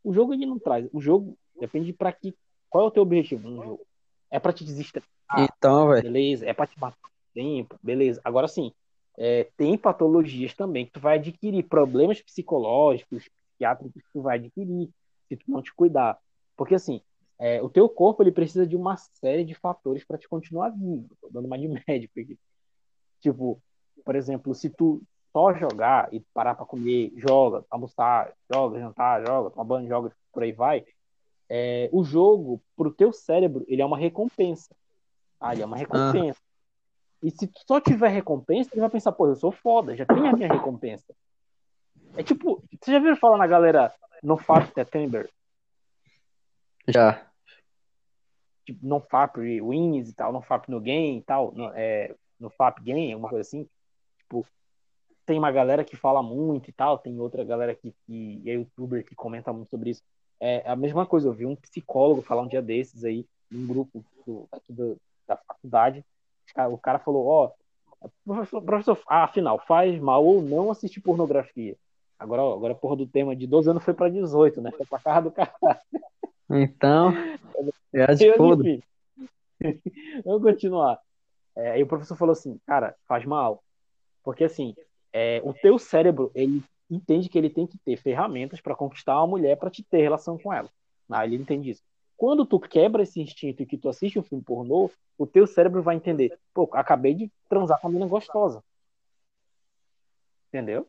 O 0.05 0.12
jogo 0.12 0.35
ele 0.35 0.47
não 0.47 0.59
traz. 0.59 0.87
O 0.93 1.01
jogo 1.01 1.37
depende 1.59 1.93
pra 1.93 2.12
que. 2.12 2.37
Qual 2.69 2.85
é 2.85 2.87
o 2.88 2.90
teu 2.90 3.03
objetivo 3.03 3.49
no 3.49 3.64
jogo? 3.64 3.87
É 4.31 4.38
pra 4.38 4.53
te 4.53 4.64
desestressar, 4.64 5.09
Então, 5.38 5.88
velho. 5.88 6.03
beleza? 6.03 6.47
É 6.47 6.53
pra 6.53 6.67
te 6.67 6.79
matar 6.79 7.11
tempo, 7.33 7.79
beleza? 7.83 8.21
Agora 8.25 8.47
sim, 8.47 8.73
é, 9.17 9.49
tem 9.57 9.77
patologias 9.79 10.55
também 10.55 10.87
que 10.87 10.93
tu 10.93 11.01
vai 11.01 11.19
adquirir, 11.19 11.64
problemas 11.64 12.21
psicológicos, 12.21 13.29
psiquiátricos 13.29 14.03
que 14.03 14.09
tu 14.12 14.23
vai 14.23 14.37
adquirir 14.38 14.90
se 15.29 15.37
tu 15.37 15.45
não 15.51 15.62
te 15.62 15.73
cuidar. 15.75 16.19
Porque 16.57 16.75
assim, 16.75 17.01
é, 17.38 17.62
o 17.62 17.69
teu 17.69 17.88
corpo 17.88 18.23
ele 18.23 18.33
precisa 18.33 18.67
de 18.67 18.77
uma 18.77 18.97
série 18.97 19.45
de 19.45 19.55
fatores 19.55 20.05
para 20.05 20.19
te 20.19 20.29
continuar 20.29 20.71
vivo. 20.71 21.09
Tô 21.21 21.29
dando 21.31 21.47
uma 21.47 21.59
de 21.59 21.69
médico 21.88 22.21
aqui. 22.21 22.38
Tipo, 23.21 23.61
por 24.05 24.17
exemplo, 24.17 24.55
se 24.55 24.69
tu 24.69 25.03
só 25.35 25.53
jogar 25.53 26.14
e 26.14 26.20
parar 26.33 26.55
para 26.55 26.64
comer, 26.64 27.12
joga, 27.16 27.64
almoçar, 27.68 28.33
joga, 28.53 28.79
jantar, 28.79 29.27
joga, 29.27 29.51
tomar 29.51 29.64
banho, 29.64 29.88
joga, 29.88 30.12
por 30.33 30.44
aí 30.44 30.53
vai, 30.53 30.87
é, 31.51 31.90
o 31.92 32.05
jogo, 32.05 32.62
pro 32.77 32.94
teu 32.94 33.12
cérebro, 33.12 33.64
ele 33.66 33.83
é 33.83 33.85
uma 33.85 33.99
recompensa. 33.99 34.73
Ah, 35.40 35.53
ele 35.53 35.62
é 35.62 35.66
uma 35.66 35.77
recompensa. 35.77 36.40
E 37.20 37.33
se 37.33 37.49
tu 37.49 37.61
só 37.66 37.81
tiver 37.81 38.09
recompensa, 38.09 38.70
ele 38.73 38.81
vai 38.81 38.90
pensar, 38.90 39.11
pô, 39.11 39.27
eu 39.27 39.35
sou 39.35 39.51
foda, 39.51 39.97
já 39.97 40.07
tenho 40.07 40.25
a 40.25 40.33
minha 40.33 40.49
recompensa. 40.49 41.12
É 42.16 42.23
tipo, 42.23 42.62
você 42.81 42.92
já 42.92 43.01
viu 43.01 43.16
falar 43.16 43.37
na 43.37 43.47
galera 43.47 43.92
no 44.23 44.37
FAP 44.37 44.73
September? 44.73 45.29
Já. 46.87 47.27
Tipo, 48.64 48.87
no 48.87 49.01
FAP 49.01 49.38
wins 49.38 50.11
e 50.11 50.14
tal, 50.14 50.33
no 50.33 50.40
FAP 50.40 50.68
no 50.68 50.81
game 50.81 51.18
e 51.18 51.23
tal, 51.23 51.51
no, 51.53 51.73
é, 51.75 52.14
no 52.38 52.51
FAP 52.51 52.81
game, 52.83 53.12
alguma 53.12 53.31
coisa 53.31 53.42
assim. 53.42 53.68
Tipo, 54.18 54.47
tem 55.24 55.38
uma 55.38 55.50
galera 55.50 55.84
que 55.84 55.96
fala 55.96 56.22
muito 56.22 56.70
e 56.70 56.72
tal, 56.72 56.98
tem 56.98 57.18
outra 57.18 57.44
galera 57.44 57.74
que, 57.74 57.94
que 58.06 58.42
é 58.46 58.54
youtuber 58.54 59.04
que 59.04 59.14
comenta 59.14 59.52
muito 59.52 59.70
sobre 59.70 59.90
isso. 59.90 60.02
É 60.40 60.68
a 60.70 60.76
mesma 60.76 61.06
coisa, 61.06 61.28
eu 61.28 61.32
vi 61.32 61.46
um 61.46 61.56
psicólogo 61.56 62.22
falar 62.22 62.42
um 62.42 62.48
dia 62.48 62.60
desses 62.60 63.04
aí, 63.04 63.26
num 63.50 63.66
grupo 63.66 64.04
do, 64.26 64.46
aqui 64.52 64.72
do, 64.72 64.96
da 65.26 65.37
faculdade. 65.37 66.04
O 66.70 66.78
cara 66.78 66.98
falou, 66.98 67.26
ó, 67.26 67.52
professor, 68.24 68.62
professor, 68.62 68.98
ah, 69.08 69.24
afinal, 69.24 69.58
faz 69.66 69.98
mal 69.98 70.24
ou 70.24 70.42
não 70.42 70.70
assistir 70.70 71.00
pornografia? 71.00 71.76
Agora, 72.18 72.42
agora 72.42 72.72
a 72.72 72.76
porra 72.76 72.96
do 72.96 73.06
tema 73.06 73.34
de 73.34 73.46
12 73.46 73.70
anos 73.70 73.84
foi 73.84 73.94
pra 73.94 74.08
18, 74.08 74.60
né? 74.60 74.70
Foi 74.70 74.87
pra 74.87 74.98
casa 74.98 75.22
do 75.22 75.30
cara. 75.30 75.52
Então, 76.50 77.12
é 77.92 78.14
de 78.14 78.28
enfim. 78.28 78.82
Vamos 80.24 80.42
continuar. 80.42 80.98
É, 81.56 81.72
aí 81.72 81.82
o 81.82 81.87
professor 81.87 82.16
falou 82.16 82.32
assim, 82.32 82.58
cara, 82.66 82.94
faz 83.06 83.24
mal. 83.24 83.62
Porque 84.22 84.44
assim, 84.44 84.74
é, 85.14 85.40
o 85.44 85.55
teu 85.55 85.79
cérebro, 85.79 86.33
ele 86.35 86.62
entende 86.90 87.29
que 87.29 87.38
ele 87.38 87.48
tem 87.48 87.66
que 87.68 87.79
ter 87.79 87.96
ferramentas 87.96 88.61
para 88.61 88.74
conquistar 88.74 89.16
uma 89.18 89.29
mulher 89.29 89.57
para 89.57 89.70
te 89.70 89.83
ter 89.83 90.03
relação 90.03 90.37
com 90.37 90.53
ela. 90.53 90.68
Ah, 91.09 91.24
ele 91.24 91.37
entende 91.37 91.70
isso. 91.70 91.83
Quando 92.16 92.44
tu 92.44 92.59
quebra 92.59 93.05
esse 93.05 93.20
instinto 93.20 93.62
e 93.62 93.66
que 93.66 93.79
tu 93.79 93.88
assiste 93.88 94.18
um 94.18 94.22
filme 94.22 94.42
pornô, 94.42 94.90
o 95.16 95.27
teu 95.27 95.46
cérebro 95.46 95.83
vai 95.83 95.94
entender, 95.94 96.37
pô, 96.53 96.68
acabei 96.72 97.14
de 97.14 97.31
transar 97.48 97.81
com 97.81 97.87
uma 97.87 97.92
menina 97.92 98.11
gostosa. 98.11 98.62
Entendeu? 100.48 100.87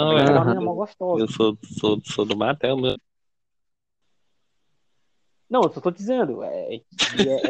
Não, 0.00 0.18
é, 0.18 0.24
uma 0.32 0.44
menina 0.44 0.72
gostosa. 0.72 1.22
eu 1.22 1.28
sou, 1.28 1.58
sou, 1.78 2.00
sou 2.04 2.24
do 2.24 2.36
Matel, 2.36 2.76
meu. 2.76 2.96
Não, 5.48 5.62
eu 5.62 5.70
só 5.70 5.80
tô 5.80 5.90
dizendo, 5.90 6.42
é, 6.42 6.74
é- 6.74 6.82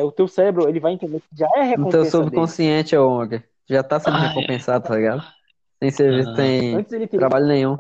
é 0.00 0.04
o 0.04 0.12
teu 0.12 0.28
cérebro, 0.28 0.68
ele 0.68 0.78
vai 0.78 0.92
entender 0.92 1.20
que 1.20 1.36
já 1.36 1.46
é 1.56 1.76
No 1.76 1.90
teu 1.90 2.04
recompensa 2.04 2.18
dele. 2.18 2.26
subconsciente, 2.26 2.96
ô 2.96 3.08
ONG. 3.08 3.42
Já 3.68 3.82
tá 3.82 3.98
sendo 3.98 4.16
Ai, 4.16 4.28
recompensado, 4.28 4.86
tá 4.86 4.94
ligado? 4.94 5.37
Sem 5.80 5.90
serviço, 5.90 6.30
Antes 6.30 6.92
ele 6.92 7.06
teria 7.06 7.20
trabalho 7.20 7.46
nenhum. 7.46 7.76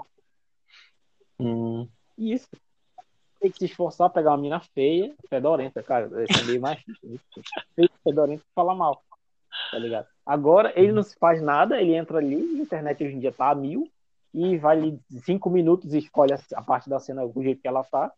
Hum, 1.38 1.88
Isso. 2.16 2.48
Tem 3.40 3.50
que 3.50 3.58
se 3.58 3.64
esforçar, 3.66 4.10
pegar 4.10 4.30
uma 4.30 4.38
mina 4.38 4.60
feia, 4.60 5.14
fedorenta, 5.28 5.82
cara. 5.82 6.08
Esse 6.24 6.40
é 6.40 6.44
meio 6.44 6.60
machista. 6.60 7.06
né? 7.06 7.18
Feio, 7.74 7.90
fedorenta 8.02 8.42
e 8.42 8.54
fala 8.54 8.74
mal. 8.74 9.02
Tá 9.70 9.78
ligado? 9.78 10.06
Agora 10.26 10.72
ele 10.76 10.92
não 10.92 11.02
se 11.02 11.16
faz 11.18 11.40
nada, 11.40 11.80
ele 11.80 11.94
entra 11.94 12.18
ali, 12.18 12.36
a 12.36 12.62
internet 12.62 13.02
hoje 13.02 13.14
em 13.14 13.20
dia 13.20 13.32
tá 13.32 13.50
a 13.50 13.54
mil, 13.54 13.90
e 14.34 14.56
vai 14.58 14.76
ali 14.76 15.00
cinco 15.24 15.48
minutos 15.48 15.94
e 15.94 15.98
escolhe 15.98 16.34
a, 16.54 16.62
parte 16.62 16.88
da 16.88 16.98
cena 17.00 17.26
do 17.26 17.42
jeito 17.42 17.60
que 17.60 17.68
ela 17.68 17.82
tá, 17.84 18.12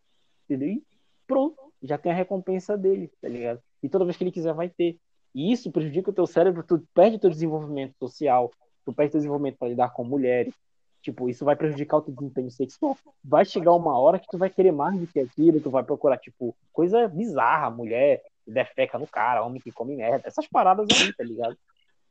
entendeu? 0.45 0.69
E 0.69 0.85
pronto, 1.27 1.57
já 1.83 1.97
tem 1.97 2.13
a 2.13 2.15
recompensa 2.15 2.77
dele, 2.77 3.11
tá 3.21 3.29
ligado? 3.29 3.61
E 3.83 3.89
toda 3.89 4.05
vez 4.05 4.17
que 4.17 4.25
ele 4.25 4.33
quiser 4.33 4.53
vai 4.53 4.69
ter. 4.69 4.99
E 5.35 5.53
isso 5.53 5.71
prejudica 5.71 6.11
o 6.11 6.13
teu 6.13 6.27
cérebro, 6.27 6.65
tu 6.65 6.85
perde 6.93 7.19
teu 7.19 7.31
desenvolvimento 7.31 7.95
social, 7.99 8.51
tu 8.93 8.97
perde 8.97 9.13
desenvolvimento 9.13 9.57
para 9.59 9.69
lidar 9.69 9.91
com 9.91 10.05
mulheres. 10.05 10.55
Tipo, 11.03 11.29
isso 11.31 11.45
vai 11.45 11.57
prejudicar 11.57 11.97
o 11.99 12.03
teu 12.03 12.15
desempenho 12.15 12.51
sexual. 12.51 12.97
Vai 13.25 13.45
chegar 13.45 13.73
uma 13.73 13.99
hora 13.99 14.19
que 14.19 14.27
tu 14.29 14.37
vai 14.37 14.51
querer 14.51 14.73
mais 14.73 14.99
do 15.01 15.07
que 15.07 15.19
aquilo, 15.19 15.61
tu 15.61 15.71
vai 15.71 15.83
procurar, 15.83 16.19
tipo, 16.19 16.55
coisa 16.73 17.09
bizarra, 17.09 17.71
mulher 17.71 18.23
que 18.45 18.51
defeca 18.51 18.99
no 18.99 19.07
cara, 19.07 19.43
homem 19.43 19.61
que 19.61 19.73
come 19.73 19.97
merda, 19.97 20.29
essas 20.29 20.47
paradas 20.47 20.87
aí, 20.91 21.13
tá 21.15 21.25
ligado? 21.25 21.57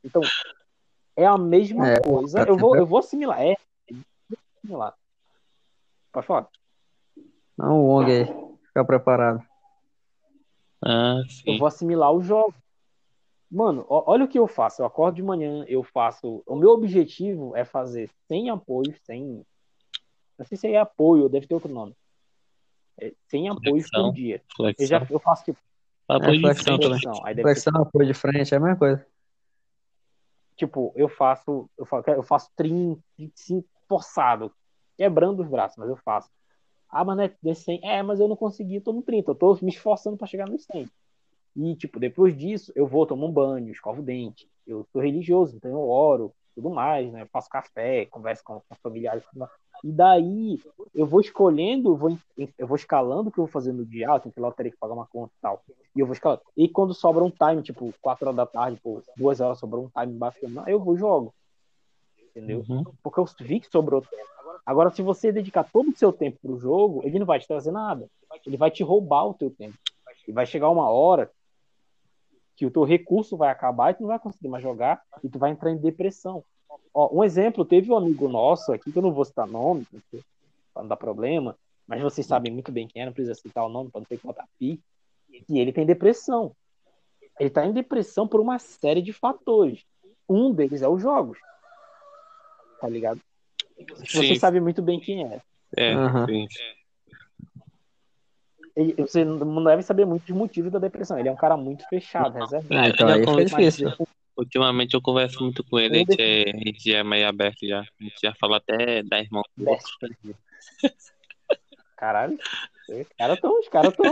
Então, 0.02 0.22
é 1.16 1.24
a 1.26 1.38
mesma 1.38 1.88
É, 1.88 2.00
coisa. 2.00 2.40
Eu 2.42 2.56
vou, 2.56 2.76
eu 2.76 2.86
vou 2.86 2.98
assimilar, 2.98 3.40
é. 3.40 3.52
eu 3.88 3.96
vou 4.28 4.38
assimilar. 4.58 4.94
Pode 6.12 6.26
falar. 6.26 6.48
Não, 7.56 7.80
o 7.84 7.88
ONG 7.90 8.10
aí. 8.10 8.24
Fica 8.66 8.84
preparado. 8.84 9.42
ah, 10.84 11.20
Eu 11.46 11.58
vou 11.58 11.66
assimilar 11.68 12.12
o 12.12 12.22
jogo. 12.22 12.54
Mano, 13.50 13.84
olha 13.88 14.24
o 14.24 14.28
que 14.28 14.38
eu 14.38 14.46
faço. 14.46 14.80
Eu 14.80 14.86
acordo 14.86 15.16
de 15.16 15.22
manhã, 15.22 15.64
eu 15.66 15.82
faço. 15.82 16.42
O 16.46 16.54
meu 16.54 16.70
objetivo 16.70 17.56
é 17.56 17.64
fazer 17.64 18.08
sem 18.28 18.48
apoio, 18.48 18.94
sem. 19.02 19.44
Não 20.38 20.46
sei 20.46 20.56
se 20.56 20.68
é 20.68 20.78
apoio, 20.78 21.28
deve 21.28 21.46
ter 21.48 21.54
outro 21.54 21.72
nome. 21.72 21.94
É, 23.00 23.12
sem 23.28 23.48
apoio 23.48 23.82
Flexão. 23.82 24.04
por 24.04 24.14
dia. 24.14 24.42
Eu 24.78 24.86
já 24.86 25.06
eu 25.10 25.18
faço 25.18 25.44
tipo 25.44 25.58
Apoio 26.08 26.32
de 26.34 26.40
flexão 26.40 26.64
frente, 26.64 26.82
também. 26.82 27.00
flexão. 27.00 27.26
Aí 27.26 27.34
deve 27.34 27.48
ter, 27.54 27.60
Flexão, 27.60 27.82
apoio 27.82 28.06
de 28.06 28.14
frente, 28.14 28.52
é 28.52 28.56
a 28.56 28.60
mesma 28.60 28.76
coisa. 28.76 29.06
tipo, 30.56 30.92
eu 30.96 31.08
faço, 31.08 31.70
eu 31.78 31.86
faço, 31.86 32.10
eu 32.10 32.22
faço 32.22 32.50
30, 32.56 33.00
25 33.16 33.68
forçado, 33.88 34.52
quebrando 34.96 35.40
os 35.40 35.48
braços, 35.48 35.76
mas 35.78 35.88
eu 35.88 35.96
faço. 35.96 36.28
Ah, 36.88 37.04
mas 37.04 37.16
não 37.16 37.24
é 37.24 37.32
desse 37.42 37.62
100. 37.62 37.80
É, 37.84 38.02
mas 38.02 38.18
eu 38.18 38.28
não 38.28 38.36
consegui, 38.36 38.76
eu 38.76 38.80
tô 38.82 38.92
no 38.92 39.02
30, 39.02 39.30
eu 39.30 39.34
tô 39.34 39.56
me 39.62 39.70
esforçando 39.70 40.16
pra 40.16 40.26
chegar 40.26 40.48
no 40.48 40.58
100. 40.58 40.90
E, 41.56 41.74
tipo, 41.74 41.98
depois 41.98 42.36
disso, 42.36 42.72
eu 42.74 42.86
vou, 42.86 43.06
tomo 43.06 43.26
um 43.26 43.32
banho, 43.32 43.70
escovo 43.70 44.00
o 44.00 44.04
dente. 44.04 44.48
Eu 44.66 44.86
sou 44.92 45.02
religioso, 45.02 45.56
então 45.56 45.70
eu 45.70 45.88
oro, 45.88 46.32
tudo 46.54 46.70
mais, 46.70 47.10
né? 47.12 47.22
Eu 47.22 47.26
faço 47.26 47.48
café, 47.48 48.06
converso 48.06 48.44
com, 48.44 48.60
com 48.60 48.74
familiares. 48.82 49.24
E 49.82 49.90
daí 49.90 50.60
eu 50.94 51.06
vou 51.06 51.20
escolhendo, 51.20 51.90
eu 51.90 51.96
vou, 51.96 52.18
eu 52.36 52.66
vou 52.66 52.76
escalando 52.76 53.28
o 53.28 53.32
que 53.32 53.38
eu 53.38 53.44
vou 53.44 53.52
fazer 53.52 53.72
no 53.72 53.84
dia, 53.84 54.12
ah, 54.12 54.20
tem 54.20 54.30
que 54.30 54.38
lá 54.38 54.48
eu 54.48 54.52
teria 54.52 54.70
que 54.70 54.78
pagar 54.78 54.94
uma 54.94 55.06
conta 55.06 55.32
e 55.36 55.40
tal. 55.40 55.62
E 55.96 56.00
eu 56.00 56.06
vou 56.06 56.12
escalando. 56.12 56.42
E 56.56 56.68
quando 56.68 56.94
sobra 56.94 57.24
um 57.24 57.30
time, 57.30 57.62
tipo, 57.62 57.92
4 58.00 58.26
horas 58.26 58.36
da 58.36 58.46
tarde, 58.46 58.78
pô, 58.82 59.02
2 59.16 59.40
horas 59.40 59.58
sobrou 59.58 59.84
um 59.84 59.88
time 59.88 60.18
aí 60.64 60.72
eu 60.72 60.80
vou 60.80 60.96
jogo. 60.96 61.34
Entendeu? 62.28 62.64
Uhum. 62.68 62.84
Porque 63.02 63.18
eu 63.18 63.26
vi 63.40 63.58
que 63.58 63.70
sobrou 63.70 64.02
tempo. 64.02 64.30
Agora, 64.64 64.90
se 64.90 65.02
você 65.02 65.32
dedicar 65.32 65.64
todo 65.64 65.90
o 65.90 65.96
seu 65.96 66.12
tempo 66.12 66.38
pro 66.40 66.58
jogo, 66.58 67.00
ele 67.04 67.18
não 67.18 67.26
vai 67.26 67.40
te 67.40 67.48
trazer 67.48 67.72
nada. 67.72 68.08
Ele 68.46 68.56
vai 68.56 68.70
te 68.70 68.84
roubar 68.84 69.26
o 69.26 69.34
teu 69.34 69.50
tempo. 69.50 69.76
E 70.28 70.32
vai 70.32 70.46
chegar 70.46 70.70
uma 70.70 70.88
hora 70.88 71.30
que 72.60 72.66
o 72.66 72.70
teu 72.70 72.84
recurso 72.84 73.38
vai 73.38 73.48
acabar 73.48 73.90
e 73.90 73.94
tu 73.94 74.02
não 74.02 74.08
vai 74.08 74.18
conseguir 74.18 74.48
mais 74.48 74.62
jogar 74.62 75.00
e 75.24 75.30
tu 75.30 75.38
vai 75.38 75.50
entrar 75.50 75.70
em 75.70 75.78
depressão. 75.78 76.44
Ó, 76.92 77.08
um 77.10 77.24
exemplo, 77.24 77.64
teve 77.64 77.90
um 77.90 77.96
amigo 77.96 78.28
nosso 78.28 78.70
aqui, 78.70 78.92
que 78.92 78.98
eu 78.98 79.02
não 79.02 79.14
vou 79.14 79.24
citar 79.24 79.46
nome, 79.46 79.86
para 80.74 80.82
não 80.82 80.88
dar 80.88 80.98
problema, 80.98 81.56
mas 81.86 82.02
vocês 82.02 82.26
sabem 82.26 82.52
muito 82.52 82.70
bem 82.70 82.86
quem 82.86 83.00
é, 83.00 83.06
não 83.06 83.14
precisa 83.14 83.34
citar 83.34 83.64
o 83.64 83.70
nome 83.70 83.90
para 83.90 84.00
não 84.02 84.04
ter 84.04 84.18
que 84.18 84.26
botar 84.26 84.46
pi, 84.58 84.78
e 85.48 85.58
ele 85.58 85.72
tem 85.72 85.86
depressão. 85.86 86.54
Ele 87.38 87.48
está 87.48 87.64
em 87.64 87.72
depressão 87.72 88.28
por 88.28 88.42
uma 88.42 88.58
série 88.58 89.00
de 89.00 89.14
fatores. 89.14 89.82
Um 90.28 90.52
deles 90.52 90.82
é 90.82 90.88
os 90.88 91.00
jogos. 91.00 91.38
Tá 92.78 92.90
ligado? 92.90 93.22
Sim. 94.04 94.34
Você 94.34 94.34
sabe 94.34 94.60
muito 94.60 94.82
bem 94.82 95.00
quem 95.00 95.24
é. 95.24 95.40
É, 95.78 95.96
uhum. 95.96 96.26
sim. 96.26 96.46
Ele, 98.80 98.94
você 98.94 99.24
não 99.24 99.62
deve 99.62 99.82
saber 99.82 100.06
muito 100.06 100.26
dos 100.26 100.34
motivos 100.34 100.72
da 100.72 100.78
depressão. 100.78 101.18
Ele 101.18 101.28
é 101.28 101.32
um 101.32 101.36
cara 101.36 101.56
muito 101.56 101.86
fechado, 101.88 102.38
reservado. 102.38 102.74
É, 102.74 102.88
então 102.88 103.08
aí 103.08 103.44
difícil. 103.44 103.92
Ultimamente 104.36 104.94
eu 104.94 105.02
converso 105.02 105.42
muito 105.42 105.62
com 105.62 105.78
ele, 105.78 105.96
a 105.96 105.98
gente, 105.98 106.16
é, 106.18 106.50
a 106.50 106.56
gente 106.56 106.94
é 106.94 107.04
meio 107.04 107.28
aberto 107.28 107.66
já. 107.66 107.80
A 107.80 108.02
gente 108.02 108.16
já 108.22 108.34
fala 108.34 108.56
até 108.56 109.02
da 109.02 109.20
irmã 109.20 109.42
Caralho. 111.94 112.38
Os 112.88 113.06
caras 113.18 113.36
estão 113.36 113.60
os 113.60 113.68
caras 113.68 113.94
tão 113.94 114.10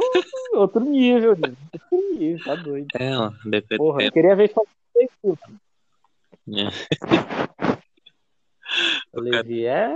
outro 0.61 0.81
nível, 0.85 1.35
né? 1.35 1.55
outro 1.73 2.19
nível, 2.19 2.45
tá 2.45 2.55
doido. 2.57 2.89
É, 2.95 3.17
ó, 3.17 3.33
depende. 3.47 3.79
Porra, 3.79 4.03
eu 4.03 4.13
queria 4.13 4.37
ver 4.37 4.53
só 4.53 4.63
isso. 5.01 5.39
É. 6.49 6.69
O 9.13 9.21
Levi 9.21 9.65
é 9.65 9.89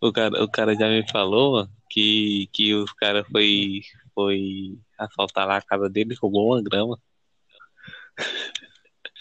o 0.00 0.12
cara, 0.12 0.42
o 0.42 0.50
cara 0.50 0.74
já 0.74 0.88
me 0.88 1.08
falou 1.10 1.68
que, 1.90 2.48
que 2.52 2.74
os 2.74 2.92
caras 2.92 3.26
foi, 3.30 3.82
foi 4.14 4.78
assaltar 4.98 5.46
lá 5.46 5.58
a 5.58 5.62
casa 5.62 5.88
dele 5.88 6.14
e 6.14 6.16
roubou 6.16 6.52
uma 6.52 6.62
grama. 6.62 6.98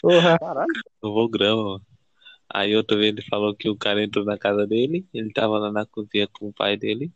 Porra. 0.02 0.38
Caralho. 0.40 0.68
Roubou 1.02 1.30
grama. 1.30 1.82
Aí 2.50 2.76
outra 2.76 2.98
vez 2.98 3.12
ele 3.12 3.22
falou 3.24 3.56
que 3.56 3.70
o 3.70 3.76
cara 3.76 4.04
entrou 4.04 4.26
na 4.26 4.38
casa 4.38 4.68
dele, 4.68 5.08
ele 5.14 5.32
tava 5.32 5.58
lá 5.58 5.72
na 5.72 5.86
cozinha 5.86 6.28
com 6.28 6.50
o 6.50 6.54
pai 6.54 6.78
dele. 6.78 7.12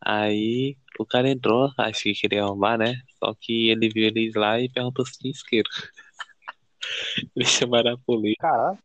Aí 0.00 0.76
o 0.98 1.06
cara 1.06 1.28
entrou, 1.28 1.72
acho 1.78 2.02
que 2.02 2.14
queria 2.14 2.44
roubar, 2.44 2.78
né? 2.78 3.00
Só 3.18 3.34
que 3.34 3.68
ele 3.68 3.88
viu 3.88 4.06
eles 4.06 4.34
lá 4.34 4.60
e 4.60 4.68
perguntou 4.68 5.06
se 5.06 5.18
tinha 5.18 5.30
isqueiro. 5.30 5.68
Eles 7.36 7.48
chamaram 7.48 7.92
a 7.92 7.98
polícia. 7.98 8.36
Caralho. 8.40 8.78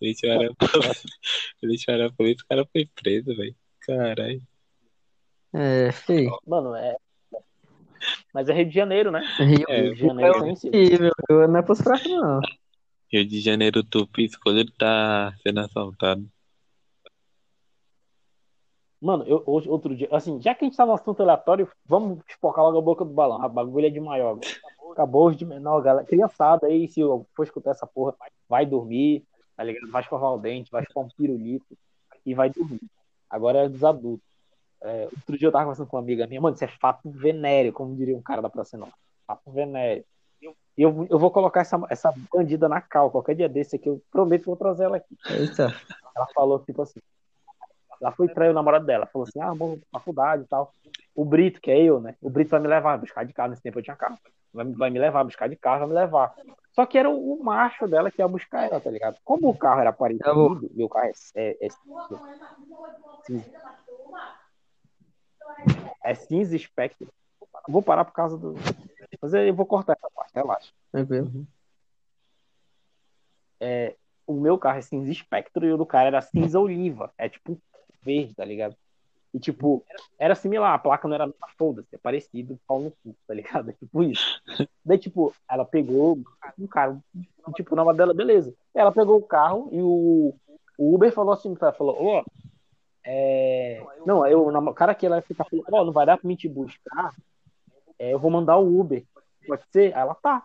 Polícia. 0.00 0.50
Polícia, 1.60 1.94
o 2.08 2.48
cara 2.48 2.66
foi 2.72 2.88
preso, 2.94 3.36
velho. 3.36 3.54
Caralho. 3.80 4.42
É, 5.52 5.92
filho. 5.92 6.38
Mano, 6.46 6.74
é. 6.74 6.96
Mas 8.32 8.48
é 8.48 8.54
Rio 8.54 8.66
de 8.66 8.74
Janeiro, 8.74 9.10
né? 9.10 9.22
Rio, 9.38 9.66
é, 9.68 9.82
Rio 9.82 9.94
de 9.94 10.00
Janeiro 10.00 10.36
é 10.36 10.48
possível, 10.48 11.12
não 11.28 11.56
é 11.58 11.62
pros 11.62 11.80
fracos, 11.80 12.10
não. 12.10 12.40
Rio 13.12 13.26
de 13.26 13.40
Janeiro, 13.40 13.84
tu 13.84 14.06
piscou, 14.06 14.52
ele 14.52 14.70
tá 14.78 15.34
sendo 15.42 15.60
assaltado. 15.60 16.26
Mano, 19.00 19.24
eu, 19.26 19.42
hoje, 19.46 19.68
outro 19.68 19.94
dia, 19.94 20.08
assim, 20.12 20.40
já 20.40 20.54
que 20.54 20.64
a 20.64 20.68
gente 20.68 20.76
tá 20.76 20.86
no 20.86 20.92
assunto 20.92 21.22
aleatório, 21.22 21.68
vamos 21.86 22.20
espocar 22.28 22.64
logo 22.64 22.78
a 22.78 22.82
boca 22.82 23.04
do 23.04 23.12
balão. 23.12 23.42
A 23.42 23.48
bagulho 23.48 23.86
é 23.86 23.90
de 23.90 24.00
maior. 24.00 24.38
Acabou 24.92 25.30
de 25.32 25.44
menor, 25.44 25.80
galera. 25.82 26.06
Criançada 26.06 26.66
aí, 26.66 26.88
se 26.88 27.00
eu 27.00 27.26
for 27.34 27.42
escutar 27.42 27.70
essa 27.70 27.86
porra, 27.86 28.14
vai 28.48 28.66
dormir, 28.66 29.24
tá 29.60 29.64
ligado? 29.64 29.90
Vai 29.90 30.00
escovar 30.00 30.32
o 30.32 30.38
dente, 30.38 30.70
vai 30.70 30.82
chupar 30.86 31.04
um 31.04 31.08
pirulito 31.10 31.76
e 32.24 32.32
vai 32.32 32.48
dormir. 32.48 32.80
Agora 33.28 33.58
é 33.58 33.68
dos 33.68 33.84
adultos. 33.84 34.26
É, 34.82 35.04
outro 35.04 35.36
dia 35.36 35.48
eu 35.48 35.52
tava 35.52 35.64
conversando 35.64 35.86
com 35.86 35.98
uma 35.98 36.02
amiga 36.02 36.26
minha, 36.26 36.40
mano, 36.40 36.54
isso 36.54 36.64
é 36.64 36.68
fato 36.68 37.10
venéreo, 37.10 37.70
como 37.70 37.94
diria 37.94 38.16
um 38.16 38.22
cara 38.22 38.40
da 38.40 38.48
Praça 38.48 38.78
Nova. 38.78 38.94
Fato 39.26 39.50
venéreo. 39.50 40.02
E 40.42 40.82
eu, 40.82 41.06
eu 41.10 41.18
vou 41.18 41.30
colocar 41.30 41.60
essa, 41.60 41.78
essa 41.90 42.10
bandida 42.32 42.70
na 42.70 42.80
cal, 42.80 43.10
qualquer 43.10 43.36
dia 43.36 43.50
desse 43.50 43.76
aqui, 43.76 43.86
eu 43.86 44.02
prometo 44.10 44.40
que 44.40 44.46
vou 44.46 44.56
trazer 44.56 44.84
ela 44.84 44.96
aqui. 44.96 45.14
Eita. 45.28 45.74
Ela 46.16 46.26
falou, 46.34 46.58
tipo 46.60 46.80
assim, 46.80 46.98
ela 48.00 48.12
foi 48.12 48.28
trair 48.28 48.48
o 48.48 48.54
namorado 48.54 48.86
dela, 48.86 49.06
falou 49.12 49.28
assim, 49.28 49.40
ah, 49.42 49.52
vamos 49.52 49.80
pra 49.90 50.00
faculdade 50.00 50.44
e 50.44 50.46
tal. 50.46 50.72
O 51.14 51.22
Brito, 51.22 51.60
que 51.60 51.70
é 51.70 51.78
eu, 51.82 52.00
né? 52.00 52.16
O 52.22 52.30
Brito 52.30 52.50
vai 52.50 52.60
me 52.60 52.66
levar, 52.66 52.96
buscar 52.96 53.26
de 53.26 53.34
carro, 53.34 53.50
nesse 53.50 53.62
tempo 53.62 53.78
eu 53.78 53.82
tinha 53.82 53.94
carro. 53.94 54.16
Vai, 54.52 54.66
vai 54.66 54.90
me 54.90 54.98
levar, 54.98 55.24
buscar 55.24 55.48
de 55.48 55.56
carro, 55.56 55.80
vai 55.80 55.88
me 55.88 55.94
levar. 55.94 56.34
Só 56.72 56.86
que 56.86 56.98
era 56.98 57.08
o, 57.10 57.34
o 57.34 57.44
macho 57.44 57.86
dela 57.86 58.10
que 58.10 58.20
ia 58.20 58.28
buscar 58.28 58.64
ela, 58.64 58.80
tá 58.80 58.90
ligado? 58.90 59.18
Como 59.24 59.48
o 59.48 59.56
carro 59.56 59.80
era 59.80 59.92
parecido, 59.92 60.68
meu 60.72 60.88
carro 60.88 61.10
é, 61.34 61.50
é, 61.50 61.66
é 61.66 61.68
é 66.02 66.14
cinza 66.14 66.56
Spectre. 66.56 67.08
Vou 67.68 67.82
parar 67.82 68.04
por 68.04 68.12
causa 68.12 68.36
do. 68.36 68.54
Mas 69.20 69.34
eu 69.34 69.54
vou 69.54 69.66
cortar 69.66 69.94
essa 69.94 70.08
parte, 70.14 70.32
relaxa. 70.34 70.72
Tranquilo. 70.90 71.46
É, 73.60 73.96
o 74.26 74.34
meu 74.34 74.58
carro 74.58 74.78
é 74.78 74.82
cinza 74.82 75.12
Spectre 75.12 75.66
e 75.66 75.72
o 75.72 75.76
do 75.76 75.86
cara 75.86 76.08
era 76.08 76.22
cinza 76.22 76.58
oliva. 76.58 77.12
É 77.18 77.28
tipo 77.28 77.60
verde, 78.02 78.34
tá 78.34 78.44
ligado? 78.44 78.76
E 79.32 79.38
tipo, 79.38 79.84
era 80.18 80.34
similar, 80.34 80.74
a 80.74 80.78
placa 80.78 81.06
não 81.06 81.14
era 81.14 81.32
foda-se, 81.56 81.94
é 81.94 81.98
parecido, 81.98 82.58
pau 82.66 82.80
no 82.80 82.90
cu, 82.90 83.14
tá 83.26 83.34
ligado? 83.34 83.70
É 83.70 83.72
tipo 83.72 84.02
isso. 84.02 84.42
Daí, 84.84 84.98
tipo, 84.98 85.32
ela 85.48 85.64
pegou 85.64 86.18
um 86.58 86.66
carro, 86.66 87.02
tipo, 87.54 87.74
o 87.74 87.76
nome 87.76 87.96
dela, 87.96 88.12
beleza. 88.12 88.52
Ela 88.74 88.90
pegou 88.90 89.16
o 89.18 89.22
carro 89.22 89.68
e 89.72 89.80
o, 89.80 90.34
o 90.76 90.94
Uber 90.94 91.12
falou 91.12 91.32
assim, 91.32 91.54
falou, 91.54 91.96
ó, 91.98 92.20
oh, 92.20 92.24
é... 93.04 93.82
Não, 94.04 94.26
eu, 94.26 94.48
o 94.48 94.74
cara 94.74 94.94
que 94.94 95.06
ela 95.06 95.22
fica 95.22 95.44
falando, 95.44 95.66
oh, 95.70 95.84
não 95.84 95.92
vai 95.92 96.04
dar 96.04 96.18
pra 96.18 96.26
mim 96.26 96.34
te 96.34 96.48
buscar, 96.48 97.14
é, 98.00 98.14
eu 98.14 98.18
vou 98.18 98.30
mandar 98.30 98.56
o 98.56 98.80
Uber. 98.80 99.04
Pode 99.46 99.62
ser? 99.70 99.94
Aí 99.94 100.00
ela 100.00 100.14
tá. 100.14 100.44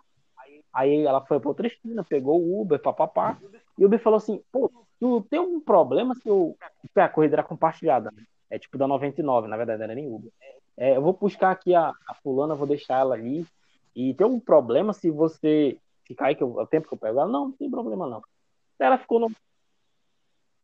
Aí 0.74 1.06
ela 1.06 1.26
foi 1.26 1.40
pra 1.40 1.50
outra 1.50 1.68
esquina, 1.68 2.04
pegou 2.04 2.42
o 2.42 2.62
Uber, 2.62 2.80
papapá. 2.80 3.38
E 3.78 3.84
o 3.84 3.88
Uber 3.88 4.00
falou 4.00 4.18
assim, 4.18 4.44
pô, 4.52 4.70
tu 5.00 5.22
tem 5.30 5.40
um 5.40 5.62
problema 5.62 6.14
se 6.16 6.28
eu. 6.28 6.58
A 6.96 7.08
corrida 7.08 7.36
era 7.36 7.44
compartilhada. 7.44 8.12
Né? 8.12 8.24
É 8.50 8.60
tipo 8.60 8.78
da 8.78 8.88
99, 8.88 9.48
na 9.48 9.58
verdade, 9.58 9.80
não 9.80 9.86
era 9.86 9.96
nem 9.96 10.08
Uber. 10.08 10.32
É, 10.78 10.98
eu 10.98 11.02
vou 11.02 11.14
buscar 11.14 11.52
aqui 11.52 11.74
a, 11.74 11.93
a 12.08 12.14
fulana, 12.16 12.56
vou 12.56 12.68
deixar 12.68 13.00
ela 13.00 13.16
ali. 13.16 13.46
E 13.96 14.14
tem 14.14 14.28
um 14.28 14.39
problema 14.39 14.93
se 14.93 15.10
você 15.10 15.80
ficar 16.04 16.28
aí, 16.28 16.36
que 16.36 16.43
eu, 16.43 16.56
o 16.56 16.68
tempo 16.68 16.88
que 16.88 16.93
eu 16.93 16.98
pego 16.98 17.20
ela. 17.20 17.32
Não, 17.32 17.46
não 17.46 17.52
tem 17.52 17.70
problema 17.70 18.08
não. 18.08 18.22
Ela 18.80 18.98
ficou 18.98 19.20
no. 19.20 19.32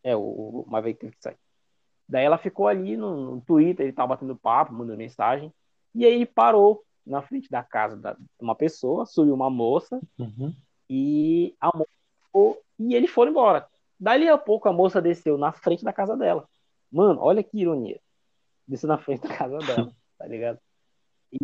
É, 0.03 0.15
o, 0.15 0.19
o 0.19 0.65
Maverick 0.67 0.99
teve 0.99 1.15
que 1.15 1.21
sair. 1.21 1.37
Daí 2.07 2.25
ela 2.25 2.37
ficou 2.37 2.67
ali 2.67 2.97
no, 2.97 3.35
no 3.35 3.41
Twitter, 3.41 3.85
ele 3.85 3.93
tava 3.93 4.09
batendo 4.09 4.35
papo, 4.35 4.73
mandando 4.73 4.97
mensagem. 4.97 5.53
E 5.95 6.05
aí 6.05 6.13
ele 6.13 6.25
parou 6.25 6.83
na 7.05 7.21
frente 7.21 7.49
da 7.49 7.63
casa 7.63 7.95
de 7.95 8.15
uma 8.39 8.55
pessoa, 8.55 9.05
subiu 9.05 9.33
uma 9.33 9.49
moça, 9.49 9.99
uhum. 10.19 10.53
e 10.89 11.55
a 11.59 11.67
moça 11.75 11.89
ficou, 12.23 12.61
e 12.77 12.95
eles 12.95 13.09
foram 13.09 13.31
embora. 13.31 13.67
Dali 13.99 14.27
a 14.27 14.37
pouco 14.37 14.67
a 14.67 14.73
moça 14.73 15.01
desceu 15.01 15.37
na 15.37 15.51
frente 15.51 15.83
da 15.83 15.93
casa 15.93 16.15
dela. 16.17 16.47
Mano, 16.91 17.19
olha 17.21 17.43
que 17.43 17.59
ironia. 17.59 17.99
Desceu 18.67 18.87
na 18.87 18.97
frente 18.97 19.27
da 19.27 19.35
casa 19.35 19.57
dela, 19.59 19.91
tá 20.17 20.27
ligado? 20.27 20.59
E, 21.31 21.37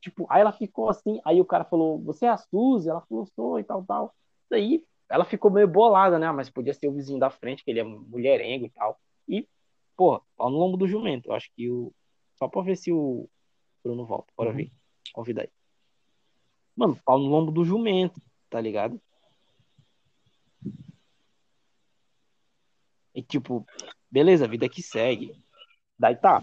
tipo, 0.00 0.26
aí 0.30 0.40
ela 0.40 0.52
ficou 0.52 0.88
assim, 0.88 1.20
aí 1.24 1.40
o 1.40 1.44
cara 1.44 1.64
falou, 1.64 1.98
você 2.00 2.26
é 2.26 2.30
a 2.30 2.36
Suzy? 2.36 2.88
Ela 2.88 3.00
falou, 3.02 3.26
sou 3.34 3.58
e 3.58 3.64
tal, 3.64 3.84
tal. 3.84 4.14
Daí 4.50 4.84
ela 5.08 5.24
ficou 5.24 5.50
meio 5.50 5.68
bolada, 5.68 6.18
né? 6.18 6.30
Mas 6.32 6.50
podia 6.50 6.74
ser 6.74 6.88
o 6.88 6.92
vizinho 6.92 7.18
da 7.18 7.30
frente, 7.30 7.64
que 7.64 7.70
ele 7.70 7.80
é 7.80 7.84
mulherengo 7.84 8.66
e 8.66 8.70
tal. 8.70 8.98
E 9.28 9.48
Porra, 9.96 10.20
pau 10.36 10.50
no 10.50 10.58
lombo 10.58 10.76
do 10.76 10.88
jumento. 10.88 11.28
Eu 11.28 11.34
acho 11.34 11.50
que 11.54 11.70
o. 11.70 11.92
Só 12.36 12.48
pra 12.48 12.62
ver 12.62 12.76
se 12.76 12.92
o 12.92 13.28
Bruno 13.82 14.04
volta. 14.04 14.32
Bora 14.36 14.50
uhum. 14.50 14.56
ver. 14.56 14.72
Convida 15.12 15.42
aí. 15.42 15.48
Mano, 16.76 16.98
pau 17.04 17.18
no 17.18 17.28
lombo 17.28 17.52
do 17.52 17.64
jumento, 17.64 18.20
tá 18.50 18.60
ligado? 18.60 19.00
E 23.14 23.22
tipo, 23.22 23.66
beleza, 24.10 24.48
vida 24.48 24.68
que 24.68 24.82
segue. 24.82 25.34
Daí 25.98 26.16
tá. 26.16 26.42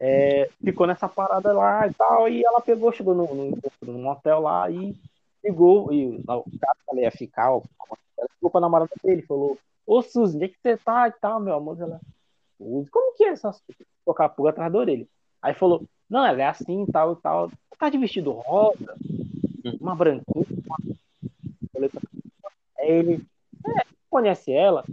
É, 0.00 0.50
ficou 0.64 0.86
nessa 0.86 1.08
parada 1.08 1.52
lá 1.52 1.86
e 1.86 1.94
tal, 1.94 2.28
e 2.28 2.44
ela 2.44 2.60
pegou, 2.60 2.92
chegou 2.92 3.14
no, 3.14 3.32
no, 3.32 3.58
no 3.82 4.08
hotel 4.10 4.40
lá 4.40 4.68
e 4.68 4.96
ligou, 5.44 5.92
e 5.92 6.16
o 6.16 6.24
cara 6.24 6.42
que 6.44 6.90
ela 6.90 7.00
ia 7.02 7.10
ficar, 7.12 7.46
ela 7.46 8.28
ficou 8.34 8.50
com 8.50 8.58
a 8.58 8.60
namorada 8.60 8.90
dele, 9.02 9.22
falou, 9.22 9.56
Ô, 9.86 10.00
Suzy, 10.02 10.36
onde 10.36 10.44
é 10.46 10.48
que 10.48 10.58
você 10.60 10.76
tá 10.76 11.08
e 11.08 11.12
tal, 11.12 11.40
meu 11.40 11.54
amor? 11.54 11.80
Ela, 11.80 12.00
como 12.58 13.16
que 13.16 13.24
é 13.24 13.28
essa 13.28 13.54
tocar 14.04 14.26
a 14.26 14.28
pulga 14.28 14.50
atrás 14.50 14.72
da 14.72 14.78
orelha? 14.78 15.06
Aí 15.40 15.54
falou, 15.54 15.84
não, 16.08 16.24
ela 16.24 16.42
é 16.42 16.46
assim, 16.46 16.86
tal 16.86 17.14
e 17.14 17.16
tal. 17.16 17.50
Tá 17.78 17.88
de 17.88 17.98
vestido 17.98 18.30
rosa, 18.30 18.94
uma 19.80 19.94
branquinha, 19.94 20.46
uma... 20.64 20.78
Aí 22.78 22.90
ele, 22.90 23.26
conhece 24.08 24.52
ela? 24.52 24.84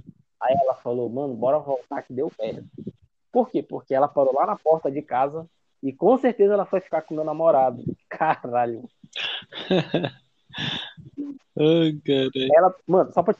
Aí 0.42 0.56
ela 0.62 0.76
falou, 0.76 1.10
mano, 1.10 1.34
bora 1.34 1.60
voltar 1.60 2.02
que 2.02 2.14
deu 2.14 2.32
merda. 2.40 2.64
Por 3.32 3.50
quê? 3.50 3.62
Porque 3.62 3.94
ela 3.94 4.08
parou 4.08 4.34
lá 4.34 4.46
na 4.46 4.56
porta 4.56 4.90
de 4.90 5.02
casa 5.02 5.48
e 5.82 5.94
com 5.94 6.18
certeza 6.18 6.54
ela 6.54 6.66
foi 6.66 6.80
ficar 6.82 7.02
com 7.02 7.14
meu 7.14 7.24
namorado. 7.24 7.84
Caralho. 8.10 8.90
Ai, 11.58 12.00
caralho. 12.06 12.54
Ela, 12.56 12.76
mano, 12.88 13.12
só 13.12 13.22
pra 13.22 13.36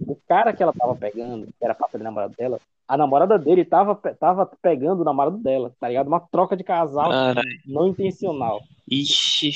o 0.00 0.16
cara 0.26 0.52
que 0.52 0.62
ela 0.62 0.72
tava 0.72 0.94
pegando, 0.96 1.46
que 1.46 1.64
era 1.64 1.74
pra 1.74 1.88
ser 1.88 1.98
namorado 1.98 2.34
dela, 2.36 2.60
a 2.88 2.96
namorada 2.96 3.38
dele 3.38 3.64
tava, 3.64 3.94
tava 3.94 4.46
pegando 4.60 5.00
o 5.00 5.04
namorado 5.04 5.38
dela, 5.38 5.72
tá 5.78 5.88
ligado? 5.88 6.08
Uma 6.08 6.20
troca 6.20 6.56
de 6.56 6.64
casal 6.64 7.10
Caralho. 7.10 7.60
não 7.64 7.86
intencional. 7.88 8.60
Ixi. 8.90 9.52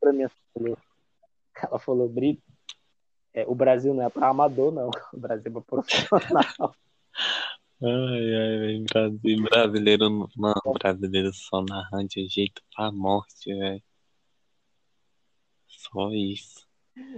Pra 0.00 0.12
mim, 0.12 0.22
ela 0.22 0.30
falou, 0.52 0.78
ela 1.62 1.78
falou 1.78 2.08
Brito, 2.08 2.42
é, 3.34 3.44
o 3.46 3.54
Brasil 3.54 3.92
não 3.92 4.04
é 4.04 4.08
pra 4.08 4.28
amador, 4.28 4.72
não. 4.72 4.90
O 5.12 5.18
Brasil 5.18 5.48
é 5.48 5.50
pra 5.50 5.60
profissional. 5.60 6.74
Ai, 7.82 8.34
ai. 8.34 8.84
Brasil, 8.90 9.42
brasileiro 9.42 10.08
não. 10.36 10.62
Brasileiro 10.78 11.32
só 11.34 11.62
narrando 11.68 12.08
de 12.08 12.26
jeito 12.28 12.62
pra 12.74 12.90
morte, 12.92 13.52
velho. 13.54 13.82
Só 15.68 16.10
isso. 16.12 16.66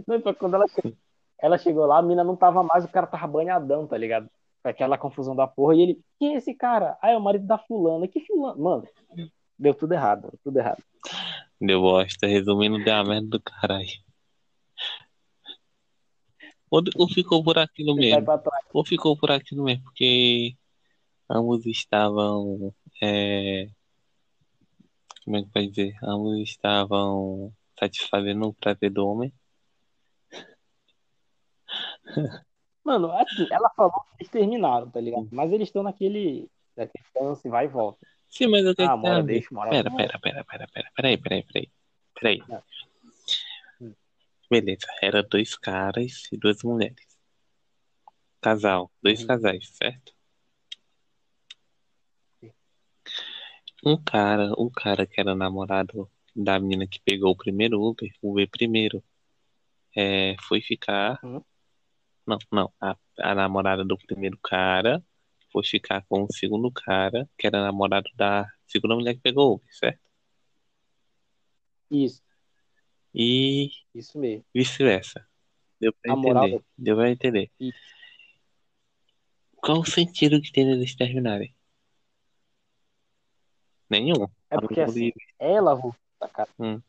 Não, 0.07 0.21
foi 0.21 0.35
quando 0.35 0.55
ela, 0.55 0.67
che- 0.69 0.97
ela 1.41 1.59
chegou 1.59 1.87
lá, 1.87 1.99
a 1.99 2.03
mina 2.03 2.25
não 2.25 2.35
tava 2.35 2.63
mais, 2.63 2.85
o 2.85 2.89
cara 2.89 3.07
tava 3.07 3.27
banhadão, 3.27 3.87
tá 3.87 3.97
ligado? 3.97 4.29
Aquela 4.65 4.99
confusão 4.99 5.37
da 5.37 5.47
porra. 5.47 5.75
E 5.77 5.83
ele, 5.83 6.01
quem 6.19 6.35
é 6.35 6.39
esse 6.39 6.53
cara? 6.55 6.99
Ah, 7.01 7.11
é 7.11 7.17
o 7.17 7.21
marido 7.21 7.47
da 7.47 7.59
fulana. 7.59 8.09
Que 8.09 8.21
fulana? 8.27 8.59
Mano, 8.61 8.89
deu 9.59 9.75
tudo 9.75 9.93
errado, 9.93 10.33
tudo 10.43 10.59
errado. 10.59 10.83
Deu 11.61 11.81
bosta. 11.81 12.27
Resumindo, 12.27 12.83
deu 12.83 12.95
a 12.95 13.05
merda 13.05 13.29
do 13.29 13.41
caralho. 13.41 13.87
Ou, 16.71 16.83
ou 16.97 17.09
ficou 17.09 17.43
por 17.45 17.59
aquilo 17.59 17.95
vai 17.95 18.05
mesmo. 18.05 18.27
Ou 18.73 18.85
ficou 18.85 19.17
por 19.17 19.31
aquilo 19.31 19.65
mesmo, 19.65 19.85
porque 19.85 20.57
ambos 21.29 21.65
estavam. 21.67 22.75
É... 23.03 23.69
Como 25.25 25.37
é 25.37 25.43
que 25.43 25.51
pode 25.51 25.69
dizer? 25.69 25.97
Ambos 26.03 26.39
estavam 26.39 27.53
satisfazendo 27.79 28.49
o 28.49 28.55
prazer 28.55 28.91
do 28.91 29.07
homem. 29.07 29.33
Mano, 32.85 33.11
assim, 33.11 33.49
ela 33.51 33.69
falou 33.71 33.93
que 33.93 34.23
eles 34.23 34.31
terminaram, 34.31 34.89
tá 34.89 35.01
ligado? 35.01 35.29
Mas 35.33 35.51
eles 35.51 35.67
estão 35.69 35.83
naquele, 35.83 36.49
naquele 36.77 37.05
lance, 37.21 37.49
vai 37.49 37.65
e 37.65 37.69
volta. 37.69 38.07
Sim, 38.29 38.47
mas 38.47 38.65
eu 38.65 38.77
tenho 38.77 38.89
Ah, 38.89 38.95
que 38.95 39.03
mora 39.03 39.17
saber. 39.17 39.33
deixa, 39.33 39.49
mora 39.53 39.71
Pera, 39.71 39.91
pera, 39.91 40.19
pera, 40.21 40.45
pera, 40.45 40.67
pera, 40.73 40.91
peraí, 40.95 41.19
peraí, 41.19 41.43
peraí. 41.43 41.71
Peraí. 42.15 42.43
Não. 42.49 42.59
Hum. 42.59 42.76
Beleza, 44.51 44.87
era 45.03 45.23
dois 45.23 45.57
caras 45.57 46.29
e 46.31 46.37
duas 46.37 46.63
mulheres. 46.63 47.07
Casal, 48.41 48.93
dois 49.03 49.21
Uhum. 49.21 49.27
casais, 49.27 49.69
certo? 49.77 50.15
Um 53.85 53.97
cara, 54.03 54.53
o 54.57 54.71
cara 54.71 55.07
que 55.07 55.21
era 55.21 55.35
namorado 55.35 56.11
da 56.35 56.59
menina 56.59 56.87
que 56.87 57.01
pegou 57.01 57.31
o 57.31 57.37
primeiro 57.37 57.81
Uber, 57.81 58.11
o 58.23 58.33
Uber 58.33 58.49
primeiro, 58.49 59.03
é, 59.97 60.37
foi 60.43 60.61
ficar. 60.61 61.19
Uhum. 61.25 61.43
Não, 62.27 62.39
não. 62.53 62.73
A, 62.81 62.97
a 63.21 63.35
namorada 63.35 63.85
do 63.85 63.97
primeiro 63.97 64.39
cara 64.39 65.05
foi 65.53 65.65
ficar 65.65 66.05
com 66.09 66.25
o 66.25 66.33
segundo 66.33 66.71
cara, 66.71 67.29
que 67.39 67.47
era 67.47 67.63
namorado 67.63 68.11
da 68.15 68.47
segunda 68.67 68.95
mulher 68.95 69.15
que 69.15 69.21
pegou 69.21 69.51
o 69.51 69.55
Uber, 69.55 69.75
certo? 69.75 70.01
Isso, 71.91 72.23
E 73.19 73.71
isso 73.95 74.19
mesmo. 74.19 74.45
vice-versa. 74.55 75.27
Deu 75.81 75.91
pra 76.03 76.13
A 76.13 76.17
moral 76.17 76.47
entender. 76.47 76.65
Deu 76.77 76.97
pra 76.97 77.11
entender. 77.11 77.51
Isso. 77.59 77.79
Qual 79.57 79.81
o 79.81 79.87
sentido 79.87 80.41
que 80.41 80.53
tem 80.53 80.67
deles 80.67 80.95
terminarem? 80.95 81.55
Nenhum. 83.89 84.27
É 84.51 84.61
porque 84.61 84.81
Amor 84.81 84.91
assim, 84.91 85.13
ela 85.39 85.75
voltou 85.75 86.01
pra 86.19 86.29
casa. 86.29 86.51
Hum. 86.59 86.83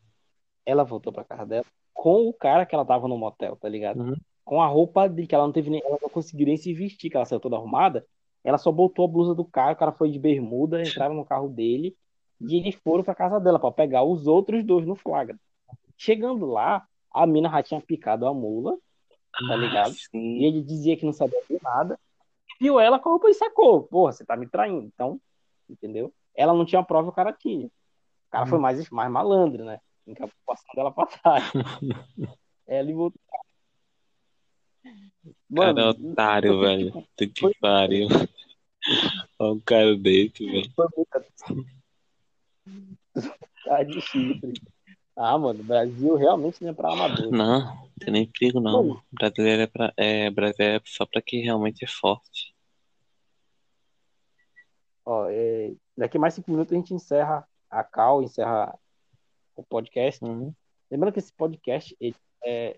Ela 0.66 0.84
voltou 0.84 1.12
pra 1.12 1.24
casa 1.24 1.46
dela 1.46 1.64
com 1.94 2.28
o 2.28 2.34
cara 2.34 2.66
que 2.66 2.74
ela 2.74 2.84
tava 2.84 3.08
no 3.08 3.16
motel, 3.16 3.56
tá 3.56 3.68
ligado? 3.68 4.00
Uhum. 4.00 4.16
Com 4.44 4.60
a 4.60 4.66
roupa 4.66 5.08
dele, 5.08 5.26
que 5.26 5.34
ela 5.34 5.44
não 5.44 5.52
teve 5.52 5.70
nem. 5.70 5.82
Ela 5.82 5.98
não 6.00 6.10
conseguiu 6.10 6.46
nem 6.46 6.56
se 6.58 6.74
vestir, 6.74 7.10
que 7.10 7.16
ela 7.16 7.24
saiu 7.24 7.40
toda 7.40 7.56
arrumada. 7.56 8.06
Ela 8.44 8.58
só 8.58 8.70
botou 8.70 9.06
a 9.06 9.08
blusa 9.08 9.34
do 9.34 9.44
cara, 9.44 9.72
o 9.72 9.76
cara 9.76 9.92
foi 9.92 10.10
de 10.10 10.18
bermuda, 10.18 10.82
entraram 10.82 11.14
no 11.14 11.24
carro 11.24 11.48
dele 11.48 11.96
e 12.40 12.56
eles 12.56 12.74
foram 12.76 13.02
pra 13.02 13.14
casa 13.14 13.40
dela 13.40 13.58
pra 13.58 13.72
pegar 13.72 14.04
os 14.04 14.26
outros 14.26 14.64
dois 14.64 14.86
no 14.86 14.94
flagra. 14.94 15.38
Chegando 15.98 16.46
lá, 16.46 16.86
a 17.12 17.26
mina 17.26 17.50
já 17.50 17.62
tinha 17.62 17.80
picado 17.80 18.24
a 18.26 18.32
mula, 18.32 18.78
tá 19.48 19.56
ligado? 19.56 19.90
Ah. 19.92 20.16
E 20.16 20.44
ele 20.44 20.62
dizia 20.62 20.96
que 20.96 21.04
não 21.04 21.12
sabia 21.12 21.40
de 21.50 21.58
nada. 21.62 21.98
Viu 22.60 22.78
ela 22.80 22.98
com 22.98 23.08
a 23.08 23.12
roupa 23.12 23.28
e 23.28 23.34
sacou. 23.34 23.82
Porra, 23.82 24.12
você 24.12 24.24
tá 24.24 24.36
me 24.36 24.48
traindo. 24.48 24.86
Então, 24.86 25.20
entendeu? 25.68 26.12
Ela 26.34 26.54
não 26.54 26.64
tinha 26.64 26.82
prova, 26.84 27.08
o 27.08 27.12
cara 27.12 27.32
tinha. 27.32 27.66
O 27.66 28.30
cara 28.30 28.44
Hum. 28.44 28.48
foi 28.48 28.58
mais, 28.58 28.88
mais 28.90 29.10
malandro, 29.10 29.64
né? 29.64 29.80
Encapou 30.06 30.32
passando 30.46 30.74
dela 30.74 30.92
pra 30.92 31.06
trás. 31.06 31.44
ela 32.66 32.90
e 32.90 32.94
o 32.94 32.98
outro 32.98 33.18
cara. 33.28 33.42
Mano, 35.50 35.88
otário, 35.90 36.52
foi, 36.54 36.60
velho. 36.66 37.06
Tu 37.16 37.28
que 37.30 37.40
foi- 37.40 37.54
pariu. 37.60 38.06
Olha 39.38 39.52
um 39.52 39.60
cara 39.60 39.96
desse, 39.96 40.46
velho. 40.46 40.70
foi 40.74 40.86
tá 43.64 43.82
de 43.82 44.00
chifre. 44.00 44.52
Ah, 45.20 45.36
mano, 45.36 45.64
Brasil 45.64 46.14
realmente 46.14 46.62
não 46.62 46.70
é 46.70 46.72
pra 46.72 46.92
amador. 46.92 47.32
Não, 47.32 47.90
tem 47.98 48.12
nem 48.12 48.30
perigo 48.30 48.60
não. 48.60 48.84
Mano. 48.84 49.02
Brasileiro 49.10 49.62
é, 49.62 49.66
pra, 49.66 49.92
é, 49.96 50.30
brasileiro 50.30 50.76
é 50.76 50.80
só 50.84 51.04
pra 51.04 51.20
quem 51.20 51.42
realmente 51.42 51.84
é 51.84 51.88
forte. 51.88 52.54
Ó, 55.04 55.26
é, 55.28 55.72
daqui 55.96 56.18
mais 56.20 56.34
cinco 56.34 56.52
minutos 56.52 56.72
a 56.72 56.76
gente 56.76 56.94
encerra 56.94 57.48
a 57.68 57.82
cal, 57.82 58.22
encerra 58.22 58.78
o 59.56 59.62
podcast. 59.64 60.24
Uhum. 60.24 60.54
Lembrando 60.88 61.14
que 61.14 61.18
esse 61.18 61.32
podcast 61.32 61.96
é 62.44 62.76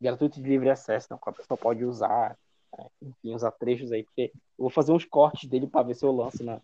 gratuito 0.00 0.40
de 0.40 0.48
livre 0.48 0.70
acesso, 0.70 1.06
então 1.06 1.18
a 1.20 1.32
pessoa 1.32 1.58
pode 1.58 1.84
usar, 1.84 2.38
né, 2.78 2.86
enfim, 3.02 3.34
usar 3.34 3.50
trechos 3.50 3.92
aí, 3.92 4.04
porque 4.04 4.32
eu 4.58 4.62
vou 4.62 4.70
fazer 4.70 4.92
uns 4.92 5.04
cortes 5.04 5.50
dele 5.50 5.66
para 5.66 5.82
ver 5.82 5.94
se 5.94 6.04
eu 6.06 6.12
lanço 6.16 6.42
na, 6.42 6.62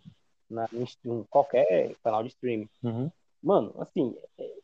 na, 0.48 0.66
em 0.72 1.24
qualquer 1.24 1.94
canal 2.02 2.22
de 2.22 2.30
streaming. 2.30 2.70
Uhum. 2.82 3.10
Mano, 3.42 3.74
assim, 3.78 4.16
é- 4.38 4.59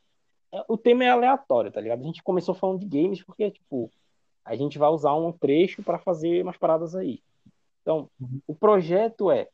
o 0.69 0.77
tema 0.77 1.05
é 1.05 1.11
aleatório, 1.11 1.71
tá 1.71 1.81
ligado? 1.81 2.01
A 2.01 2.05
gente 2.05 2.23
começou 2.23 2.55
falando 2.55 2.81
de 2.81 2.87
games 2.87 3.23
porque, 3.23 3.51
tipo, 3.51 3.91
a 4.45 4.55
gente 4.55 4.79
vai 4.79 4.89
usar 4.89 5.15
um 5.15 5.33
trecho 5.33 5.83
para 5.83 5.99
fazer 5.99 6.43
umas 6.43 6.57
paradas 6.57 6.95
aí. 6.95 7.21
Então, 7.83 8.09
Uhum. 8.21 8.41
o 8.47 8.55
projeto 8.55 9.31
é 9.31 9.49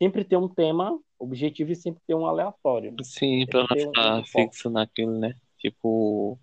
sempre 0.00 0.24
ter 0.24 0.36
um 0.36 0.48
tema 0.48 0.98
objetivo 1.18 1.72
e 1.72 1.76
sempre 1.76 2.02
ter 2.06 2.14
um 2.14 2.26
aleatório. 2.26 2.94
Sim, 3.02 3.46
pra 3.46 3.60
não 3.60 3.68
ficar 3.68 4.18
um 4.18 4.24
fixo 4.24 4.70
naquilo, 4.70 5.18
né? 5.18 5.34
Tipo, 5.58 6.38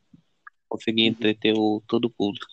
conseguir 0.68 1.06
entreter 1.06 1.54
o, 1.56 1.82
todo 1.88 2.06
o 2.06 2.10
público. 2.10 2.48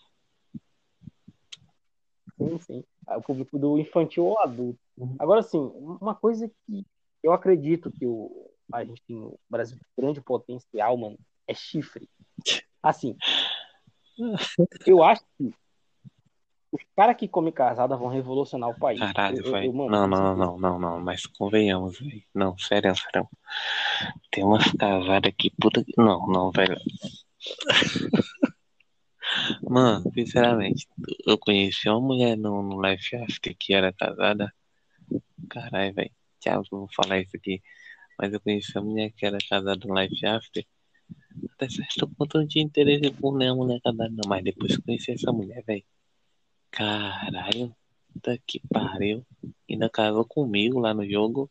Sim, 2.36 2.58
sim. 2.60 2.84
Ah, 3.06 3.18
O 3.18 3.22
público 3.22 3.58
do 3.58 3.78
infantil 3.78 4.26
ou 4.26 4.38
adulto. 4.38 4.78
Uhum. 4.96 5.16
Agora, 5.18 5.40
assim, 5.40 5.58
uma 5.58 6.14
coisa 6.14 6.50
que 6.66 6.86
eu 7.22 7.32
acredito 7.32 7.90
que 7.90 8.06
o, 8.06 8.49
a 8.72 8.84
gente 8.84 9.02
tem 9.06 9.16
o 9.16 9.38
Brasil 9.48 9.76
tem 9.76 10.04
grande 10.04 10.20
potencial, 10.20 10.96
mano, 10.96 11.18
é 11.46 11.54
chifre. 11.54 12.08
Assim, 12.82 13.16
eu 14.86 15.02
acho 15.02 15.22
que 15.36 15.52
os 16.72 16.82
caras 16.96 17.16
que 17.16 17.26
comem 17.26 17.52
casada 17.52 17.96
vão 17.96 18.08
revolucionar 18.08 18.70
o 18.70 18.78
país. 18.78 19.00
Caralho, 19.00 19.42
velho. 19.42 19.72
Não, 19.72 19.88
não, 19.88 20.00
certeza. 20.06 20.36
não, 20.36 20.58
não, 20.58 20.78
não, 20.78 21.00
mas 21.00 21.26
convenhamos, 21.26 21.98
velho. 21.98 22.22
Não, 22.34 22.56
sério, 22.58 22.94
sério. 22.94 23.28
Tem 24.30 24.44
umas 24.44 24.70
casadas 24.72 25.28
aqui, 25.28 25.50
puta 25.60 25.84
que. 25.84 25.92
Não, 25.96 26.26
não, 26.28 26.50
velho. 26.52 26.76
Mano, 29.62 30.10
sinceramente, 30.12 30.86
eu 31.26 31.38
conheci 31.38 31.88
uma 31.88 32.00
mulher 32.00 32.36
no, 32.36 32.62
no 32.62 32.80
Life 32.82 33.16
After 33.16 33.56
que 33.58 33.74
era 33.74 33.92
casada. 33.92 34.52
Caralho, 35.48 35.94
velho. 35.94 36.10
Tchau, 36.40 36.62
vou 36.70 36.88
falar 36.94 37.20
isso 37.20 37.36
aqui. 37.36 37.60
Mas 38.20 38.34
eu 38.34 38.40
conheci 38.40 38.76
uma 38.76 38.84
mulher 38.84 39.10
que 39.12 39.24
era 39.24 39.38
casada 39.48 39.86
no 39.86 39.98
Life 39.98 40.26
After. 40.26 40.66
Até 41.54 41.70
certo 41.70 42.06
ponto 42.08 42.36
eu 42.36 42.42
não 42.42 42.48
tinha 42.48 42.64
interesse 42.64 43.10
por 43.12 43.34
nenhuma 43.36 43.64
mulher 43.64 43.80
casada, 43.80 44.10
não. 44.10 44.28
Mas 44.28 44.44
depois 44.44 44.76
que 44.76 44.82
conheci 44.82 45.12
essa 45.12 45.32
mulher, 45.32 45.64
velho. 45.64 45.84
Caralho, 46.70 47.74
puta 48.12 48.38
que 48.46 48.60
pariu. 48.68 49.24
Ainda 49.68 49.88
casou 49.88 50.26
comigo 50.26 50.78
lá 50.78 50.92
no 50.92 51.08
jogo. 51.08 51.50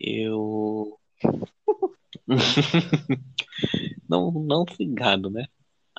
Eu. 0.00 0.98
não, 4.08 4.32
não 4.32 4.66
fui 4.66 4.86
né? 4.86 5.46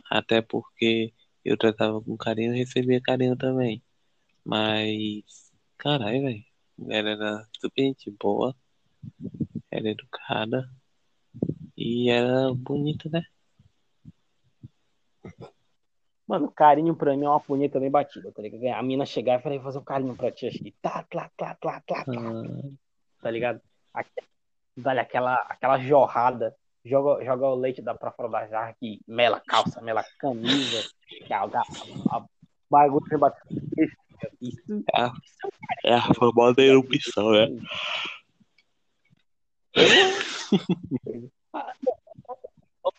Até 0.09 0.41
porque 0.41 1.13
eu 1.45 1.57
tratava 1.57 2.01
com 2.01 2.17
carinho 2.17 2.53
e 2.53 2.57
recebia 2.57 2.99
carinho 3.01 3.37
também. 3.37 3.81
Mas, 4.43 5.51
caralho, 5.77 6.23
velho. 6.23 6.45
Ela 6.89 7.09
era 7.09 7.47
super 7.59 7.83
gente 7.83 8.11
boa. 8.11 8.55
Era 9.71 9.89
educada. 9.89 10.69
E 11.75 12.09
era 12.09 12.53
bonita, 12.53 13.09
né? 13.09 13.23
Mano, 16.27 16.51
carinho 16.51 16.95
pra 16.95 17.15
mim 17.15 17.23
é 17.23 17.29
uma 17.29 17.39
punheta 17.39 17.79
bem 17.79 17.89
batida, 17.89 18.31
tá 18.31 18.41
ligado? 18.41 18.77
A 18.77 18.83
mina 18.83 19.05
chegar 19.05 19.39
e 19.39 19.41
falar, 19.41 19.61
fazer 19.61 19.77
um 19.77 19.83
carinho 19.83 20.15
pra 20.15 20.31
ti, 20.31 20.47
assim, 20.47 20.73
tá, 20.81 21.05
tá, 21.09 21.31
tá, 21.37 21.55
tá, 21.55 21.81
tá, 21.87 22.03
tá, 22.03 22.03
Ah, 22.05 22.69
tá 23.21 23.31
ligado? 23.31 23.61
Dá-lhe 24.75 24.99
aquela, 24.99 25.35
aquela 25.47 25.79
jorrada, 25.79 26.53
joga, 26.83 27.23
joga 27.23 27.47
o 27.47 27.55
leite 27.55 27.81
da 27.81 27.95
pra 27.95 28.11
fora 28.11 28.29
da 28.29 28.47
jarra, 28.47 28.75
que 28.77 28.99
mela 29.07 29.39
calça, 29.39 29.81
mela 29.81 30.03
camisa, 30.19 30.83
que 31.07 31.33
a, 31.33 31.43
a, 31.43 32.25
bagulho 32.69 33.05
que. 33.05 33.15
Isso, 34.41 34.83
É 34.93 35.05
isso 35.05 35.37
é 35.85 35.93
a 35.93 36.13
famosa 36.13 36.61
erupção, 36.61 37.31
né? 37.31 37.47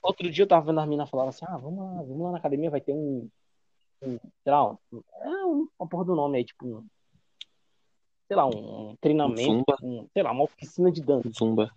Outro 0.02 0.30
dia 0.30 0.44
eu 0.44 0.48
tava 0.48 0.66
vendo 0.66 0.80
as 0.80 0.86
meninas 0.86 1.10
falando 1.10 1.28
assim, 1.28 1.44
ah, 1.48 1.56
vamos 1.56 1.78
lá, 1.78 2.02
vamos 2.02 2.20
lá 2.20 2.32
na 2.32 2.38
academia, 2.38 2.70
vai 2.70 2.80
ter 2.80 2.92
um, 2.92 3.28
um 4.02 4.18
sei 4.42 4.52
lá, 4.52 4.70
um, 4.70 4.78
é 5.20 5.44
um, 5.46 5.68
uma 5.78 5.88
porra 5.88 6.04
do 6.04 6.14
nome 6.14 6.38
aí, 6.38 6.44
tipo 6.44 6.66
um, 6.66 6.86
sei 8.26 8.36
lá, 8.36 8.46
um, 8.46 8.94
treinamento, 9.00 9.42
Zumba? 9.42 9.76
um, 9.82 10.08
sei 10.12 10.22
lá, 10.22 10.32
uma 10.32 10.44
oficina 10.44 10.92
de 10.92 11.02
dança. 11.02 11.30
Zumba. 11.30 11.70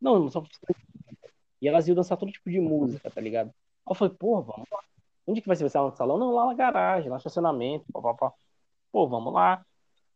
Não, 0.00 0.16
uma 0.16 0.26
oficina 0.26 0.46
de 0.50 1.04
dança. 1.06 1.34
E 1.60 1.68
elas 1.68 1.86
iam 1.86 1.94
dançar 1.94 2.18
todo 2.18 2.32
tipo 2.32 2.50
de 2.50 2.60
música, 2.60 3.10
tá 3.10 3.20
ligado? 3.20 3.48
Aí 3.48 3.90
eu 3.90 3.94
falei, 3.94 4.14
pô, 4.14 4.42
vamos 4.42 4.66
lá. 4.70 4.80
Onde 5.26 5.40
que 5.40 5.46
vai 5.46 5.56
ser? 5.56 5.62
Vai 5.62 5.70
ser 5.70 5.78
lá 5.78 5.84
no 5.84 5.96
salão? 5.96 6.18
Não, 6.18 6.32
lá 6.32 6.46
na 6.46 6.54
garagem, 6.54 7.08
lá 7.08 7.14
no 7.14 7.18
estacionamento, 7.18 7.84
papapá. 7.92 8.32
Pô, 8.90 9.06
vamos 9.06 9.32
lá. 9.32 9.64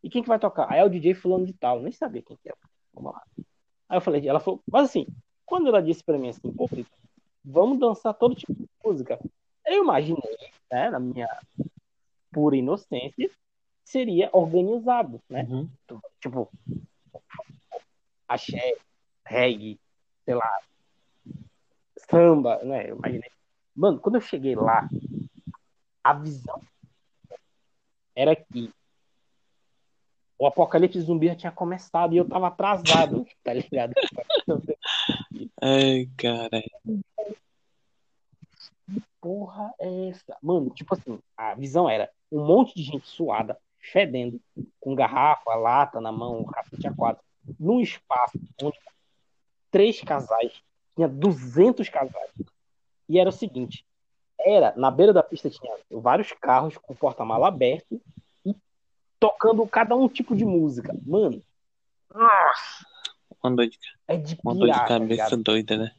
E 0.02 0.10
quem 0.10 0.22
que 0.22 0.28
vai 0.28 0.38
tocar? 0.38 0.70
Aí 0.70 0.80
é 0.80 0.84
o 0.84 0.90
DJ 0.90 1.14
fulano 1.14 1.46
de 1.46 1.52
tal, 1.52 1.80
nem 1.80 1.92
sabia 1.92 2.22
quem 2.22 2.36
que 2.36 2.48
era. 2.48 2.58
Vamos 2.92 3.12
lá. 3.12 3.22
Aí 3.88 3.96
eu 3.96 4.00
falei, 4.00 4.26
ela 4.28 4.40
falou, 4.40 4.62
mas 4.70 4.88
assim, 4.90 5.06
quando 5.44 5.68
ela 5.68 5.82
disse 5.82 6.02
pra 6.02 6.18
mim 6.18 6.28
assim, 6.28 6.52
pô, 6.52 6.66
Felipe, 6.66 6.90
vamos 7.44 7.78
dançar 7.78 8.14
todo 8.14 8.34
tipo 8.34 8.52
de 8.52 8.68
música, 8.84 9.18
eu 9.64 9.82
imaginei, 9.82 10.50
né, 10.70 10.90
na 10.90 10.98
minha 10.98 11.28
pura 12.32 12.56
inocência, 12.56 13.30
seria 13.84 14.28
organizado, 14.32 15.22
né? 15.28 15.46
Uhum. 15.48 15.68
Tipo, 16.20 16.50
axé, 18.28 18.76
reggae, 19.24 19.78
sei 20.24 20.34
lá, 20.34 20.60
samba, 22.10 22.62
né? 22.64 22.90
Eu 22.90 22.96
imaginei. 22.96 23.30
Mano, 23.74 24.00
quando 24.00 24.16
eu 24.16 24.20
cheguei 24.20 24.54
lá, 24.54 24.88
a 26.02 26.12
visão 26.14 26.60
era 28.14 28.34
que 28.34 28.72
o 30.38 30.46
apocalipse 30.46 31.00
zumbi 31.00 31.28
já 31.28 31.34
tinha 31.34 31.52
começado 31.52 32.14
e 32.14 32.18
eu 32.18 32.28
tava 32.28 32.48
atrasado, 32.48 33.26
tá 33.42 33.54
ligado? 33.54 33.94
Ai, 35.60 36.08
cara. 36.16 36.62
Porra, 39.20 39.72
é 39.80 40.08
essa? 40.10 40.36
Mano, 40.42 40.70
tipo 40.70 40.94
assim, 40.94 41.18
a 41.36 41.54
visão 41.54 41.88
era 41.88 42.10
um 42.30 42.44
monte 42.44 42.74
de 42.74 42.82
gente 42.82 43.08
suada, 43.08 43.58
fedendo, 43.80 44.40
com 44.78 44.94
garrafa, 44.94 45.54
lata 45.54 46.00
na 46.00 46.12
mão, 46.12 46.40
o 46.40 46.46
cacete 46.46 46.86
a 46.86 46.94
quatro, 46.94 47.22
num 47.58 47.80
espaço 47.80 48.38
onde 48.62 48.78
três 49.70 50.00
casais, 50.00 50.52
tinha 50.94 51.08
200 51.08 51.88
casais. 51.88 52.30
E 53.08 53.18
era 53.18 53.28
o 53.28 53.32
seguinte, 53.32 53.84
era, 54.38 54.74
na 54.76 54.90
beira 54.90 55.12
da 55.12 55.22
pista 55.22 55.50
tinha 55.50 55.74
vários 55.90 56.32
carros 56.32 56.76
com 56.76 56.94
porta-mala 56.94 57.48
aberto 57.48 58.00
tocando 59.18 59.66
cada 59.66 59.94
um 59.96 60.08
tipo 60.08 60.34
de 60.36 60.44
música. 60.44 60.94
Mano, 61.06 61.42
Uma 63.42 63.54
dor 63.54 63.66
de, 63.68 63.78
é 64.08 64.16
de 64.16 64.38
uma 64.42 64.54
dor 64.54 64.66
de 64.66 64.72
pirar, 64.72 64.88
tá 64.88 64.98
cabeça 64.98 65.24
ligado? 65.24 65.42
doida, 65.42 65.76
né? 65.76 65.92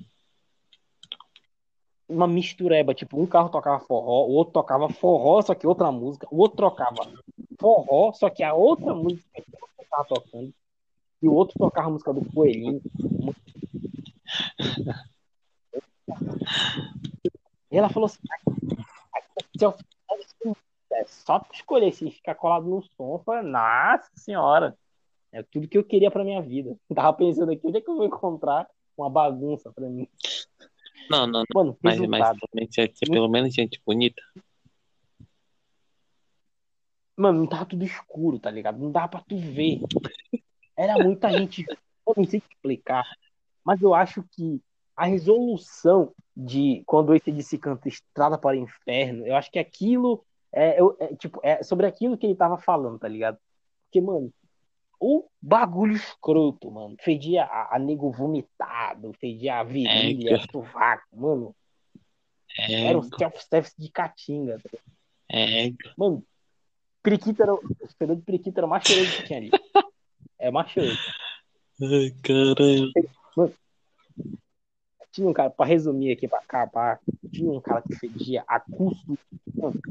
uma 2.10 2.28
mistureba, 2.28 2.94
tipo, 2.94 3.22
um 3.22 3.26
carro 3.26 3.50
tocava 3.50 3.80
forró, 3.84 4.26
o 4.26 4.32
outro 4.32 4.54
tocava 4.54 4.90
forró, 4.90 5.42
só 5.42 5.54
que 5.54 5.68
outra 5.68 5.92
música, 5.92 6.26
o 6.32 6.38
outro 6.38 6.56
trocava 6.58 6.96
forró, 7.60 8.14
só 8.14 8.30
que 8.30 8.44
a 8.44 8.54
outra 8.54 8.94
música 8.94 9.30
que 9.34 9.52
você 9.52 9.86
tava 9.90 10.06
tocando, 10.06 10.54
e 11.22 11.28
o 11.28 11.34
outro 11.34 11.58
tocava 11.60 11.88
a 11.88 11.92
música 11.92 12.14
do 12.14 12.24
Coelhinho. 12.32 12.82
E 17.70 17.78
ela 17.78 17.90
falou 17.90 18.06
assim, 18.06 18.20
se 19.58 19.66
eu 19.66 19.76
é 20.98 21.06
só 21.06 21.40
tu 21.40 21.54
escolher 21.54 21.94
se 21.94 22.10
ficar 22.10 22.36
colado 22.36 22.68
no 22.68 23.20
falei, 23.20 23.44
nossa 23.44 24.10
senhora, 24.16 24.76
é 25.32 25.44
tudo 25.44 25.68
que 25.68 25.78
eu 25.78 25.84
queria 25.84 26.10
pra 26.10 26.24
minha 26.24 26.42
vida. 26.42 26.76
Tava 26.94 27.14
pensando 27.14 27.52
aqui, 27.52 27.62
onde 27.64 27.78
é 27.78 27.82
que 27.82 27.90
eu 27.90 27.96
vou 27.96 28.06
encontrar 28.06 28.68
uma 28.98 29.10
bagunça 29.10 29.72
pra 29.72 29.88
mim? 29.88 30.08
Não, 31.10 31.28
não, 31.28 31.40
não. 31.40 31.46
Mano, 31.54 31.78
Mas, 31.82 32.00
mas 32.00 32.38
tinha, 32.70 32.88
tinha 32.88 33.12
pelo 33.12 33.30
menos 33.30 33.54
gente 33.54 33.80
bonita. 33.86 34.22
Mano, 37.16 37.40
não 37.40 37.48
tava 37.48 37.66
tudo 37.66 37.84
escuro, 37.84 38.40
tá 38.40 38.50
ligado? 38.50 38.80
Não 38.80 38.92
dava 38.92 39.08
pra 39.08 39.22
tu 39.22 39.38
ver. 39.38 39.80
Era 40.76 41.02
muita 41.04 41.32
gente. 41.32 41.66
Eu 42.08 42.14
não 42.16 42.26
sei 42.26 42.42
explicar. 42.48 43.06
Mas 43.64 43.82
eu 43.82 43.94
acho 43.94 44.24
que 44.32 44.62
a 44.96 45.06
resolução 45.06 46.14
de 46.36 46.84
quando 46.86 47.14
esse 47.16 47.32
disse 47.32 47.58
canta 47.58 47.88
Estrada 47.88 48.38
para 48.38 48.58
o 48.58 48.60
Inferno, 48.60 49.26
eu 49.26 49.36
acho 49.36 49.52
que 49.52 49.60
aquilo 49.60 50.24
é, 50.58 50.80
eu- 50.82 50.96
é, 51.00 51.16
tipo, 51.16 51.40
é 51.44 51.62
sobre 51.64 51.86
aquilo 51.86 52.18
que 52.18 52.26
ele 52.26 52.36
tava 52.36 52.58
falando, 52.58 53.00
tá 53.00 53.08
ligado? 53.08 53.38
Porque, 53.86 54.02
mano, 54.02 54.34
o 55.00 55.28
bagulho 55.42 55.94
escroto, 55.94 56.72
mano. 56.72 56.96
Fedia 57.00 57.44
a, 57.44 57.76
a 57.76 57.80
nego 57.80 58.12
vomitado, 58.12 59.14
fedia 59.14 59.60
a 59.60 59.64
virilha, 59.64 60.40
sovaco, 60.52 61.06
mano. 61.16 61.56
É, 62.58 62.86
Era 62.86 62.98
um 62.98 63.04
self-service 63.04 63.76
de 63.78 63.90
caatinga. 63.92 64.60
tá 64.60 64.78
é, 65.32 65.72
Mano, 65.96 66.24
periquito 67.04 67.44
era, 67.44 67.54
o 67.54 67.62
de 68.16 68.22
periquito 68.24 68.60
era 68.60 68.66
o 68.66 68.70
mais 68.70 68.84
cheiroso 68.84 69.12
que 69.16 69.24
tinha 69.24 69.40
ali. 69.40 69.52
É 70.40 70.52
o 70.52 70.54
mais 70.54 70.70
cheiroso. 70.70 71.00
ai, 71.82 72.12
caramba. 72.24 73.54
Tinha 75.18 75.28
um 75.28 75.34
cara, 75.34 75.50
pra 75.50 75.66
resumir 75.66 76.12
aqui, 76.12 76.28
pra 76.28 76.38
acabar, 76.38 77.00
tinha 77.32 77.52
um 77.52 77.60
cara 77.60 77.82
que 77.82 77.96
fedia 77.96 78.44
a 78.48 78.60
custo. 78.60 79.18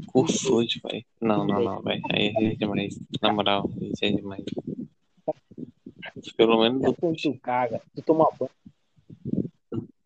Curso 0.07 0.55
hoje, 0.55 0.79
velho. 0.81 1.03
Não, 1.19 1.45
não, 1.45 1.61
não, 1.61 1.81
velho. 1.81 2.01
Aí 2.13 2.33
é 2.33 2.55
demais. 2.55 2.97
Na 3.21 3.33
moral, 3.33 3.69
isso 3.81 4.05
é 4.05 4.09
demais. 4.09 4.45
Pelo 6.37 6.61
menos 6.61 6.81
é 6.81 6.93
tu 6.93 7.39
caga, 7.43 7.81
tu 7.93 8.01
toma 8.03 8.29
banho. 8.39 8.49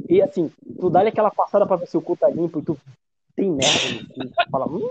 E 0.09 0.23
assim, 0.23 0.51
tu 0.79 0.89
dá-lhe 0.89 1.09
aquela 1.09 1.29
passada 1.29 1.67
pra 1.67 1.75
ver 1.75 1.85
se 1.85 1.95
o 1.95 2.01
cu 2.01 2.17
tá 2.17 2.27
limpo 2.27 2.57
e 2.57 2.63
tu 2.63 2.75
tem 3.35 3.51
merda 3.51 3.89
no 3.91 4.07
cu. 4.07 4.49
Fala, 4.49 4.67
hum, 4.67 4.89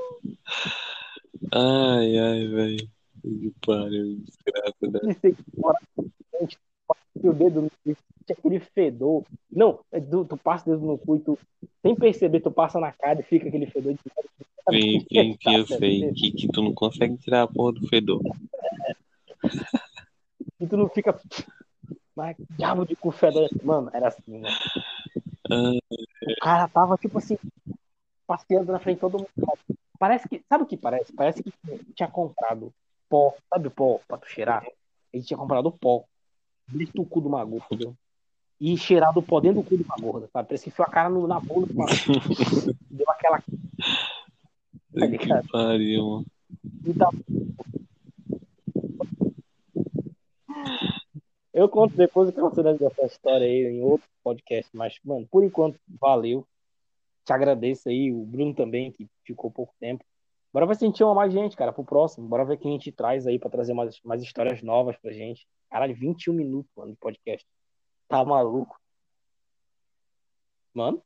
Ai, 1.53 2.18
ai, 2.18 2.47
velho. 2.47 2.89
Que 3.20 3.53
pariu, 3.66 4.16
desgraça, 4.20 4.76
né? 4.83 5.01
o 7.16 7.33
dedo 7.33 7.62
no 7.62 7.70
tinha 8.31 8.37
aquele 8.39 8.61
fedor. 8.61 9.24
Não, 9.51 9.81
é 9.93 10.01
do- 10.01 10.24
tu 10.24 10.37
passa 10.37 10.68
o 10.68 10.72
dedo 10.74 10.87
no 10.87 10.99
cu 10.99 11.16
e 11.16 11.20
tu, 11.20 11.39
sem 11.83 11.95
perceber, 11.95 12.41
tu 12.41 12.51
passa 12.51 12.78
na 12.81 12.93
cara 12.93 13.20
e 13.20 13.24
fica 13.24 13.49
aquele 13.49 13.66
fedor 13.66 13.95
de 13.95 14.01
Sim, 14.70 15.01
sim, 15.01 15.39
sim, 15.43 15.55
eu 15.57 15.66
sei. 15.66 16.12
Que, 16.12 16.31
que 16.31 16.49
tu 16.49 16.62
não 16.62 16.72
consegue 16.72 17.16
tirar 17.16 17.43
a 17.43 17.49
porra 17.49 17.72
do 17.72 17.89
fedor. 17.89 18.22
E 20.61 20.66
tu 20.66 20.76
não 20.76 20.89
fica. 20.89 21.18
Mas 22.14 22.37
diabo 22.57 22.85
de 22.85 22.95
cu 22.95 23.11
fedor. 23.11 23.49
Mano, 23.64 23.91
era 23.93 24.09
assim. 24.09 24.43
Ah, 25.51 25.72
O 26.22 26.41
cara 26.41 26.68
tava, 26.68 26.97
tipo 26.99 27.18
assim, 27.18 27.37
passeando 28.26 28.70
na 28.70 28.78
frente 28.78 28.97
de 28.97 29.01
todo 29.01 29.18
mundo. 29.18 29.28
Parece 29.99 30.28
que. 30.28 30.43
Sabe 30.49 30.64
o 30.64 30.66
que 30.66 30.76
parece? 30.76 31.12
Parece 31.12 31.43
que 31.43 31.53
tinha 31.95 32.09
comprado 32.09 32.72
pó. 33.09 33.35
Sabe 33.53 33.68
o 33.68 33.70
pó 33.70 34.01
pra 34.07 34.18
tu 34.18 34.28
cheirar? 34.28 34.64
Ele 35.12 35.22
tinha 35.24 35.37
comprado 35.39 35.72
pó. 35.72 36.05
Dentro 36.68 37.03
do 37.03 37.05
cu 37.05 37.20
de 37.22 37.26
uma 37.26 37.45
gorda. 37.45 37.64
entendeu? 37.66 37.97
E 38.61 38.77
cheirado 38.77 39.21
o 39.21 39.23
pó 39.23 39.41
dentro 39.41 39.63
do 39.63 39.69
cu 39.69 39.77
de 39.77 39.83
uma 39.85 39.97
gorda, 39.97 40.29
sabe? 40.33 40.49
Parece 40.49 40.65
que 40.65 40.71
enfiou 40.71 40.87
a 40.87 40.91
cara 40.91 41.09
no, 41.09 41.27
na 41.27 41.41
bunda 41.41 41.67
de 41.67 41.73
uma 41.73 41.87
Deu 42.91 43.11
aquela. 43.11 43.41
Que 44.93 45.49
pariu, 45.51 46.07
mano. 46.07 46.27
E 46.85 46.93
tá- 46.95 47.11
Eu 51.53 51.69
conto 51.69 51.97
depois 51.97 52.29
o 52.29 52.33
que 52.33 52.39
aconteceu 52.39 52.77
dessa 52.77 53.07
história 53.07 53.47
aí 53.47 53.65
em 53.67 53.83
outro 53.83 54.07
podcast, 54.23 54.71
mas, 54.75 54.99
mano, 55.05 55.27
por 55.31 55.43
enquanto, 55.45 55.79
valeu. 56.01 56.47
Te 57.25 57.33
agradeço 57.33 57.89
aí, 57.89 58.13
o 58.13 58.25
Bruno 58.25 58.55
também, 58.55 58.93
que 58.93 59.09
ficou 59.25 59.51
pouco 59.51 59.75
tempo. 59.81 60.05
Bora 60.53 60.67
ver 60.67 60.77
se 60.77 60.85
a 60.85 60.87
gente 60.89 60.99
chama 60.99 61.15
mais 61.15 61.33
gente, 61.33 61.57
cara, 61.57 61.73
pro 61.73 61.85
próximo. 61.85 62.27
Bora 62.29 62.45
ver 62.45 62.57
quem 62.57 62.73
a 62.73 62.75
gente 62.75 62.91
traz 62.93 63.27
aí 63.27 63.39
pra 63.39 63.51
trazer 63.51 63.73
mais, 63.73 64.01
mais 64.05 64.23
histórias 64.23 64.63
novas 64.63 64.97
pra 64.97 65.13
gente. 65.13 65.47
Caralho, 65.71 65.95
21 65.95 66.33
minutos, 66.33 66.71
mano, 66.77 66.93
de 66.93 66.99
podcast. 66.99 67.47
Tá 68.11 68.25
maluco? 68.25 68.77
Mano? 70.75 71.01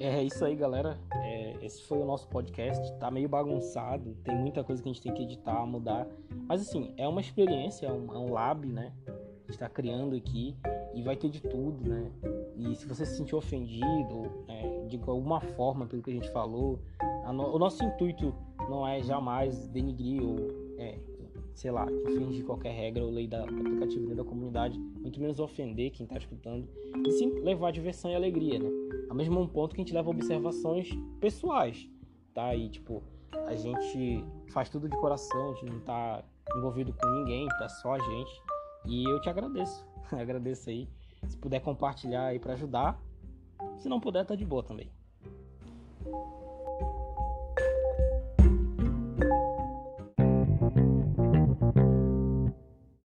É 0.00 0.22
isso 0.22 0.42
aí, 0.42 0.56
galera. 0.56 0.98
É, 1.16 1.58
esse 1.60 1.82
foi 1.82 1.98
o 1.98 2.06
nosso 2.06 2.26
podcast. 2.28 2.98
Tá 2.98 3.10
meio 3.10 3.28
bagunçado, 3.28 4.14
tem 4.24 4.34
muita 4.34 4.64
coisa 4.64 4.82
que 4.82 4.88
a 4.88 4.92
gente 4.92 5.02
tem 5.02 5.12
que 5.12 5.24
editar, 5.24 5.66
mudar. 5.66 6.08
Mas 6.48 6.62
assim, 6.62 6.94
é 6.96 7.06
uma 7.06 7.20
experiência, 7.20 7.88
é 7.88 7.92
um, 7.92 8.14
é 8.14 8.18
um 8.18 8.32
lab, 8.32 8.66
né? 8.66 8.90
A 9.06 9.50
gente 9.52 9.58
tá 9.58 9.68
criando 9.68 10.16
aqui. 10.16 10.56
e 10.94 11.02
vai 11.02 11.14
ter 11.14 11.28
de 11.28 11.42
tudo, 11.42 11.90
né? 11.90 12.10
E 12.56 12.74
se 12.74 12.86
você 12.86 13.04
se 13.04 13.18
sentir 13.18 13.36
ofendido 13.36 14.44
é, 14.48 14.86
de 14.86 14.96
alguma 15.06 15.42
forma 15.42 15.86
pelo 15.86 16.02
que 16.02 16.10
a 16.10 16.14
gente 16.14 16.30
falou, 16.30 16.80
no, 17.34 17.54
o 17.54 17.58
nosso 17.58 17.84
intuito 17.84 18.34
não 18.70 18.88
é 18.88 19.02
jamais 19.02 19.68
denigrir 19.68 20.22
ou, 20.22 20.61
é, 20.82 20.98
sei 21.54 21.70
lá, 21.70 21.86
infringir 21.90 22.44
qualquer 22.44 22.72
regra 22.72 23.04
ou 23.04 23.10
lei 23.10 23.26
da, 23.26 23.44
nem 23.46 24.14
da 24.14 24.24
comunidade, 24.24 24.78
muito 24.78 25.20
menos 25.20 25.38
ofender 25.38 25.90
quem 25.90 26.04
está 26.04 26.18
escutando, 26.18 26.68
e 27.06 27.10
sim 27.12 27.30
levar 27.40 27.70
diversão 27.70 28.10
e 28.10 28.14
alegria, 28.14 28.58
né? 28.58 28.68
Ao 29.08 29.16
mesmo 29.16 29.46
ponto 29.48 29.74
que 29.74 29.80
a 29.80 29.84
gente 29.84 29.94
leva 29.94 30.10
observações 30.10 30.88
pessoais, 31.20 31.88
tá? 32.34 32.54
E 32.54 32.68
tipo, 32.68 33.02
a 33.46 33.54
gente 33.54 34.24
faz 34.50 34.68
tudo 34.68 34.88
de 34.88 34.96
coração, 34.96 35.50
a 35.50 35.54
gente 35.54 35.72
não 35.72 35.80
tá 35.80 36.24
envolvido 36.56 36.92
com 36.92 37.06
ninguém, 37.08 37.46
tá 37.58 37.68
só 37.68 37.94
a 37.94 37.98
gente. 37.98 38.42
E 38.86 39.04
eu 39.04 39.20
te 39.20 39.28
agradeço. 39.28 39.86
agradeço 40.10 40.70
aí. 40.70 40.88
Se 41.28 41.36
puder 41.36 41.60
compartilhar 41.60 42.26
aí 42.26 42.38
para 42.38 42.54
ajudar. 42.54 43.00
Se 43.78 43.88
não 43.88 44.00
puder, 44.00 44.24
tá 44.26 44.34
de 44.34 44.44
boa 44.44 44.62
também. 44.62 44.90